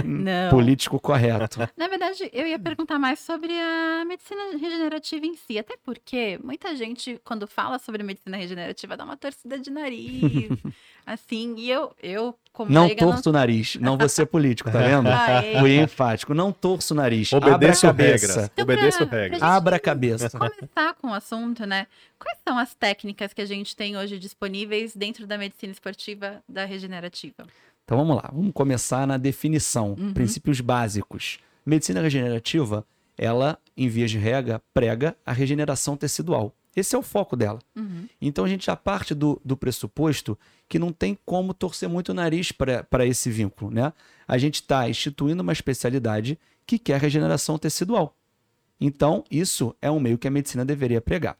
Não. 0.03 0.49
Político 0.49 0.99
correto. 0.99 1.59
Na 1.77 1.87
verdade, 1.87 2.27
eu 2.33 2.47
ia 2.47 2.57
perguntar 2.57 2.97
mais 2.97 3.19
sobre 3.19 3.51
a 3.53 4.03
medicina 4.05 4.57
regenerativa 4.57 5.25
em 5.25 5.35
si, 5.35 5.59
até 5.59 5.75
porque 5.83 6.39
muita 6.43 6.75
gente, 6.75 7.21
quando 7.23 7.45
fala 7.45 7.77
sobre 7.77 8.01
medicina 8.01 8.37
regenerativa, 8.37 8.97
dá 8.97 9.03
uma 9.03 9.17
torcida 9.17 9.59
de 9.59 9.69
nariz, 9.69 10.49
assim, 11.07 11.55
e 11.57 11.71
eu, 11.71 11.95
eu 12.03 12.37
como 12.51 12.69
não 12.69 12.93
torço 12.93 13.23
não... 13.25 13.29
o 13.29 13.33
nariz, 13.33 13.75
não 13.75 13.97
vou 13.97 14.09
ser 14.09 14.25
político, 14.25 14.69
tá 14.69 14.79
vendo? 14.83 15.07
Ah, 15.07 15.41
é. 15.41 15.59
Fui 15.59 15.79
enfático, 15.79 16.33
não 16.33 16.51
torço 16.51 16.93
o 16.93 16.97
nariz. 16.97 17.31
Obedeço 17.31 17.87
regras. 17.87 18.35
Então, 18.35 18.63
Obedeço 18.63 19.05
regras. 19.05 19.41
Abra 19.41 19.77
a 19.77 19.79
cabeça. 19.79 20.29
começar 20.29 20.93
com 21.01 21.07
o 21.07 21.13
assunto, 21.13 21.65
né? 21.65 21.87
Quais 22.19 22.37
são 22.45 22.57
as 22.57 22.73
técnicas 22.73 23.31
que 23.31 23.41
a 23.41 23.45
gente 23.45 23.73
tem 23.75 23.95
hoje 23.95 24.19
disponíveis 24.19 24.93
dentro 24.93 25.25
da 25.25 25.37
medicina 25.37 25.71
esportiva 25.71 26.43
da 26.49 26.65
regenerativa? 26.65 27.47
Então 27.85 27.97
vamos 27.97 28.17
lá, 28.17 28.29
vamos 28.33 28.51
começar 28.51 29.07
na 29.07 29.15
definição, 29.15 29.95
uhum. 29.97 30.13
princípios 30.13 30.59
básicos. 30.59 31.39
Medicina 31.65 32.01
regenerativa, 32.01 32.85
ela, 33.17 33.57
em 33.77 33.87
vias 33.87 34.11
de 34.11 34.17
regra, 34.17 34.61
prega 34.73 35.15
a 35.25 35.31
regeneração 35.31 35.95
tecidual. 35.95 36.53
Esse 36.77 36.95
é 36.95 36.99
o 36.99 37.01
foco 37.01 37.35
dela. 37.35 37.57
Uhum. 37.75 38.07
Então 38.21 38.45
a 38.45 38.47
gente 38.47 38.67
já 38.67 38.75
parte 38.75 39.15
do, 39.15 39.41
do 39.43 39.57
pressuposto 39.57 40.37
que 40.69 40.77
não 40.77 40.93
tem 40.93 41.17
como 41.25 41.51
torcer 41.51 41.89
muito 41.89 42.09
o 42.09 42.13
nariz 42.13 42.51
para 42.51 43.03
esse 43.03 43.31
vínculo. 43.31 43.71
Né? 43.71 43.91
A 44.27 44.37
gente 44.37 44.61
está 44.61 44.87
instituindo 44.87 45.41
uma 45.41 45.51
especialidade 45.51 46.37
que 46.67 46.77
quer 46.77 47.01
regeneração 47.01 47.57
tecidual. 47.57 48.15
Então, 48.79 49.23
isso 49.31 49.75
é 49.81 49.89
um 49.89 49.99
meio 49.99 50.19
que 50.19 50.27
a 50.27 50.31
medicina 50.31 50.63
deveria 50.63 51.01
pregar. 51.01 51.35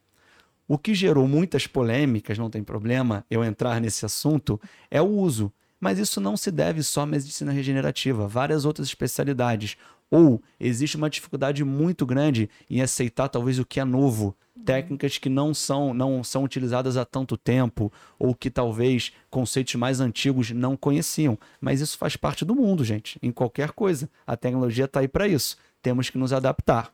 O 0.68 0.76
que 0.76 0.96
gerou 0.96 1.28
muitas 1.28 1.68
polêmicas, 1.68 2.40
não 2.40 2.50
tem 2.50 2.64
problema 2.64 3.24
eu 3.30 3.44
entrar 3.44 3.80
nesse 3.80 4.08
assunto, 4.08 4.60
é 4.90 5.00
o 5.00 5.06
uso. 5.06 5.54
Mas 5.80 6.00
isso 6.00 6.20
não 6.20 6.36
se 6.36 6.50
deve 6.50 6.82
só 6.82 7.02
à 7.02 7.06
medicina 7.06 7.52
regenerativa, 7.52 8.28
várias 8.28 8.66
outras 8.66 8.88
especialidades. 8.88 9.78
Ou 10.10 10.42
existe 10.60 10.96
uma 10.96 11.10
dificuldade 11.10 11.64
muito 11.64 12.06
grande 12.06 12.50
em 12.70 12.82
aceitar 12.82 13.28
talvez 13.28 13.60
o 13.60 13.66
que 13.66 13.80
é 13.80 13.84
novo, 13.84 14.36
técnicas 14.66 15.18
que 15.18 15.30
não 15.30 15.54
são, 15.54 15.94
não 15.94 16.24
são 16.24 16.44
utilizadas 16.44 16.98
há 16.98 17.06
tanto 17.06 17.38
tempo 17.38 17.92
ou 18.18 18.34
que 18.34 18.50
talvez 18.50 19.12
conceitos 19.30 19.76
mais 19.76 20.00
antigos 20.00 20.52
não 20.52 20.76
conheciam. 20.76 21.38
Mas 21.62 21.82
isso 21.82 21.98
faz 21.98 22.16
parte 22.16 22.44
do 22.44 22.56
mundo, 22.56 22.84
gente, 22.84 23.20
em 23.22 23.32
qualquer 23.32 23.72
coisa. 23.72 24.10
A 24.26 24.36
tecnologia 24.36 24.86
está 24.86 25.00
aí 25.02 25.08
para 25.08 25.28
isso. 25.28 25.58
Temos 25.82 26.10
que 26.10 26.18
nos 26.18 26.34
adaptar. 26.34 26.92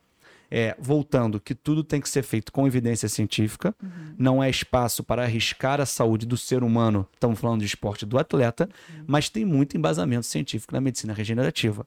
É, 0.50 0.76
voltando, 0.78 1.40
que 1.40 1.54
tudo 1.54 1.82
tem 1.82 2.00
que 2.00 2.08
ser 2.08 2.22
feito 2.22 2.52
com 2.52 2.66
evidência 2.66 3.08
científica, 3.08 3.74
uhum. 3.82 4.14
não 4.16 4.44
é 4.44 4.48
espaço 4.48 5.02
para 5.02 5.22
arriscar 5.22 5.80
a 5.80 5.86
saúde 5.86 6.26
do 6.26 6.36
ser 6.36 6.62
humano, 6.62 7.08
estamos 7.12 7.40
falando 7.40 7.60
de 7.60 7.66
esporte 7.66 8.06
do 8.06 8.18
atleta, 8.18 8.68
uhum. 8.90 9.04
mas 9.06 9.28
tem 9.28 9.44
muito 9.44 9.76
embasamento 9.76 10.26
científico 10.26 10.72
na 10.72 10.82
medicina 10.82 11.12
regenerativa. 11.12 11.84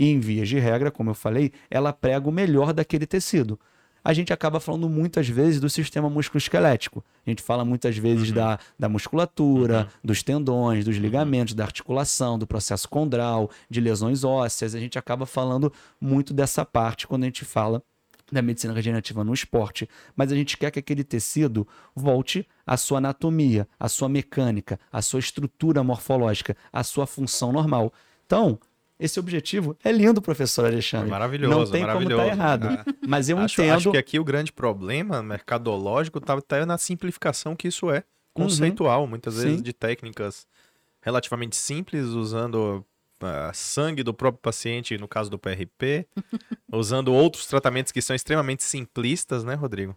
E, 0.00 0.08
em 0.08 0.18
vias 0.18 0.48
de 0.48 0.58
regra, 0.58 0.90
como 0.90 1.10
eu 1.10 1.14
falei, 1.14 1.52
ela 1.70 1.92
prega 1.92 2.26
o 2.26 2.32
melhor 2.32 2.72
daquele 2.72 3.06
tecido 3.06 3.60
a 4.02 4.12
gente 4.12 4.32
acaba 4.32 4.58
falando 4.58 4.88
muitas 4.88 5.28
vezes 5.28 5.60
do 5.60 5.68
sistema 5.68 6.08
musculoesquelético. 6.08 7.04
A 7.26 7.30
gente 7.30 7.42
fala 7.42 7.64
muitas 7.64 7.96
vezes 7.96 8.30
uhum. 8.30 8.34
da, 8.34 8.58
da 8.78 8.88
musculatura, 8.88 9.80
uhum. 9.80 9.98
dos 10.02 10.22
tendões, 10.22 10.84
dos 10.84 10.96
ligamentos, 10.96 11.54
da 11.54 11.64
articulação, 11.64 12.38
do 12.38 12.46
processo 12.46 12.88
condral, 12.88 13.50
de 13.68 13.80
lesões 13.80 14.24
ósseas. 14.24 14.74
A 14.74 14.80
gente 14.80 14.98
acaba 14.98 15.26
falando 15.26 15.72
muito 16.00 16.32
dessa 16.32 16.64
parte 16.64 17.06
quando 17.06 17.24
a 17.24 17.26
gente 17.26 17.44
fala 17.44 17.82
da 18.32 18.40
medicina 18.40 18.72
regenerativa 18.72 19.24
no 19.24 19.34
esporte, 19.34 19.88
mas 20.14 20.30
a 20.30 20.36
gente 20.36 20.56
quer 20.56 20.70
que 20.70 20.78
aquele 20.78 21.02
tecido 21.02 21.66
volte 21.94 22.46
à 22.64 22.76
sua 22.76 22.98
anatomia, 22.98 23.66
à 23.78 23.88
sua 23.88 24.08
mecânica, 24.08 24.78
à 24.92 25.02
sua 25.02 25.18
estrutura 25.18 25.82
morfológica, 25.82 26.56
à 26.72 26.84
sua 26.84 27.08
função 27.08 27.52
normal. 27.52 27.92
Então, 28.24 28.58
esse 29.00 29.18
objetivo 29.18 29.76
é 29.82 29.90
lindo, 29.90 30.20
professor 30.20 30.66
Alexandre. 30.66 31.08
É 31.08 31.10
maravilhoso, 31.10 31.58
Não 31.58 31.70
tem 31.70 31.80
maravilhoso. 31.80 32.16
como 32.16 32.32
estar 32.32 32.36
tá 32.36 32.64
errado. 32.66 32.66
É. 32.86 32.94
Mas 33.08 33.28
eu 33.28 33.38
acho, 33.38 33.60
entendo. 33.60 33.76
Acho 33.76 33.90
que 33.90 33.96
aqui 33.96 34.18
o 34.18 34.24
grande 34.24 34.52
problema 34.52 35.22
mercadológico 35.22 36.18
está 36.18 36.40
tá 36.40 36.66
na 36.66 36.76
simplificação 36.76 37.56
que 37.56 37.68
isso 37.68 37.90
é 37.90 38.04
conceitual, 38.34 39.02
uhum. 39.02 39.08
muitas 39.08 39.36
vezes 39.36 39.56
Sim. 39.56 39.62
de 39.62 39.72
técnicas 39.72 40.46
relativamente 41.02 41.56
simples, 41.56 42.08
usando 42.08 42.84
uh, 43.22 43.54
sangue 43.54 44.02
do 44.02 44.12
próprio 44.12 44.42
paciente, 44.42 44.98
no 44.98 45.08
caso 45.08 45.30
do 45.30 45.38
PRP, 45.38 46.06
usando 46.70 47.12
outros 47.12 47.46
tratamentos 47.46 47.90
que 47.90 48.02
são 48.02 48.14
extremamente 48.14 48.62
simplistas, 48.62 49.44
né, 49.44 49.54
Rodrigo? 49.54 49.96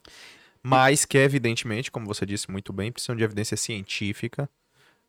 Mas 0.61 1.03
que, 1.03 1.17
evidentemente, 1.17 1.91
como 1.91 2.05
você 2.05 2.25
disse 2.25 2.49
muito 2.49 2.71
bem, 2.71 2.91
precisam 2.91 3.17
de 3.17 3.23
evidência 3.23 3.57
científica. 3.57 4.49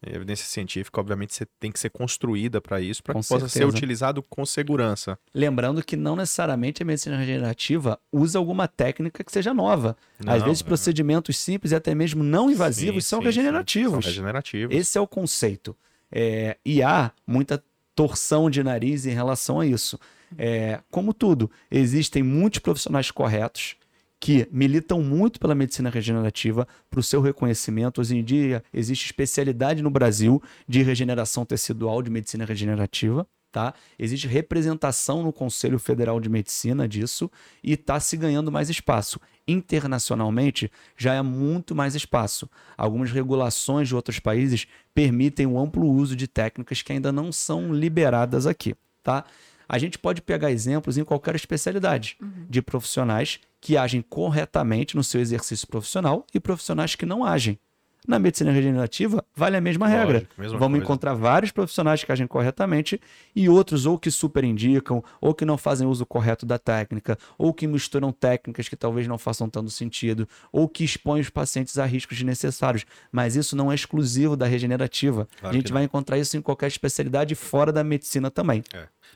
E 0.06 0.14
evidência 0.14 0.46
científica, 0.46 1.00
obviamente, 1.00 1.34
você 1.34 1.46
tem 1.58 1.72
que 1.72 1.78
ser 1.78 1.90
construída 1.90 2.60
para 2.60 2.80
isso, 2.80 3.02
para 3.02 3.14
que 3.14 3.26
possa 3.26 3.48
ser 3.48 3.60
certeza. 3.60 3.76
utilizado 3.76 4.22
com 4.22 4.44
segurança. 4.44 5.18
Lembrando 5.34 5.82
que 5.84 5.96
não 5.96 6.16
necessariamente 6.16 6.82
a 6.82 6.86
medicina 6.86 7.16
regenerativa 7.16 7.98
usa 8.12 8.38
alguma 8.38 8.68
técnica 8.68 9.24
que 9.24 9.32
seja 9.32 9.54
nova. 9.54 9.96
Às 10.26 10.40
Não, 10.40 10.46
vezes, 10.46 10.62
é. 10.62 10.64
procedimentos 10.64 11.36
simples 11.36 11.72
e 11.72 11.74
até 11.74 11.94
mesmo 11.94 12.22
não 12.22 12.50
invasivos 12.50 13.04
Sim, 13.04 13.08
são 13.08 13.18
sim, 13.20 13.26
regenerativos. 13.26 14.04
São 14.04 14.12
regenerativos. 14.12 14.76
Esse 14.76 14.98
é 14.98 15.00
o 15.00 15.06
conceito. 15.06 15.76
É, 16.10 16.56
e 16.64 16.82
há 16.82 17.10
muita 17.26 17.62
torção 17.94 18.50
de 18.50 18.62
nariz 18.62 19.06
em 19.06 19.12
relação 19.12 19.60
a 19.60 19.66
isso. 19.66 19.98
É, 20.36 20.80
como 20.90 21.14
tudo, 21.14 21.50
existem 21.70 22.22
muitos 22.22 22.58
profissionais 22.58 23.10
corretos 23.10 23.76
que 24.24 24.48
militam 24.50 25.02
muito 25.02 25.38
pela 25.38 25.54
medicina 25.54 25.90
regenerativa, 25.90 26.66
para 26.88 26.98
o 26.98 27.02
seu 27.02 27.20
reconhecimento. 27.20 28.00
Hoje 28.00 28.16
em 28.16 28.24
dia, 28.24 28.64
existe 28.72 29.04
especialidade 29.04 29.82
no 29.82 29.90
Brasil 29.90 30.42
de 30.66 30.82
regeneração 30.82 31.44
tecidual 31.44 32.00
de 32.00 32.08
medicina 32.08 32.46
regenerativa. 32.46 33.26
Tá? 33.52 33.74
Existe 33.98 34.26
representação 34.26 35.22
no 35.22 35.30
Conselho 35.30 35.78
Federal 35.78 36.18
de 36.20 36.30
Medicina 36.30 36.88
disso 36.88 37.30
e 37.62 37.74
está 37.74 38.00
se 38.00 38.16
ganhando 38.16 38.50
mais 38.50 38.70
espaço. 38.70 39.20
Internacionalmente, 39.46 40.72
já 40.96 41.12
é 41.12 41.20
muito 41.20 41.74
mais 41.74 41.94
espaço. 41.94 42.48
Algumas 42.78 43.12
regulações 43.12 43.88
de 43.88 43.94
outros 43.94 44.18
países 44.18 44.66
permitem 44.94 45.44
o 45.46 45.58
amplo 45.58 45.86
uso 45.86 46.16
de 46.16 46.26
técnicas 46.26 46.80
que 46.80 46.94
ainda 46.94 47.12
não 47.12 47.30
são 47.30 47.74
liberadas 47.74 48.46
aqui. 48.46 48.74
Tá? 49.02 49.26
A 49.68 49.78
gente 49.78 49.98
pode 49.98 50.22
pegar 50.22 50.50
exemplos 50.50 50.98
em 50.98 51.04
qualquer 51.04 51.34
especialidade 51.34 52.16
de 52.48 52.62
profissionais 52.62 53.40
que 53.60 53.76
agem 53.76 54.02
corretamente 54.02 54.96
no 54.96 55.02
seu 55.02 55.20
exercício 55.20 55.66
profissional 55.66 56.26
e 56.34 56.40
profissionais 56.40 56.94
que 56.94 57.06
não 57.06 57.24
agem. 57.24 57.58
Na 58.06 58.18
medicina 58.18 58.52
regenerativa, 58.52 59.24
vale 59.34 59.56
a 59.56 59.60
mesma 59.62 59.88
regra. 59.88 60.18
Lógico, 60.18 60.34
mesma 60.36 60.58
Vamos 60.58 60.76
coisa. 60.76 60.84
encontrar 60.84 61.14
vários 61.14 61.50
profissionais 61.50 62.04
que 62.04 62.12
agem 62.12 62.26
corretamente 62.26 63.00
e 63.34 63.48
outros 63.48 63.86
ou 63.86 63.98
que 63.98 64.10
superindicam, 64.10 65.02
ou 65.22 65.34
que 65.34 65.46
não 65.46 65.56
fazem 65.56 65.86
uso 65.86 66.04
correto 66.04 66.44
da 66.44 66.58
técnica, 66.58 67.16
ou 67.38 67.54
que 67.54 67.66
misturam 67.66 68.12
técnicas 68.12 68.68
que 68.68 68.76
talvez 68.76 69.08
não 69.08 69.16
façam 69.16 69.48
tanto 69.48 69.70
sentido, 69.70 70.28
ou 70.52 70.68
que 70.68 70.84
expõem 70.84 71.22
os 71.22 71.30
pacientes 71.30 71.78
a 71.78 71.86
riscos 71.86 72.18
desnecessários. 72.18 72.84
Mas 73.10 73.36
isso 73.36 73.56
não 73.56 73.72
é 73.72 73.74
exclusivo 73.74 74.36
da 74.36 74.46
regenerativa. 74.46 75.26
Claro 75.40 75.56
a 75.56 75.58
gente 75.58 75.72
vai 75.72 75.84
encontrar 75.84 76.18
isso 76.18 76.36
em 76.36 76.42
qualquer 76.42 76.66
especialidade 76.66 77.34
fora 77.34 77.72
da 77.72 77.82
medicina 77.82 78.30
também. 78.30 78.62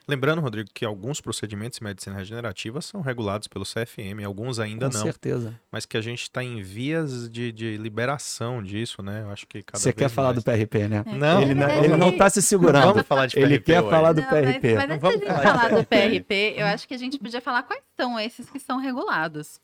Lembrando, 0.06 0.40
Rodrigo, 0.40 0.68
que 0.72 0.84
alguns 0.84 1.20
procedimentos 1.20 1.80
em 1.80 1.84
medicina 1.84 2.16
regenerativa 2.16 2.80
são 2.80 3.00
regulados 3.00 3.48
pelo 3.48 3.64
CFM, 3.64 4.24
alguns 4.24 4.58
ainda 4.58 4.88
Com 4.90 4.96
não. 4.96 5.02
certeza. 5.02 5.58
Mas 5.70 5.87
que 5.87 5.96
a 5.96 6.00
gente 6.00 6.22
está 6.22 6.42
em 6.42 6.62
vias 6.62 7.28
de, 7.30 7.50
de 7.52 7.76
liberação 7.76 8.62
disso, 8.62 9.02
né? 9.02 9.22
Eu 9.22 9.30
acho 9.30 9.46
que 9.46 9.62
cada 9.62 9.78
Você 9.78 9.92
quer 9.92 10.08
falar 10.08 10.32
mais. 10.34 10.42
do 10.42 10.44
PRP, 10.44 10.88
né? 10.88 11.04
Não, 11.06 11.42
ele, 11.42 11.54
não 11.54 11.70
ele 11.70 11.96
não 11.96 12.16
tá 12.16 12.28
se 12.30 12.40
segurando. 12.42 12.88
Vamos 12.92 13.06
falar 13.06 13.26
de 13.26 13.38
Ele 13.38 13.58
PRP 13.58 13.64
quer 13.72 13.80
hoje. 13.80 13.90
falar 13.90 14.12
do 14.12 14.20
Não, 14.20 14.28
PRP. 14.28 14.74
Mas, 14.74 14.88
mas 14.88 14.90
antes 14.90 15.00
Vamos 15.28 15.42
falar 15.42 15.68
do 15.70 15.84
PRP, 15.84 16.54
eu 16.56 16.66
acho 16.66 16.87
que 16.88 16.94
a 16.94 16.98
gente 16.98 17.18
podia 17.18 17.40
falar 17.40 17.62
quais 17.62 17.82
são 17.96 18.18
esses 18.18 18.48
que 18.50 18.58
são 18.61 18.78
regulados. 18.78 19.61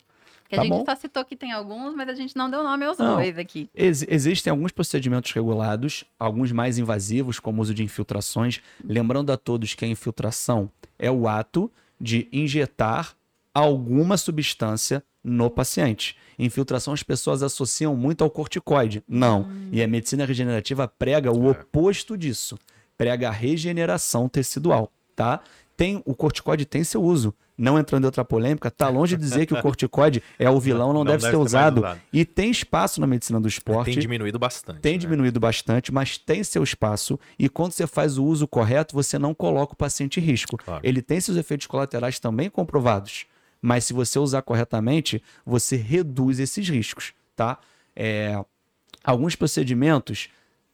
Que 0.54 0.60
a 0.60 0.62
Tá 0.62 0.68
gente 0.68 0.78
bom. 0.78 0.84
só 0.84 0.94
citou 0.96 1.24
que 1.24 1.36
tem 1.36 1.52
alguns, 1.52 1.94
mas 1.94 2.08
a 2.08 2.14
gente 2.14 2.36
não 2.36 2.50
deu 2.50 2.62
nome 2.62 2.84
aos 2.84 2.98
Não. 2.98 3.16
dois 3.16 3.36
aqui. 3.38 3.68
Ex- 3.74 4.04
existem 4.08 4.50
alguns 4.50 4.72
procedimentos 4.72 5.32
regulados, 5.32 6.04
alguns 6.18 6.50
mais 6.52 6.78
invasivos, 6.78 7.38
como 7.38 7.58
o 7.58 7.62
uso 7.62 7.74
de 7.74 7.82
infiltrações. 7.82 8.60
Lembrando 8.84 9.30
a 9.32 9.36
todos 9.36 9.74
que 9.74 9.84
a 9.84 9.88
infiltração 9.88 10.70
é 10.98 11.10
o 11.10 11.26
ato 11.28 11.70
de 12.00 12.28
injetar 12.32 13.14
alguma 13.52 14.16
substância 14.16 15.02
no 15.22 15.48
paciente. 15.48 16.16
Infiltração 16.38 16.92
as 16.92 17.02
pessoas 17.02 17.42
associam 17.42 17.96
muito 17.96 18.22
ao 18.24 18.30
corticoide. 18.30 19.02
Não. 19.08 19.48
E 19.72 19.82
a 19.82 19.86
medicina 19.88 20.24
regenerativa 20.26 20.86
prega 20.88 21.32
o 21.32 21.46
É. 21.48 21.50
oposto 21.52 22.16
disso. 22.18 22.58
Prega 22.98 23.28
a 23.28 23.32
regeneração 23.32 24.28
tecidual, 24.28 24.90
tá? 25.16 25.40
Tem, 25.76 26.02
o 26.04 26.14
corticoide 26.14 26.64
tem 26.64 26.84
seu 26.84 27.02
uso. 27.02 27.34
Não 27.56 27.78
entrando 27.78 28.02
em 28.02 28.06
outra 28.06 28.24
polêmica, 28.24 28.68
tá 28.68 28.88
longe 28.88 29.16
de 29.16 29.22
dizer 29.22 29.46
que 29.46 29.54
o 29.54 29.62
corticoide 29.62 30.20
é 30.38 30.50
o 30.50 30.58
vilão, 30.58 30.88
não, 30.88 31.00
Não 31.00 31.04
deve, 31.04 31.18
deve 31.18 31.30
ser 31.30 31.36
usado. 31.36 31.78
usado. 31.78 32.00
E 32.12 32.24
tem 32.24 32.50
espaço 32.50 33.00
na 33.00 33.06
medicina 33.06 33.40
do 33.40 33.46
esporte. 33.46 33.92
Tem 33.92 34.00
diminuído 34.00 34.38
bastante. 34.38 34.80
Tem 34.80 34.94
né? 34.94 34.98
diminuído 34.98 35.38
bastante, 35.38 35.92
mas 35.92 36.18
tem 36.18 36.42
seu 36.42 36.64
espaço. 36.64 37.18
E 37.38 37.48
quando 37.48 37.70
você 37.70 37.86
faz 37.86 38.18
o 38.18 38.24
uso 38.24 38.48
correto, 38.48 38.94
você 38.94 39.18
não 39.18 39.32
coloca 39.32 39.72
o 39.72 39.76
paciente 39.76 40.18
em 40.18 40.22
risco. 40.22 40.56
Claro. 40.56 40.80
Ele 40.82 41.00
tem 41.00 41.20
seus 41.20 41.36
efeitos 41.36 41.68
colaterais 41.68 42.18
também 42.18 42.50
comprovados. 42.50 43.26
Mas 43.62 43.84
se 43.84 43.92
você 43.92 44.18
usar 44.18 44.42
corretamente, 44.42 45.22
você 45.46 45.76
reduz 45.76 46.40
esses 46.40 46.68
riscos, 46.68 47.14
tá? 47.36 47.58
É, 47.94 48.44
alguns 49.02 49.36
procedimentos 49.36 50.28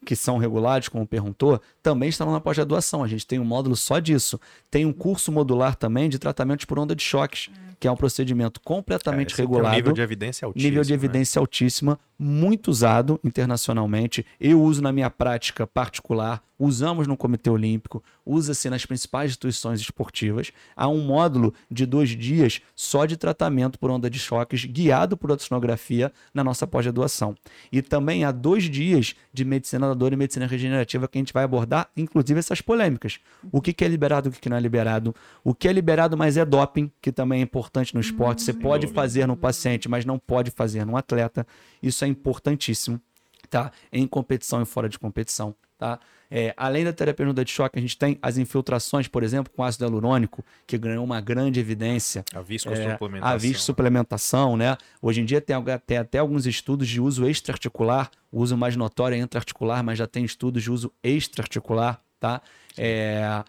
que 0.05 0.17
são 0.17 0.39
regulados, 0.39 0.89
como 0.89 1.07
perguntou, 1.07 1.61
também 1.83 2.09
estão 2.09 2.31
na 2.31 2.41
pós-graduação. 2.41 3.03
A 3.03 3.09
gente 3.09 3.27
tem 3.27 3.39
um 3.39 3.45
módulo 3.45 3.77
só 3.77 3.99
disso. 3.99 4.41
Tem 4.71 4.87
um 4.87 4.93
curso 4.93 5.31
modular 5.31 5.77
também 5.77 6.09
de 6.09 6.19
tratamentos 6.19 6.65
por 6.65 6.79
onda 6.79 6.95
de 6.95 7.03
choques, 7.03 7.51
que 7.81 7.88
é 7.88 7.90
um 7.90 7.97
procedimento 7.97 8.61
completamente 8.61 9.29
Esse 9.29 9.37
tem 9.38 9.47
um 9.47 9.49
regulado 9.49 9.75
nível 9.75 9.93
de 9.95 10.03
evidência 10.03 10.45
altíssimo. 10.45 10.69
nível 10.69 10.85
de 10.85 10.90
né? 10.90 10.95
evidência 10.95 11.40
altíssima, 11.40 11.99
muito 12.19 12.71
usado 12.71 13.19
internacionalmente. 13.25 14.27
Eu 14.38 14.62
uso 14.62 14.83
na 14.83 14.93
minha 14.93 15.09
prática 15.09 15.66
particular, 15.66 16.43
usamos 16.59 17.07
no 17.07 17.16
Comitê 17.16 17.49
Olímpico, 17.49 18.05
usa-se 18.27 18.69
nas 18.69 18.85
principais 18.85 19.31
instituições 19.31 19.81
esportivas. 19.81 20.53
Há 20.77 20.87
um 20.87 21.01
módulo 21.01 21.55
de 21.71 21.87
dois 21.87 22.11
dias 22.11 22.61
só 22.77 23.07
de 23.07 23.16
tratamento 23.16 23.79
por 23.79 23.90
onda 23.90 24.11
de 24.11 24.19
choques, 24.19 24.66
guiado 24.66 25.16
por 25.16 25.33
oceanografia 25.33 26.12
na 26.35 26.45
nossa 26.45 26.66
pós-graduação. 26.66 27.35
E 27.73 27.81
também 27.81 28.25
há 28.25 28.31
dois 28.31 28.64
dias 28.64 29.14
de 29.33 29.43
medicina 29.43 29.88
da 29.88 29.95
dor 29.95 30.12
e 30.12 30.16
medicina 30.16 30.47
regenerativa 30.47 31.09
que 31.09 31.16
a 31.16 31.21
gente 31.21 31.33
vai 31.33 31.45
abordar, 31.45 31.88
inclusive 31.97 32.38
essas 32.38 32.61
polêmicas. 32.61 33.19
O 33.51 33.62
que 33.62 33.73
que 33.73 33.83
é 33.83 33.88
liberado, 33.88 34.29
o 34.29 34.33
que 34.33 34.38
que 34.38 34.51
não 34.51 34.59
é 34.59 34.61
liberado. 34.61 35.14
O 35.43 35.55
que 35.55 35.66
é 35.66 35.73
liberado, 35.73 36.19
mas 36.19 36.37
é 36.37 36.45
doping, 36.45 36.90
que 37.01 37.11
também 37.11 37.40
é 37.40 37.43
importante 37.43 37.70
no 37.95 38.01
esporte. 38.01 38.43
Você 38.43 38.53
pode 38.53 38.87
dúvida. 38.87 39.01
fazer 39.01 39.27
no 39.27 39.37
paciente, 39.37 39.89
mas 39.89 40.05
não 40.05 40.19
pode 40.19 40.51
fazer 40.51 40.85
no 40.85 40.97
atleta. 40.97 41.47
Isso 41.83 42.05
é 42.05 42.09
importantíssimo, 42.09 43.01
tá? 43.49 43.71
Em 43.93 44.07
competição 44.07 44.63
e 44.63 44.65
fora 44.65 44.89
de 44.89 44.99
competição, 44.99 45.55
tá? 45.79 45.99
É, 46.33 46.55
além 46.57 46.85
da 46.85 46.93
terapia 46.93 47.27
no 47.27 47.35
de 47.35 47.51
choque, 47.51 47.77
a 47.77 47.83
gente 47.83 47.99
tem 47.99 48.17
as 48.23 48.39
infiltrações, 48.39 49.09
por 49.09 49.25
exemplo, 49.25 49.53
com 49.53 49.65
ácido 49.65 49.85
hialurônico, 49.85 50.45
que 50.65 50.79
ganhou 50.79 51.05
uma 51.05 51.21
grande 51.21 51.59
evidência. 51.59 52.25
A 52.33 52.39
É, 52.39 52.43
viscosuplementação. 52.43 53.35
a 53.35 53.37
suplementação, 53.59 54.57
né? 54.57 54.77
Hoje 55.03 55.21
em 55.21 55.25
dia 55.25 55.41
tem, 55.41 55.57
tem 55.85 55.99
até 55.99 56.19
alguns 56.19 56.47
estudos 56.47 56.87
de 56.87 57.01
uso 57.01 57.29
extraarticular, 57.29 58.11
o 58.31 58.41
uso 58.41 58.57
mais 58.57 58.77
notório 58.77 59.17
é 59.17 59.19
intraarticular, 59.19 59.83
mas 59.83 59.99
já 59.99 60.07
tem 60.07 60.25
estudos 60.25 60.63
de 60.63 60.71
uso 60.71 60.93
extraarticular, 61.03 62.01
tá? 62.21 62.41
É, 62.79 63.43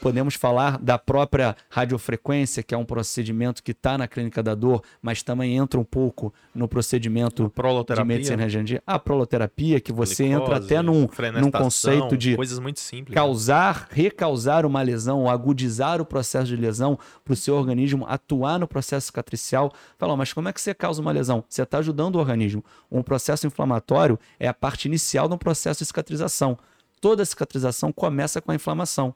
podemos 0.00 0.34
falar 0.34 0.78
da 0.78 0.98
própria 0.98 1.56
radiofrequência, 1.68 2.62
que 2.62 2.74
é 2.74 2.78
um 2.78 2.84
procedimento 2.84 3.62
que 3.62 3.72
está 3.72 3.96
na 3.96 4.06
clínica 4.06 4.42
da 4.42 4.54
dor, 4.54 4.82
mas 5.00 5.22
também 5.22 5.56
entra 5.56 5.78
um 5.80 5.84
pouco 5.84 6.32
no 6.54 6.68
procedimento 6.68 7.50
de 7.94 8.04
medicina 8.04 8.42
regenerativa. 8.42 8.82
A 8.86 8.98
proloterapia, 8.98 9.80
que 9.80 9.92
você 9.92 10.24
glicose, 10.24 10.42
entra 10.42 10.56
até 10.56 10.82
num, 10.82 11.08
num 11.40 11.50
conceito 11.50 12.16
de 12.16 12.36
Coisas 12.36 12.58
muito 12.58 12.80
simples. 12.80 13.10
né? 13.10 13.14
causar, 13.14 13.88
recausar 13.90 14.66
uma 14.66 14.82
lesão, 14.82 15.20
ou 15.20 15.30
agudizar 15.30 16.00
o 16.00 16.04
processo 16.04 16.46
de 16.46 16.56
lesão 16.56 16.98
para 17.24 17.32
o 17.32 17.36
seu 17.36 17.54
organismo 17.54 18.04
atuar 18.08 18.58
no 18.58 18.68
processo 18.68 19.06
cicatricial. 19.06 19.72
Fala, 19.98 20.16
mas 20.16 20.32
como 20.32 20.48
é 20.48 20.52
que 20.52 20.60
você 20.60 20.74
causa 20.74 21.00
uma 21.00 21.12
lesão? 21.12 21.44
Você 21.48 21.62
está 21.62 21.78
ajudando 21.78 22.16
o 22.16 22.18
organismo. 22.18 22.64
Um 22.90 23.02
processo 23.02 23.46
inflamatório 23.46 24.18
é 24.38 24.48
a 24.48 24.54
parte 24.54 24.86
inicial 24.86 25.28
de 25.28 25.34
um 25.34 25.38
processo 25.38 25.80
de 25.80 25.86
cicatrização. 25.86 26.58
Toda 27.00 27.24
cicatrização 27.24 27.92
começa 27.92 28.40
com 28.40 28.52
a 28.52 28.54
inflamação. 28.54 29.14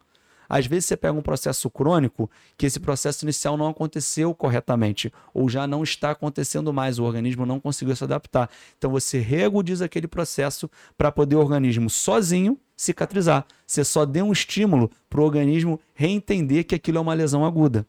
Às 0.49 0.67
vezes 0.67 0.87
você 0.87 0.97
pega 0.97 1.19
um 1.19 1.23
processo 1.23 1.69
crônico 1.71 2.31
que 2.57 2.67
esse 2.67 2.81
processo 2.81 3.25
inicial 3.25 3.57
não 3.57 3.69
aconteceu 3.69 4.35
corretamente, 4.35 5.13
ou 5.33 5.49
já 5.49 5.67
não 5.67 5.83
está 5.83 6.11
acontecendo 6.11 6.73
mais, 6.73 6.99
o 6.99 7.05
organismo 7.05 7.47
não 7.47 7.61
conseguiu 7.61 7.95
se 7.97 8.05
adaptar. 8.05 8.51
Então 8.79 8.91
você 8.91 9.19
reagudiza 9.19 9.85
aquele 9.85 10.07
processo 10.07 10.71
para 10.97 11.13
poder 11.13 11.37
o 11.37 11.40
organismo 11.40 11.88
sozinho 11.88 12.59
cicatrizar. 12.77 13.47
Você 13.67 13.85
só 13.85 14.05
deu 14.05 14.27
um 14.27 14.33
estímulo 14.33 14.90
para 15.09 15.21
o 15.21 15.25
organismo 15.25 15.81
reentender 15.95 16.65
que 16.65 16.75
aquilo 16.75 16.99
é 16.99 17.01
uma 17.01 17.15
lesão 17.15 17.45
aguda. 17.45 17.87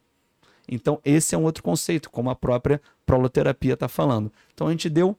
Então, 0.68 1.00
esse 1.04 1.34
é 1.34 1.38
um 1.38 1.44
outro 1.44 1.62
conceito, 1.62 2.10
como 2.10 2.28
a 2.28 2.34
própria 2.34 2.80
proloterapia 3.04 3.74
está 3.74 3.88
falando. 3.88 4.32
Então, 4.52 4.66
a 4.66 4.70
gente 4.70 4.90
deu 4.90 5.16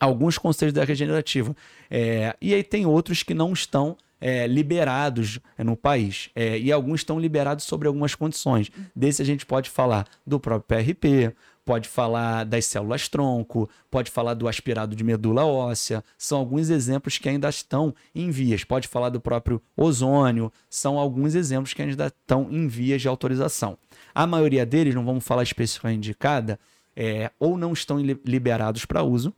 alguns 0.00 0.38
conceitos 0.38 0.74
da 0.74 0.84
regenerativa. 0.84 1.54
É, 1.90 2.34
e 2.40 2.54
aí 2.54 2.62
tem 2.62 2.86
outros 2.86 3.22
que 3.22 3.34
não 3.34 3.52
estão 3.52 3.96
é, 4.20 4.46
liberados 4.46 5.38
no 5.58 5.76
país. 5.76 6.30
É, 6.34 6.58
e 6.58 6.72
alguns 6.72 7.00
estão 7.00 7.18
liberados 7.20 7.64
sobre 7.64 7.88
algumas 7.88 8.14
condições. 8.14 8.70
Desse 8.94 9.22
a 9.22 9.24
gente 9.24 9.44
pode 9.46 9.70
falar 9.70 10.06
do 10.26 10.40
próprio 10.40 10.66
PRP, 10.66 11.34
pode 11.64 11.88
falar 11.88 12.44
das 12.44 12.64
células 12.66 13.08
tronco, 13.08 13.68
pode 13.90 14.10
falar 14.10 14.34
do 14.34 14.46
aspirado 14.46 14.94
de 14.94 15.02
medula 15.02 15.44
óssea. 15.44 16.02
São 16.16 16.38
alguns 16.38 16.70
exemplos 16.70 17.18
que 17.18 17.28
ainda 17.28 17.48
estão 17.48 17.94
em 18.14 18.30
vias. 18.30 18.62
Pode 18.62 18.86
falar 18.86 19.08
do 19.08 19.20
próprio 19.20 19.60
ozônio. 19.76 20.52
São 20.70 20.98
alguns 20.98 21.34
exemplos 21.34 21.74
que 21.74 21.82
ainda 21.82 22.06
estão 22.06 22.48
em 22.50 22.68
vias 22.68 23.02
de 23.02 23.08
autorização. 23.08 23.76
A 24.14 24.26
maioria 24.26 24.64
deles, 24.64 24.94
não 24.94 25.04
vamos 25.04 25.24
falar 25.24 25.42
especificamente 25.42 26.04
de 26.04 26.14
cada, 26.14 26.58
é, 26.94 27.30
ou 27.38 27.58
não 27.58 27.72
estão 27.72 28.00
li- 28.00 28.18
liberados 28.24 28.84
para 28.86 29.02
uso, 29.02 29.34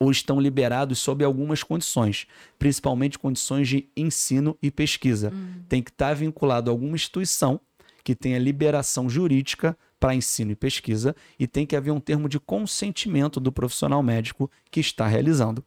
ou 0.00 0.10
estão 0.10 0.40
liberados 0.40 0.98
sob 0.98 1.24
algumas 1.24 1.62
condições, 1.62 2.26
principalmente 2.58 3.18
condições 3.18 3.68
de 3.68 3.88
ensino 3.96 4.56
e 4.62 4.70
pesquisa. 4.70 5.32
Tem 5.68 5.82
que 5.82 5.90
estar 5.90 6.14
vinculado 6.14 6.70
a 6.70 6.72
alguma 6.72 6.94
instituição 6.94 7.60
que 8.04 8.14
tenha 8.14 8.38
liberação 8.38 9.08
jurídica 9.08 9.76
para 9.98 10.14
ensino 10.14 10.52
e 10.52 10.56
pesquisa 10.56 11.14
e 11.38 11.46
tem 11.46 11.66
que 11.66 11.74
haver 11.74 11.90
um 11.90 12.00
termo 12.00 12.28
de 12.28 12.38
consentimento 12.38 13.40
do 13.40 13.50
profissional 13.50 14.02
médico 14.02 14.50
que 14.70 14.80
está 14.80 15.06
realizando. 15.06 15.64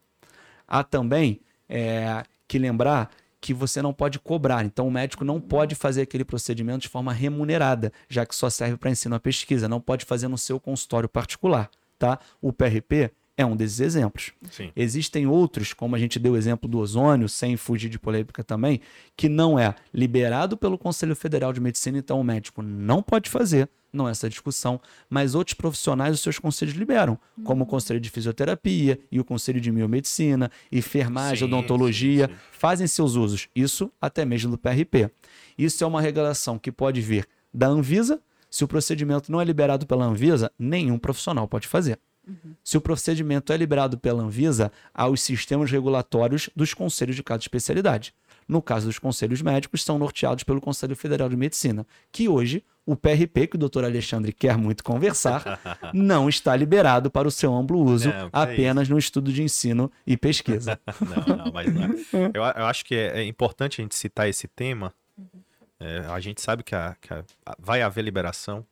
Há 0.68 0.84
também 0.84 1.42
é, 1.68 2.24
que 2.48 2.58
lembrar 2.58 3.12
que 3.42 3.54
você 3.54 3.82
não 3.82 3.92
pode 3.92 4.20
cobrar. 4.20 4.64
Então, 4.64 4.88
o 4.88 4.92
médico 4.92 5.26
não 5.26 5.42
pode 5.42 5.74
fazer 5.74 6.04
aquele 6.04 6.24
procedimento 6.24 6.84
de 6.84 6.90
forma 6.90 7.12
remunerada, 7.12 7.92
já 8.08 8.26
que 8.26 8.36
só 8.36 8.50
serve 8.50 8.78
para 8.78 8.92
ensino 8.92 9.16
e 9.16 9.20
pesquisa. 9.20 9.68
Não 9.68 9.82
pode 9.82 10.06
fazer 10.06 10.28
no 10.28 10.38
seu 10.38 10.60
consultório 10.60 11.10
particular. 11.10 11.70
Tá? 11.98 12.20
O 12.42 12.54
PRP 12.54 13.12
é 13.42 13.46
um 13.46 13.56
desses 13.56 13.80
exemplos. 13.80 14.32
Sim. 14.52 14.72
Existem 14.76 15.28
outros, 15.28 15.74
como 15.74 15.96
a 15.96 16.00
gente 16.00 16.18
deu 16.20 16.34
o 16.34 16.38
exemplo 16.38 16.70
do 16.70 16.80
ozônio, 16.80 17.28
sem 17.28 17.58
fugir 17.58 17.90
de 17.90 18.00
polêmica 18.00 18.44
também, 18.44 18.80
que 19.16 19.28
não 19.28 19.58
é 19.58 19.76
liberado 19.94 20.56
pelo 20.56 20.78
Conselho 20.78 21.16
Federal 21.16 21.52
de 21.52 21.60
Medicina, 21.60 21.98
então 21.98 22.20
o 22.20 22.24
médico 22.24 22.62
não 22.62 23.02
pode 23.02 23.30
fazer, 23.30 23.70
não 23.92 24.08
é 24.08 24.12
essa 24.12 24.30
discussão, 24.30 24.80
mas 25.10 25.36
outros 25.36 25.54
profissionais 25.54 26.16
os 26.16 26.22
seus 26.22 26.40
conselhos 26.40 26.76
liberam, 26.76 27.18
como 27.44 27.64
o 27.64 27.68
Conselho 27.68 28.00
de 28.00 28.10
Fisioterapia 28.10 29.00
e 29.12 29.20
o 29.20 29.26
Conselho 29.26 29.60
de 29.60 29.72
Biomedicina, 29.72 30.50
enfermagem, 30.72 31.40
Sim, 31.40 31.54
odontologia, 31.54 32.28
sim, 32.28 32.34
sim. 32.34 32.40
fazem 32.52 32.88
seus 32.88 33.16
usos, 33.16 33.50
isso 33.56 33.92
até 34.00 34.24
mesmo 34.24 34.52
do 34.52 34.58
PRP. 34.58 35.12
Isso 35.58 35.84
é 35.84 35.88
uma 35.88 36.02
regulação 36.02 36.58
que 36.58 36.72
pode 36.72 37.02
vir 37.02 37.28
da 37.54 37.68
Anvisa, 37.68 38.22
se 38.50 38.64
o 38.64 38.68
procedimento 38.68 39.32
não 39.32 39.40
é 39.40 39.46
liberado 39.46 39.86
pela 39.86 40.06
Anvisa, 40.06 40.52
nenhum 40.60 40.98
profissional 40.98 41.48
pode 41.48 41.68
fazer. 41.68 41.98
Se 42.64 42.78
o 42.78 42.82
procedimento 42.82 43.52
é 43.52 43.58
liberado 43.58 43.98
pela 43.98 44.22
Anvisa, 44.24 44.72
há 44.94 45.08
os 45.08 45.22
sistemas 45.22 45.72
regulatórios 45.72 46.50
dos 46.56 46.74
conselhos 46.74 47.16
de 47.16 47.24
cada 47.24 47.42
especialidade. 47.42 48.14
No 48.48 48.62
caso 48.62 48.86
dos 48.88 49.00
conselhos 49.00 49.42
médicos, 49.42 49.84
são 49.84 49.98
norteados 49.98 50.44
pelo 50.44 50.60
Conselho 50.60 50.96
Federal 50.96 51.30
de 51.30 51.38
Medicina, 51.38 51.86
que 52.12 52.28
hoje 52.28 52.64
o 52.86 52.96
PRP, 52.96 53.48
que 53.48 53.56
o 53.56 53.60
doutor 53.60 53.86
Alexandre 53.86 54.34
quer 54.34 54.58
muito 54.58 54.84
conversar, 54.84 55.60
não 55.94 56.28
está 56.28 56.56
liberado 56.56 57.10
para 57.10 57.28
o 57.28 57.32
seu 57.32 57.54
amplo 57.56 57.80
uso, 57.80 58.10
Não, 58.10 58.16
é 58.26 58.30
apenas 58.34 58.90
no 58.90 58.98
estudo 58.98 59.32
de 59.32 59.42
ensino 59.44 59.90
e 60.06 60.18
pesquisa. 60.18 60.80
Não, 61.00 61.38
não, 61.38 61.52
mas 61.54 61.74
não 61.74 61.84
é. 61.84 61.88
Eu, 62.34 62.42
eu 62.44 62.66
acho 62.66 62.84
que 62.84 62.96
é, 62.96 63.20
é 63.22 63.24
importante 63.26 63.80
a 63.80 63.84
gente 63.84 63.96
citar 63.96 64.28
esse 64.28 64.48
tema. 64.48 64.94
É, 65.80 66.00
a 66.10 66.20
gente 66.20 66.42
sabe 66.42 66.64
que, 66.64 66.76
a- 66.76 66.96
que 67.00 67.14
a- 67.14 67.24
vai 67.58 67.82
haver 67.82 68.04
liberação. 68.04 68.66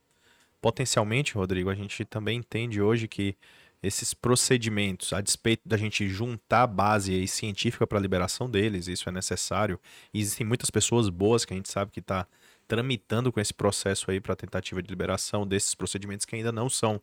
Potencialmente, 0.60 1.34
Rodrigo, 1.34 1.70
a 1.70 1.74
gente 1.74 2.04
também 2.04 2.38
entende 2.38 2.80
hoje 2.80 3.08
que 3.08 3.36
esses 3.82 4.12
procedimentos, 4.12 5.12
a 5.12 5.20
despeito 5.22 5.66
da 5.66 5.76
gente 5.76 6.06
juntar 6.06 6.64
a 6.64 6.66
base 6.66 7.26
científica 7.26 7.86
para 7.86 7.98
a 7.98 8.00
liberação 8.00 8.48
deles, 8.48 8.88
isso 8.88 9.08
é 9.08 9.12
necessário. 9.12 9.80
E 10.12 10.20
existem 10.20 10.46
muitas 10.46 10.70
pessoas 10.70 11.08
boas 11.08 11.44
que 11.44 11.54
a 11.54 11.56
gente 11.56 11.70
sabe 11.70 11.90
que 11.90 12.00
está 12.00 12.26
tramitando 12.68 13.32
com 13.32 13.40
esse 13.40 13.54
processo 13.54 14.10
aí 14.10 14.20
para 14.20 14.36
tentativa 14.36 14.82
de 14.82 14.88
liberação 14.88 15.46
desses 15.46 15.74
procedimentos 15.74 16.26
que 16.26 16.36
ainda 16.36 16.52
não 16.52 16.68
são, 16.68 17.00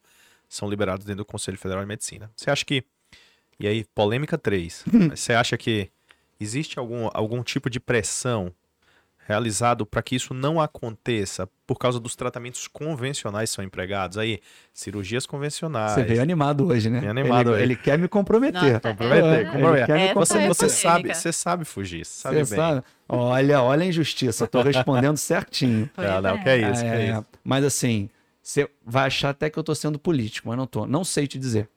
são 0.47 0.69
liberados 0.69 1.05
dentro 1.05 1.23
do 1.23 1.25
Conselho 1.25 1.57
Federal 1.57 1.81
de 1.81 1.87
Medicina. 1.87 2.31
Você 2.35 2.51
acha 2.51 2.63
que 2.63 2.85
e 3.59 3.67
aí, 3.67 3.83
polêmica 3.95 4.37
3. 4.37 4.83
Você 5.09 5.33
acha 5.33 5.57
que 5.57 5.89
existe 6.39 6.77
algum, 6.77 7.09
algum 7.13 7.41
tipo 7.41 7.69
de 7.69 7.79
pressão 7.79 8.53
realizado 9.27 9.85
para 9.85 10.01
que 10.01 10.15
isso 10.15 10.33
não 10.33 10.59
aconteça 10.61 11.49
por 11.65 11.77
causa 11.77 11.99
dos 11.99 12.15
tratamentos 12.15 12.65
convencionais 12.67 13.49
que 13.49 13.55
são 13.57 13.63
empregados? 13.65 14.17
Aí, 14.17 14.39
cirurgias 14.73 15.25
convencionais. 15.25 15.91
Você 15.93 16.03
veio 16.03 16.21
animado 16.21 16.65
hoje, 16.67 16.89
né? 16.89 16.99
Veio 17.01 17.11
animado 17.11 17.49
ele, 17.49 17.55
hoje. 17.55 17.63
ele 17.63 17.75
quer 17.75 17.99
me 17.99 18.07
comprometer. 18.07 18.61
Nossa, 18.61 18.79
Comprometer, 18.79 19.25
é, 19.33 19.45
comprometer. 19.45 19.95
Me 19.95 20.13
Você, 20.13 20.37
é 20.37 20.47
você 20.47 20.69
sabe, 20.69 21.13
você 21.13 21.33
sabe 21.33 21.65
fugir, 21.65 22.05
sabe 22.05 22.45
Você 22.45 22.55
bem. 22.55 22.63
sabe? 22.63 22.83
Olha, 23.09 23.61
olha 23.61 23.83
a 23.83 23.85
injustiça. 23.85 24.47
Tô 24.47 24.61
respondendo 24.61 25.17
certinho. 25.17 25.89
Pois 25.93 26.07
Não, 26.07 26.21
não, 26.21 26.35
é. 26.35 26.37
que 26.43 26.49
é 26.49 26.71
isso, 26.71 26.81
que 26.81 26.87
é 26.87 27.01
É, 27.07 27.11
isso. 27.11 27.25
Mas 27.43 27.65
assim, 27.65 28.09
você 28.41 28.69
vai 28.85 29.07
achar 29.07 29.31
até 29.31 29.49
que 29.49 29.59
eu 29.59 29.63
tô 29.63 29.75
sendo 29.75 29.99
político, 29.99 30.47
mas 30.47 30.57
não 30.57 30.65
tô. 30.65 30.87
Não 30.87 31.03
sei 31.03 31.27
te 31.27 31.37
dizer. 31.37 31.69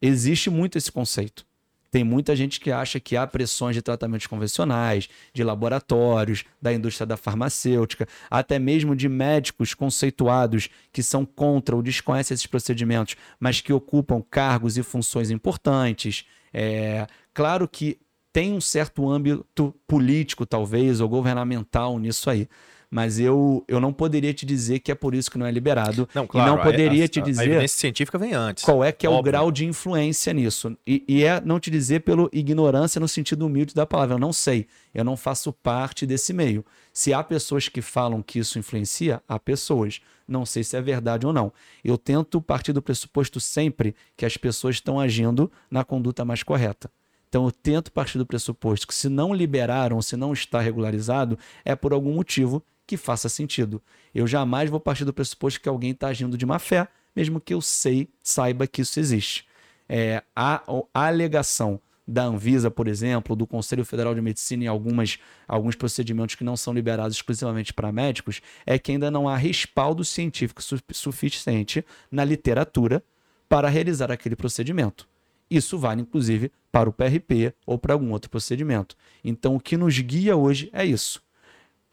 Existe 0.00 0.50
muito 0.50 0.76
esse 0.78 0.92
conceito. 0.92 1.44
Tem 1.90 2.04
muita 2.04 2.36
gente 2.36 2.60
que 2.60 2.70
acha 2.70 3.00
que 3.00 3.16
há 3.16 3.26
pressões 3.26 3.74
de 3.74 3.82
tratamentos 3.82 4.26
convencionais, 4.26 5.08
de 5.32 5.42
laboratórios, 5.42 6.44
da 6.60 6.72
indústria 6.72 7.06
da 7.06 7.16
farmacêutica, 7.16 8.06
até 8.30 8.58
mesmo 8.58 8.94
de 8.94 9.08
médicos 9.08 9.74
conceituados 9.74 10.68
que 10.92 11.02
são 11.02 11.24
contra 11.24 11.74
ou 11.74 11.82
desconhecem 11.82 12.34
esses 12.34 12.46
procedimentos, 12.46 13.16
mas 13.40 13.60
que 13.60 13.72
ocupam 13.72 14.22
cargos 14.30 14.76
e 14.76 14.82
funções 14.82 15.30
importantes. 15.30 16.26
É, 16.52 17.06
claro 17.32 17.66
que 17.66 17.98
tem 18.32 18.52
um 18.52 18.60
certo 18.60 19.08
âmbito 19.08 19.74
político, 19.86 20.44
talvez, 20.44 21.00
ou 21.00 21.08
governamental 21.08 21.98
nisso 21.98 22.28
aí. 22.28 22.48
Mas 22.90 23.18
eu, 23.18 23.62
eu 23.68 23.78
não 23.80 23.92
poderia 23.92 24.32
te 24.32 24.46
dizer 24.46 24.78
que 24.78 24.90
é 24.90 24.94
por 24.94 25.14
isso 25.14 25.30
que 25.30 25.36
não 25.36 25.44
é 25.44 25.50
liberado. 25.50 26.08
Não, 26.14 26.26
claro, 26.26 26.48
e 26.48 26.50
não 26.54 26.58
a- 26.58 26.64
poderia 26.64 27.04
a, 27.04 27.08
te 27.08 27.20
A 27.20 27.22
dizer 27.22 27.44
evidência 27.44 27.78
científica 27.78 28.16
vem 28.18 28.32
antes. 28.32 28.64
qual 28.64 28.82
é 28.82 28.90
que 28.90 29.04
é 29.06 29.10
o 29.10 29.12
Óbvio. 29.12 29.30
grau 29.30 29.52
de 29.52 29.66
influência 29.66 30.32
nisso. 30.32 30.74
E, 30.86 31.04
e 31.06 31.22
é 31.22 31.38
não 31.44 31.60
te 31.60 31.70
dizer 31.70 32.00
pelo 32.00 32.30
ignorância 32.32 32.98
no 32.98 33.06
sentido 33.06 33.44
humilde 33.44 33.74
da 33.74 33.84
palavra. 33.84 34.14
Eu 34.14 34.18
não 34.18 34.32
sei. 34.32 34.66
Eu 34.94 35.04
não 35.04 35.18
faço 35.18 35.52
parte 35.52 36.06
desse 36.06 36.32
meio. 36.32 36.64
Se 36.90 37.12
há 37.12 37.22
pessoas 37.22 37.68
que 37.68 37.82
falam 37.82 38.22
que 38.22 38.38
isso 38.38 38.58
influencia, 38.58 39.22
há 39.28 39.38
pessoas. 39.38 40.00
Não 40.26 40.46
sei 40.46 40.64
se 40.64 40.74
é 40.74 40.80
verdade 40.80 41.26
ou 41.26 41.32
não. 41.32 41.52
Eu 41.84 41.98
tento 41.98 42.40
partir 42.40 42.72
do 42.72 42.80
pressuposto 42.80 43.38
sempre 43.38 43.94
que 44.16 44.24
as 44.24 44.38
pessoas 44.38 44.76
estão 44.76 44.98
agindo 44.98 45.52
na 45.70 45.84
conduta 45.84 46.24
mais 46.24 46.42
correta. 46.42 46.90
Então 47.28 47.44
eu 47.44 47.52
tento 47.52 47.92
partir 47.92 48.16
do 48.16 48.24
pressuposto 48.24 48.86
que 48.86 48.94
se 48.94 49.10
não 49.10 49.34
liberaram, 49.34 50.00
se 50.00 50.16
não 50.16 50.32
está 50.32 50.58
regularizado, 50.60 51.38
é 51.62 51.76
por 51.76 51.92
algum 51.92 52.14
motivo 52.14 52.62
que 52.88 52.96
faça 52.96 53.28
sentido. 53.28 53.82
Eu 54.14 54.26
jamais 54.26 54.70
vou 54.70 54.80
partir 54.80 55.04
do 55.04 55.12
pressuposto 55.12 55.60
que 55.60 55.68
alguém 55.68 55.90
está 55.90 56.08
agindo 56.08 56.38
de 56.38 56.46
má 56.46 56.58
fé, 56.58 56.88
mesmo 57.14 57.38
que 57.38 57.52
eu 57.52 57.60
sei, 57.60 58.08
saiba 58.22 58.66
que 58.66 58.80
isso 58.80 58.98
existe. 58.98 59.46
É, 59.86 60.22
a, 60.34 60.62
a 60.94 61.06
alegação 61.06 61.78
da 62.06 62.24
Anvisa, 62.24 62.70
por 62.70 62.88
exemplo, 62.88 63.36
do 63.36 63.46
Conselho 63.46 63.84
Federal 63.84 64.14
de 64.14 64.22
Medicina 64.22 64.64
em 64.64 64.66
algumas, 64.66 65.18
alguns 65.46 65.76
procedimentos 65.76 66.34
que 66.34 66.42
não 66.42 66.56
são 66.56 66.72
liberados 66.72 67.14
exclusivamente 67.14 67.74
para 67.74 67.92
médicos, 67.92 68.40
é 68.64 68.78
que 68.78 68.92
ainda 68.92 69.10
não 69.10 69.28
há 69.28 69.36
respaldo 69.36 70.02
científico 70.02 70.62
su- 70.62 70.80
suficiente 70.90 71.84
na 72.10 72.24
literatura 72.24 73.04
para 73.50 73.68
realizar 73.68 74.10
aquele 74.10 74.34
procedimento. 74.34 75.06
Isso 75.50 75.78
vale, 75.78 76.00
inclusive, 76.00 76.50
para 76.72 76.88
o 76.88 76.92
PRP 76.92 77.52
ou 77.66 77.78
para 77.78 77.92
algum 77.92 78.12
outro 78.12 78.30
procedimento. 78.30 78.96
Então, 79.22 79.56
o 79.56 79.60
que 79.60 79.76
nos 79.76 79.98
guia 79.98 80.36
hoje 80.36 80.70
é 80.72 80.86
isso. 80.86 81.22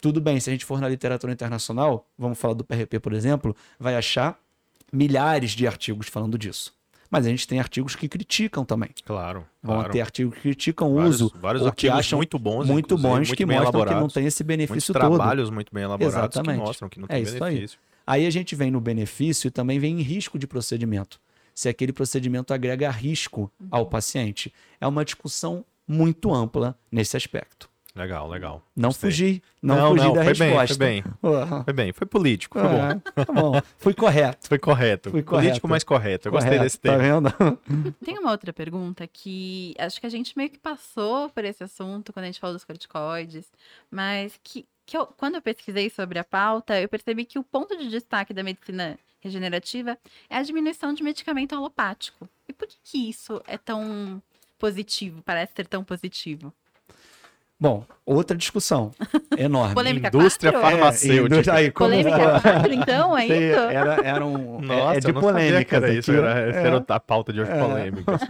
Tudo 0.00 0.20
bem, 0.20 0.38
se 0.40 0.50
a 0.50 0.52
gente 0.52 0.64
for 0.64 0.80
na 0.80 0.88
literatura 0.88 1.32
internacional, 1.32 2.06
vamos 2.18 2.38
falar 2.38 2.54
do 2.54 2.64
PRP, 2.64 2.98
por 3.00 3.12
exemplo, 3.12 3.56
vai 3.78 3.96
achar 3.96 4.38
milhares 4.92 5.52
de 5.52 5.66
artigos 5.66 6.08
falando 6.08 6.38
disso. 6.38 6.74
Mas 7.10 7.24
a 7.24 7.28
gente 7.30 7.46
tem 7.46 7.60
artigos 7.60 7.94
que 7.94 8.08
criticam 8.08 8.64
também. 8.64 8.90
Claro, 9.04 9.46
Vão 9.62 9.76
claro. 9.76 9.92
ter 9.92 10.00
artigos 10.00 10.34
que 10.34 10.40
criticam 10.40 10.92
o 10.92 11.00
uso, 11.04 11.32
vários 11.40 11.64
artigos 11.64 11.98
acham 11.98 12.18
muito 12.18 12.38
bons, 12.38 12.66
muito 12.66 12.98
bons, 12.98 13.30
que 13.32 13.46
mostram 13.46 13.46
que 13.46 13.46
não 13.46 13.54
elaborados. 13.62 14.12
tem 14.12 14.26
esse 14.26 14.42
Muitos 14.42 14.56
benefício 14.68 14.92
todo. 14.92 15.16
trabalhos 15.16 15.48
muito 15.50 15.72
bem 15.72 15.84
elaborados 15.84 16.16
Exatamente. 16.16 16.58
que 16.60 16.66
mostram 16.66 16.88
que 16.88 16.98
não 16.98 17.06
É 17.08 17.14
tem 17.14 17.22
isso 17.22 17.42
aí. 17.44 17.54
benefício. 17.54 17.78
Aí 18.06 18.26
a 18.26 18.30
gente 18.30 18.54
vem 18.56 18.70
no 18.70 18.80
benefício 18.80 19.48
e 19.48 19.50
também 19.50 19.78
vem 19.78 19.98
em 20.00 20.02
risco 20.02 20.38
de 20.38 20.46
procedimento. 20.46 21.20
Se 21.54 21.68
aquele 21.68 21.92
procedimento 21.92 22.52
agrega 22.52 22.90
risco 22.90 23.50
ao 23.70 23.86
paciente. 23.86 24.52
É 24.80 24.86
uma 24.86 25.04
discussão 25.04 25.64
muito 25.88 26.32
ampla 26.34 26.76
nesse 26.92 27.16
aspecto. 27.16 27.68
Legal, 27.96 28.28
legal. 28.28 28.62
Não 28.76 28.90
Gostei. 28.90 29.10
fugi, 29.10 29.42
não, 29.62 29.76
Não, 29.76 29.88
fugi 29.92 30.04
não, 30.04 30.12
da 30.12 30.24
foi 30.24 30.34
bem, 30.34 30.48
resposta. 30.50 30.76
foi 30.76 30.86
bem. 30.86 31.04
Ah, 31.22 31.64
Foi 31.64 31.72
bem, 31.72 31.92
foi 31.92 32.06
político, 32.06 32.58
foi 32.60 32.68
bom. 32.68 32.80
ah, 32.82 33.24
tá 33.24 33.32
bom. 33.32 33.52
Fui 33.78 33.94
correto. 33.94 34.46
Foi 34.48 34.58
correto. 34.58 35.10
Foi 35.10 35.22
Político, 35.22 35.60
correto. 35.62 35.68
mas 35.68 35.82
correto. 35.82 36.28
Eu 36.28 36.32
gostei 36.32 36.50
correto, 36.50 36.64
desse 36.64 36.78
Tá 36.78 36.98
tema. 36.98 37.02
vendo? 37.30 37.94
Tem 38.04 38.18
uma 38.18 38.30
outra 38.32 38.52
pergunta 38.52 39.06
que 39.06 39.74
acho 39.78 39.98
que 39.98 40.06
a 40.06 40.10
gente 40.10 40.36
meio 40.36 40.50
que 40.50 40.58
passou 40.58 41.30
por 41.30 41.42
esse 41.44 41.64
assunto 41.64 42.12
quando 42.12 42.24
a 42.24 42.26
gente 42.26 42.38
falou 42.38 42.54
dos 42.54 42.64
corticoides, 42.64 43.46
mas 43.90 44.38
que, 44.44 44.66
que 44.84 44.94
eu- 44.96 45.06
quando 45.06 45.36
eu 45.36 45.42
pesquisei 45.42 45.88
sobre 45.88 46.18
a 46.18 46.24
pauta, 46.24 46.78
eu 46.78 46.88
percebi 46.90 47.24
que 47.24 47.38
o 47.38 47.42
ponto 47.42 47.76
de 47.78 47.88
destaque 47.88 48.34
da 48.34 48.42
medicina 48.42 48.98
regenerativa 49.20 49.96
é 50.28 50.36
a 50.36 50.42
diminuição 50.42 50.92
de 50.92 51.02
medicamento 51.02 51.54
alopático. 51.54 52.28
E 52.46 52.52
por 52.52 52.68
que, 52.68 52.76
que 52.84 53.08
isso 53.08 53.40
é 53.46 53.56
tão 53.56 54.22
positivo, 54.58 55.22
parece 55.24 55.52
ser 55.56 55.66
tão 55.66 55.82
positivo? 55.82 56.52
Bom, 57.58 57.84
outra 58.04 58.36
discussão 58.36 58.90
enorme. 59.38 59.74
Polêmica 59.74 60.08
Indústria 60.08 60.52
4? 60.52 60.70
farmacêutica. 60.70 61.50
É, 61.50 61.54
aí, 61.54 61.70
como- 61.70 61.88
Polêmica 61.90 62.40
4, 62.40 62.72
então, 62.74 63.16
é 63.16 63.26
Sei, 63.26 63.50
isso? 63.50 63.60
Era, 63.60 63.94
era 64.04 64.26
um. 64.26 64.58
é- 64.58 64.66
Nossa, 64.66 64.96
é 64.96 65.00
de 65.00 65.12
polêmica. 65.12 65.76
era 65.76 65.92
isso. 65.94 66.12
Era, 66.12 66.30
era 66.38 66.84
a 66.88 67.00
pauta 67.00 67.32
de 67.32 67.40
hoje, 67.40 67.50
É. 67.50 67.58
polêmicas. 67.66 68.20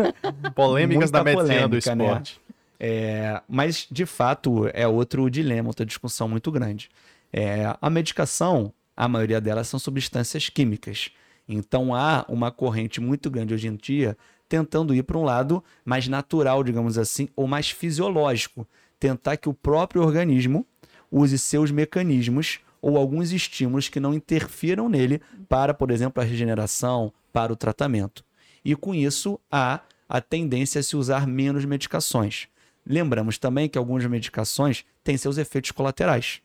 Polêmicas 0.54 1.10
da 1.10 1.24
Muita 1.24 1.38
medicina 1.42 1.68
do 1.68 1.70
polêmica, 1.70 1.94
né? 1.96 2.04
esporte. 2.04 2.40
É, 2.78 3.40
mas, 3.48 3.86
de 3.90 4.06
fato, 4.06 4.70
é 4.72 4.86
outro 4.86 5.28
dilema, 5.30 5.68
outra 5.68 5.84
discussão 5.84 6.28
muito 6.28 6.52
grande. 6.52 6.88
É, 7.32 7.74
a 7.80 7.90
medicação, 7.90 8.72
a 8.96 9.08
maioria 9.08 9.40
delas 9.40 9.66
são 9.66 9.80
substâncias 9.80 10.48
químicas. 10.48 11.10
Então 11.48 11.94
há 11.94 12.24
uma 12.28 12.50
corrente 12.50 13.00
muito 13.00 13.30
grande 13.30 13.54
hoje 13.54 13.68
em 13.68 13.76
dia 13.76 14.16
tentando 14.48 14.94
ir 14.94 15.02
para 15.02 15.16
um 15.18 15.24
lado 15.24 15.62
mais 15.84 16.06
natural, 16.06 16.62
digamos 16.62 16.96
assim, 16.98 17.28
ou 17.34 17.46
mais 17.48 17.68
fisiológico, 17.70 18.66
tentar 18.98 19.36
que 19.36 19.48
o 19.48 19.54
próprio 19.54 20.02
organismo 20.02 20.66
use 21.10 21.38
seus 21.38 21.70
mecanismos 21.70 22.60
ou 22.80 22.96
alguns 22.96 23.32
estímulos 23.32 23.88
que 23.88 24.00
não 24.00 24.14
interfiram 24.14 24.88
nele 24.88 25.20
para, 25.48 25.74
por 25.74 25.90
exemplo, 25.90 26.22
a 26.22 26.26
regeneração, 26.26 27.12
para 27.32 27.52
o 27.52 27.56
tratamento. 27.56 28.24
E 28.64 28.74
com 28.74 28.94
isso 28.94 29.40
há 29.50 29.80
a 30.08 30.20
tendência 30.20 30.80
a 30.80 30.82
se 30.82 30.96
usar 30.96 31.26
menos 31.26 31.64
medicações. 31.64 32.48
Lembramos 32.86 33.38
também 33.38 33.68
que 33.68 33.78
algumas 33.78 34.06
medicações 34.06 34.84
têm 35.02 35.16
seus 35.16 35.38
efeitos 35.38 35.72
colaterais. 35.72 36.40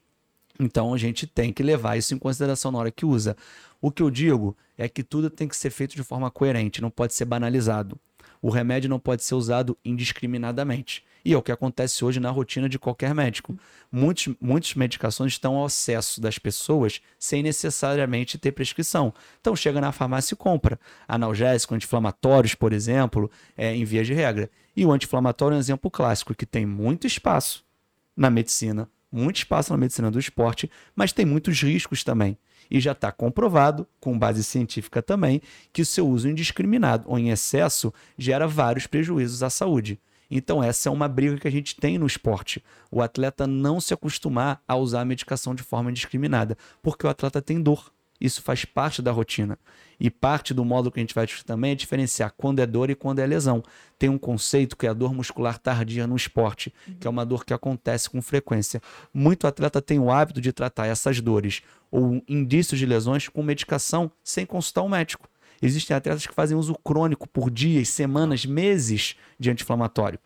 Então 0.59 0.93
a 0.93 0.97
gente 0.97 1.25
tem 1.25 1.53
que 1.53 1.63
levar 1.63 1.97
isso 1.97 2.13
em 2.13 2.17
consideração 2.17 2.71
na 2.71 2.79
hora 2.79 2.91
que 2.91 3.05
usa. 3.05 3.35
O 3.79 3.91
que 3.91 4.01
eu 4.01 4.09
digo 4.09 4.55
é 4.77 4.89
que 4.89 5.03
tudo 5.03 5.29
tem 5.29 5.47
que 5.47 5.55
ser 5.55 5.69
feito 5.69 5.95
de 5.95 6.03
forma 6.03 6.29
coerente, 6.29 6.81
não 6.81 6.89
pode 6.89 7.13
ser 7.13 7.25
banalizado. 7.25 7.99
O 8.41 8.49
remédio 8.49 8.89
não 8.89 8.99
pode 8.99 9.23
ser 9.23 9.35
usado 9.35 9.77
indiscriminadamente. 9.85 11.03
E 11.23 11.33
é 11.33 11.37
o 11.37 11.41
que 11.41 11.51
acontece 11.51 12.03
hoje 12.03 12.19
na 12.19 12.31
rotina 12.31 12.67
de 12.67 12.79
qualquer 12.79 13.13
médico. 13.13 13.55
Muitos, 13.91 14.33
muitas 14.41 14.73
medicações 14.73 15.33
estão 15.33 15.55
ao 15.55 15.65
acesso 15.65 16.19
das 16.19 16.39
pessoas 16.39 16.99
sem 17.19 17.43
necessariamente 17.43 18.39
ter 18.39 18.51
prescrição. 18.51 19.13
Então 19.39 19.55
chega 19.55 19.79
na 19.79 19.91
farmácia 19.91 20.33
e 20.33 20.37
compra. 20.37 20.79
Analgésico, 21.07 21.75
anti-inflamatórios, 21.75 22.55
por 22.55 22.73
exemplo, 22.73 23.29
é, 23.55 23.75
em 23.75 23.85
via 23.85 24.03
de 24.03 24.13
regra. 24.13 24.49
E 24.75 24.83
o 24.85 24.91
anti-inflamatório 24.91 25.53
é 25.53 25.57
um 25.57 25.59
exemplo 25.59 25.91
clássico, 25.91 26.33
que 26.33 26.45
tem 26.45 26.65
muito 26.65 27.05
espaço 27.05 27.63
na 28.17 28.29
medicina, 28.29 28.89
muito 29.11 29.37
espaço 29.37 29.71
na 29.71 29.77
medicina 29.77 30.09
do 30.09 30.19
esporte, 30.19 30.71
mas 30.95 31.11
tem 31.11 31.25
muitos 31.25 31.61
riscos 31.61 32.03
também. 32.03 32.37
E 32.71 32.79
já 32.79 32.93
está 32.93 33.11
comprovado, 33.11 33.85
com 33.99 34.17
base 34.17 34.43
científica 34.43 35.01
também, 35.01 35.41
que 35.73 35.81
o 35.81 35.85
seu 35.85 36.07
uso 36.07 36.29
indiscriminado 36.29 37.03
ou 37.07 37.19
em 37.19 37.29
excesso 37.29 37.93
gera 38.17 38.47
vários 38.47 38.87
prejuízos 38.87 39.43
à 39.43 39.49
saúde. 39.49 39.99
Então, 40.31 40.63
essa 40.63 40.87
é 40.87 40.91
uma 40.91 41.09
briga 41.09 41.37
que 41.37 41.47
a 41.47 41.51
gente 41.51 41.75
tem 41.75 41.97
no 41.97 42.07
esporte. 42.07 42.63
O 42.89 43.01
atleta 43.01 43.45
não 43.45 43.81
se 43.81 43.93
acostumar 43.93 44.63
a 44.65 44.77
usar 44.77 45.01
a 45.01 45.05
medicação 45.05 45.53
de 45.53 45.61
forma 45.61 45.91
indiscriminada, 45.91 46.57
porque 46.81 47.05
o 47.05 47.09
atleta 47.09 47.41
tem 47.41 47.61
dor. 47.61 47.91
Isso 48.21 48.43
faz 48.43 48.63
parte 48.63 49.01
da 49.01 49.11
rotina. 49.11 49.57
E 49.99 50.11
parte 50.11 50.53
do 50.53 50.63
modo 50.63 50.91
que 50.91 50.99
a 50.99 51.03
gente 51.03 51.15
vai 51.15 51.25
discutir 51.25 51.45
também 51.45 51.71
é 51.71 51.75
diferenciar 51.75 52.33
quando 52.37 52.59
é 52.59 52.67
dor 52.67 52.91
e 52.91 52.95
quando 52.95 53.17
é 53.17 53.25
lesão. 53.25 53.63
Tem 53.97 54.09
um 54.09 54.17
conceito 54.17 54.77
que 54.77 54.85
é 54.85 54.89
a 54.89 54.93
dor 54.93 55.11
muscular 55.13 55.57
tardia 55.57 56.05
no 56.05 56.15
esporte, 56.15 56.71
que 56.99 57.07
é 57.07 57.09
uma 57.09 57.25
dor 57.25 57.43
que 57.43 57.53
acontece 57.53 58.09
com 58.09 58.21
frequência. 58.21 58.79
Muito 59.11 59.47
atleta 59.47 59.81
tem 59.81 59.99
o 59.99 60.11
hábito 60.11 60.39
de 60.39 60.53
tratar 60.53 60.85
essas 60.85 61.19
dores 61.19 61.63
ou 61.89 62.23
indícios 62.27 62.79
de 62.79 62.85
lesões 62.85 63.27
com 63.27 63.41
medicação 63.41 64.11
sem 64.23 64.45
consultar 64.45 64.83
o 64.83 64.85
um 64.85 64.89
médico. 64.89 65.27
Existem 65.59 65.95
atletas 65.95 66.25
que 66.25 66.33
fazem 66.33 66.57
uso 66.57 66.75
crônico 66.83 67.27
por 67.27 67.49
dias, 67.49 67.89
semanas, 67.89 68.45
meses 68.45 69.15
de 69.39 69.49
anti-inflamatório. 69.49 70.19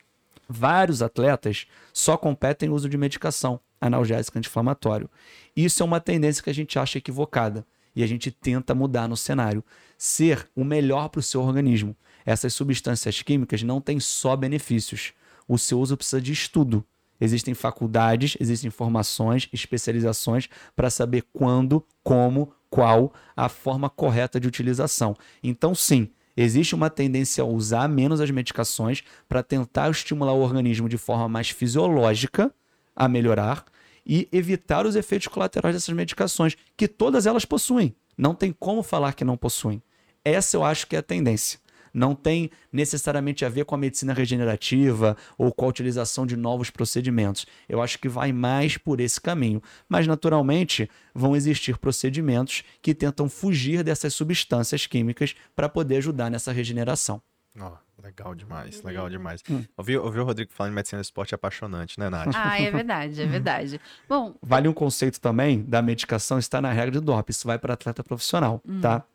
Vários 0.47 1.01
atletas 1.01 1.65
só 1.93 2.17
competem 2.17 2.69
no 2.69 2.75
uso 2.75 2.87
de 2.87 2.97
medicação 2.97 3.59
analgésica 3.79 4.37
anti-inflamatório. 4.37 5.09
Isso 5.55 5.81
é 5.81 5.85
uma 5.85 5.99
tendência 5.99 6.43
que 6.43 6.49
a 6.49 6.53
gente 6.53 6.77
acha 6.77 6.97
equivocada 6.97 7.65
e 7.95 8.03
a 8.03 8.07
gente 8.07 8.29
tenta 8.31 8.75
mudar 8.75 9.07
no 9.07 9.15
cenário. 9.15 9.63
Ser 9.97 10.49
o 10.55 10.63
melhor 10.63 11.09
para 11.09 11.19
o 11.19 11.23
seu 11.23 11.41
organismo. 11.41 11.95
Essas 12.25 12.53
substâncias 12.53 13.21
químicas 13.21 13.63
não 13.63 13.79
têm 13.79 13.99
só 13.99 14.35
benefícios. 14.35 15.13
O 15.47 15.57
seu 15.57 15.79
uso 15.79 15.95
precisa 15.95 16.21
de 16.21 16.33
estudo. 16.33 16.83
Existem 17.19 17.53
faculdades, 17.53 18.35
existem 18.39 18.69
formações, 18.69 19.47
especializações 19.53 20.49
para 20.75 20.89
saber 20.89 21.23
quando, 21.31 21.85
como, 22.03 22.51
qual 22.69 23.13
a 23.35 23.47
forma 23.47 23.89
correta 23.89 24.39
de 24.39 24.47
utilização. 24.47 25.15
Então, 25.41 25.73
sim, 25.73 26.09
existe 26.35 26.75
uma 26.75 26.89
tendência 26.89 27.41
a 27.41 27.47
usar 27.47 27.87
menos 27.87 28.19
as 28.19 28.29
medicações 28.31 29.01
para 29.29 29.41
tentar 29.41 29.89
estimular 29.89 30.33
o 30.33 30.41
organismo 30.41 30.89
de 30.89 30.97
forma 30.97 31.29
mais 31.29 31.49
fisiológica 31.49 32.53
a 32.93 33.07
melhorar 33.07 33.63
e 34.05 34.27
evitar 34.31 34.85
os 34.85 34.95
efeitos 34.95 35.27
colaterais 35.27 35.75
dessas 35.75 35.95
medicações, 35.95 36.55
que 36.77 36.87
todas 36.87 37.25
elas 37.25 37.45
possuem. 37.45 37.95
Não 38.17 38.33
tem 38.35 38.53
como 38.53 38.83
falar 38.83 39.13
que 39.13 39.25
não 39.25 39.35
possuem. 39.35 39.81
Essa 40.23 40.57
eu 40.57 40.63
acho 40.63 40.87
que 40.87 40.95
é 40.95 40.99
a 40.99 41.03
tendência 41.03 41.59
não 41.95 42.13
tem 42.13 42.51
necessariamente 42.73 43.45
a 43.45 43.49
ver 43.49 43.63
com 43.63 43.73
a 43.73 43.77
medicina 43.77 44.13
regenerativa 44.13 45.15
ou 45.37 45.51
com 45.53 45.63
a 45.63 45.69
utilização 45.69 46.25
de 46.25 46.35
novos 46.35 46.69
procedimentos. 46.69 47.45
Eu 47.69 47.81
acho 47.81 47.97
que 47.97 48.09
vai 48.09 48.33
mais 48.33 48.77
por 48.77 48.99
esse 48.99 49.19
caminho. 49.19 49.63
Mas, 49.87 50.05
naturalmente, 50.05 50.89
vão 51.13 51.35
existir 51.35 51.77
procedimentos 51.77 52.63
que 52.81 52.93
tentam 52.93 53.29
fugir 53.29 53.81
dessas 53.81 54.13
substâncias 54.13 54.85
químicas 54.85 55.33
para 55.55 55.69
poder 55.69 55.97
ajudar 55.97 56.29
nessa 56.29 56.51
regeneração. 56.51 57.21
Oh, 57.59 58.01
legal 58.03 58.35
demais, 58.35 58.81
legal 58.83 59.09
demais. 59.09 59.41
Hum. 59.49 59.63
Ouvir, 59.77 59.97
ouvir 59.97 60.19
o 60.19 60.25
Rodrigo 60.25 60.51
falando 60.51 60.71
de 60.71 60.75
medicina 60.75 61.01
do 61.01 61.05
esporte 61.05 61.33
é 61.33 61.35
apaixonante, 61.35 61.99
né, 61.99 62.09
Nath? 62.09 62.33
Ah, 62.35 62.59
é 62.59 62.69
verdade, 62.69 63.21
é 63.21 63.25
verdade. 63.25 63.81
Bom. 64.09 64.35
Vale 64.41 64.67
um 64.67 64.73
conceito 64.73 65.19
também 65.21 65.63
da 65.63 65.81
medicação 65.81 66.37
está 66.37 66.61
na 66.61 66.71
regra 66.71 66.91
de 66.91 66.99
DOP. 66.99 67.29
Isso 67.29 67.47
vai 67.47 67.57
para 67.57 67.73
atleta 67.73 68.03
profissional, 68.03 68.61
hum. 68.67 68.81
tá? 68.81 69.05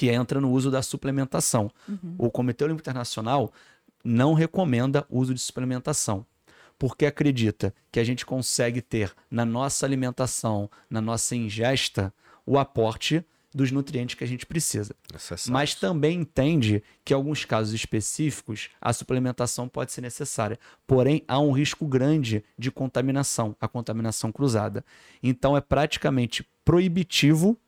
que 0.00 0.08
entra 0.08 0.40
no 0.40 0.50
uso 0.50 0.70
da 0.70 0.80
suplementação. 0.80 1.70
Uhum. 1.86 2.14
O 2.16 2.30
Comitê 2.30 2.64
Olímpico 2.64 2.84
Internacional 2.88 3.52
não 4.02 4.32
recomenda 4.32 5.04
uso 5.10 5.34
de 5.34 5.40
suplementação, 5.40 6.24
porque 6.78 7.04
acredita 7.04 7.74
que 7.92 8.00
a 8.00 8.04
gente 8.04 8.24
consegue 8.24 8.80
ter 8.80 9.12
na 9.30 9.44
nossa 9.44 9.84
alimentação, 9.84 10.70
na 10.88 11.02
nossa 11.02 11.36
ingesta, 11.36 12.14
o 12.46 12.58
aporte 12.58 13.22
dos 13.54 13.70
nutrientes 13.70 14.14
que 14.14 14.24
a 14.24 14.26
gente 14.26 14.46
precisa. 14.46 14.94
Mas 15.50 15.74
também 15.74 16.20
entende 16.20 16.82
que 17.04 17.12
em 17.12 17.16
alguns 17.16 17.44
casos 17.44 17.74
específicos 17.74 18.70
a 18.80 18.92
suplementação 18.92 19.68
pode 19.68 19.92
ser 19.92 20.00
necessária. 20.00 20.58
Porém, 20.86 21.24
há 21.26 21.38
um 21.40 21.50
risco 21.50 21.86
grande 21.86 22.44
de 22.56 22.70
contaminação, 22.70 23.56
a 23.60 23.66
contaminação 23.66 24.30
cruzada. 24.30 24.84
Então 25.22 25.56
é 25.56 25.60
praticamente 25.60 26.46
proibitivo 26.64 27.58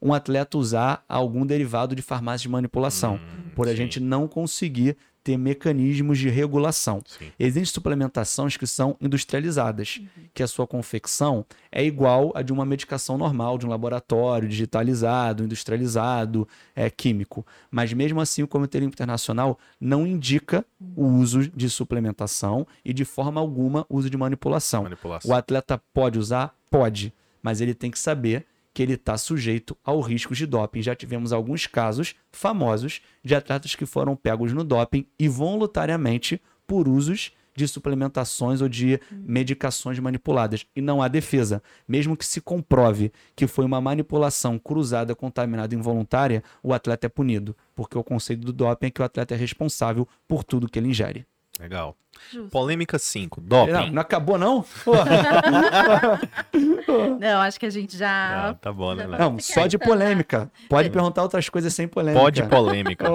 um 0.00 0.12
atleta 0.12 0.58
usar 0.58 1.04
algum 1.08 1.44
derivado 1.44 1.94
de 1.94 2.02
farmácia 2.02 2.42
de 2.42 2.48
manipulação, 2.48 3.16
hum, 3.16 3.50
por 3.54 3.66
a 3.66 3.70
sim. 3.70 3.76
gente 3.76 4.00
não 4.00 4.28
conseguir 4.28 4.96
ter 5.26 5.36
mecanismos 5.36 6.18
de 6.18 6.28
regulação. 6.28 7.02
Sim. 7.04 7.32
Existem 7.36 7.64
suplementações 7.64 8.56
que 8.56 8.64
são 8.64 8.96
industrializadas, 9.00 9.98
uhum. 9.98 10.06
que 10.32 10.40
a 10.40 10.46
sua 10.46 10.68
confecção 10.68 11.44
é 11.72 11.84
igual 11.84 12.30
a 12.36 12.42
de 12.42 12.52
uma 12.52 12.64
medicação 12.64 13.18
normal, 13.18 13.58
de 13.58 13.66
um 13.66 13.68
laboratório 13.68 14.48
digitalizado, 14.48 15.42
industrializado, 15.42 16.46
é, 16.76 16.88
químico. 16.88 17.44
Mas 17.68 17.92
mesmo 17.92 18.20
assim, 18.20 18.44
o 18.44 18.46
Comitê 18.46 18.78
Olímpico 18.78 18.94
Internacional 18.98 19.58
não 19.80 20.06
indica 20.06 20.64
o 20.94 21.04
uso 21.04 21.48
de 21.48 21.68
suplementação 21.68 22.64
e, 22.84 22.92
de 22.92 23.04
forma 23.04 23.40
alguma, 23.40 23.84
o 23.88 23.96
uso 23.96 24.08
de 24.08 24.16
manipulação. 24.16 24.84
manipulação. 24.84 25.28
O 25.28 25.34
atleta 25.34 25.82
pode 25.92 26.20
usar? 26.20 26.54
Pode. 26.70 27.12
Mas 27.42 27.60
ele 27.60 27.74
tem 27.74 27.90
que 27.90 27.98
saber 27.98 28.46
que 28.76 28.82
ele 28.82 28.92
está 28.92 29.16
sujeito 29.16 29.74
ao 29.82 30.02
risco 30.02 30.34
de 30.34 30.44
doping. 30.44 30.82
Já 30.82 30.94
tivemos 30.94 31.32
alguns 31.32 31.66
casos 31.66 32.14
famosos 32.30 33.00
de 33.24 33.34
atletas 33.34 33.74
que 33.74 33.86
foram 33.86 34.14
pegos 34.14 34.52
no 34.52 34.62
doping 34.62 35.06
e 35.18 35.28
voluntariamente 35.28 36.42
por 36.66 36.86
usos 36.86 37.32
de 37.54 37.66
suplementações 37.66 38.60
ou 38.60 38.68
de 38.68 39.00
medicações 39.10 39.98
manipuladas. 39.98 40.66
E 40.76 40.82
não 40.82 41.00
há 41.00 41.08
defesa. 41.08 41.62
Mesmo 41.88 42.18
que 42.18 42.26
se 42.26 42.38
comprove 42.38 43.10
que 43.34 43.46
foi 43.46 43.64
uma 43.64 43.80
manipulação 43.80 44.58
cruzada 44.58 45.14
contaminada 45.14 45.74
involuntária, 45.74 46.44
o 46.62 46.74
atleta 46.74 47.06
é 47.06 47.08
punido. 47.08 47.56
Porque 47.74 47.96
o 47.96 48.04
conceito 48.04 48.44
do 48.44 48.52
doping 48.52 48.88
é 48.88 48.90
que 48.90 49.00
o 49.00 49.04
atleta 49.06 49.32
é 49.32 49.38
responsável 49.38 50.06
por 50.28 50.44
tudo 50.44 50.68
que 50.68 50.78
ele 50.78 50.88
ingere. 50.88 51.24
Legal. 51.58 51.96
Justo. 52.30 52.50
Polêmica 52.50 52.98
5, 52.98 53.40
doping. 53.40 53.72
Não, 53.72 53.92
não 53.92 54.02
acabou, 54.02 54.36
não? 54.36 54.62
não, 57.20 57.40
acho 57.40 57.58
que 57.58 57.66
a 57.66 57.70
gente 57.70 57.96
já. 57.96 58.48
Não, 58.48 58.54
tá 58.54 58.72
bom, 58.72 58.94
né? 58.94 59.06
Não, 59.06 59.38
só 59.38 59.66
de 59.66 59.78
polêmica. 59.78 60.50
Pode 60.68 60.88
é. 60.88 60.92
perguntar 60.92 61.22
outras 61.22 61.48
coisas 61.48 61.72
sem 61.74 61.88
polêmica. 61.88 62.20
Pode 62.20 62.42
polêmica. 62.44 63.06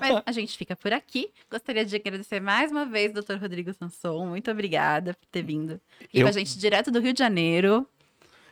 Mas 0.00 0.22
a 0.26 0.32
gente 0.32 0.56
fica 0.56 0.76
por 0.76 0.92
aqui. 0.92 1.30
Gostaria 1.50 1.84
de 1.84 1.96
agradecer 1.96 2.40
mais 2.40 2.70
uma 2.70 2.84
vez, 2.84 3.12
doutor 3.12 3.38
Rodrigo 3.38 3.72
Sanson. 3.72 4.26
Muito 4.26 4.50
obrigada 4.50 5.14
por 5.14 5.26
ter 5.30 5.42
vindo 5.42 5.80
aqui 6.02 6.18
Eu... 6.18 6.22
com 6.22 6.28
a 6.28 6.32
gente 6.32 6.58
direto 6.58 6.90
do 6.90 7.00
Rio 7.00 7.12
de 7.12 7.18
Janeiro, 7.18 7.86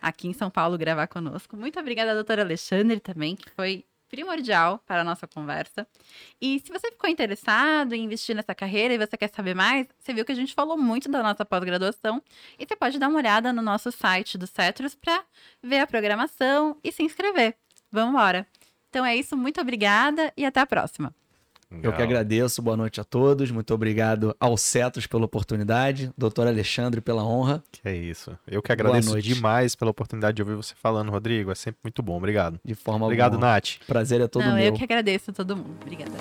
aqui 0.01 0.27
em 0.27 0.33
São 0.33 0.49
Paulo, 0.49 0.77
gravar 0.77 1.07
conosco. 1.07 1.55
Muito 1.55 1.79
obrigada, 1.79 2.13
doutor 2.13 2.39
Alexandre, 2.39 2.99
também, 2.99 3.35
que 3.35 3.49
foi 3.51 3.83
primordial 4.11 4.83
para 4.85 5.01
a 5.01 5.03
nossa 5.03 5.25
conversa. 5.25 5.87
E 6.39 6.59
se 6.59 6.71
você 6.71 6.91
ficou 6.91 7.09
interessado 7.09 7.93
em 7.93 8.03
investir 8.03 8.35
nessa 8.35 8.53
carreira 8.53 8.93
e 8.93 8.97
você 8.97 9.15
quer 9.17 9.29
saber 9.29 9.55
mais, 9.55 9.87
você 9.97 10.13
viu 10.13 10.25
que 10.25 10.33
a 10.33 10.35
gente 10.35 10.53
falou 10.53 10.77
muito 10.77 11.09
da 11.09 11.23
nossa 11.23 11.45
pós-graduação 11.45 12.21
e 12.59 12.67
você 12.67 12.75
pode 12.75 12.99
dar 12.99 13.07
uma 13.07 13.17
olhada 13.17 13.53
no 13.53 13.61
nosso 13.61 13.91
site 13.91 14.37
do 14.37 14.45
Cetros 14.45 14.93
para 14.93 15.23
ver 15.63 15.79
a 15.79 15.87
programação 15.87 16.77
e 16.83 16.91
se 16.91 17.01
inscrever. 17.01 17.55
Vamos 17.89 18.13
embora. 18.13 18.45
Então 18.89 19.05
é 19.05 19.15
isso, 19.15 19.37
muito 19.37 19.61
obrigada 19.61 20.33
e 20.35 20.45
até 20.45 20.59
a 20.59 20.65
próxima. 20.67 21.15
Eu 21.81 21.93
que 21.93 22.01
agradeço, 22.01 22.61
boa 22.61 22.75
noite 22.75 22.99
a 22.99 23.03
todos. 23.03 23.49
Muito 23.49 23.73
obrigado 23.73 24.35
ao 24.39 24.57
Cetos 24.57 25.07
pela 25.07 25.25
oportunidade, 25.25 26.11
doutor 26.17 26.47
Alexandre 26.47 26.99
pela 26.99 27.23
honra. 27.23 27.63
Que 27.71 27.87
é 27.87 27.95
isso. 27.95 28.37
Eu 28.47 28.61
que 28.61 28.71
agradeço 28.71 29.21
demais 29.21 29.75
pela 29.75 29.91
oportunidade 29.91 30.35
de 30.35 30.41
ouvir 30.41 30.55
você 30.55 30.73
falando, 30.75 31.09
Rodrigo. 31.09 31.51
É 31.51 31.55
sempre 31.55 31.79
muito 31.83 32.03
bom. 32.03 32.17
Obrigado. 32.17 32.59
De 32.63 32.75
forma 32.75 33.05
Obrigado, 33.05 33.33
alguma. 33.33 33.53
Nath. 33.53 33.77
Prazer 33.87 34.21
é 34.21 34.27
todo 34.27 34.43
Não, 34.43 34.55
meu. 34.55 34.65
Eu 34.65 34.73
que 34.73 34.83
agradeço 34.83 35.31
a 35.31 35.33
todo 35.33 35.55
mundo. 35.55 35.77
Obrigada. 35.81 36.11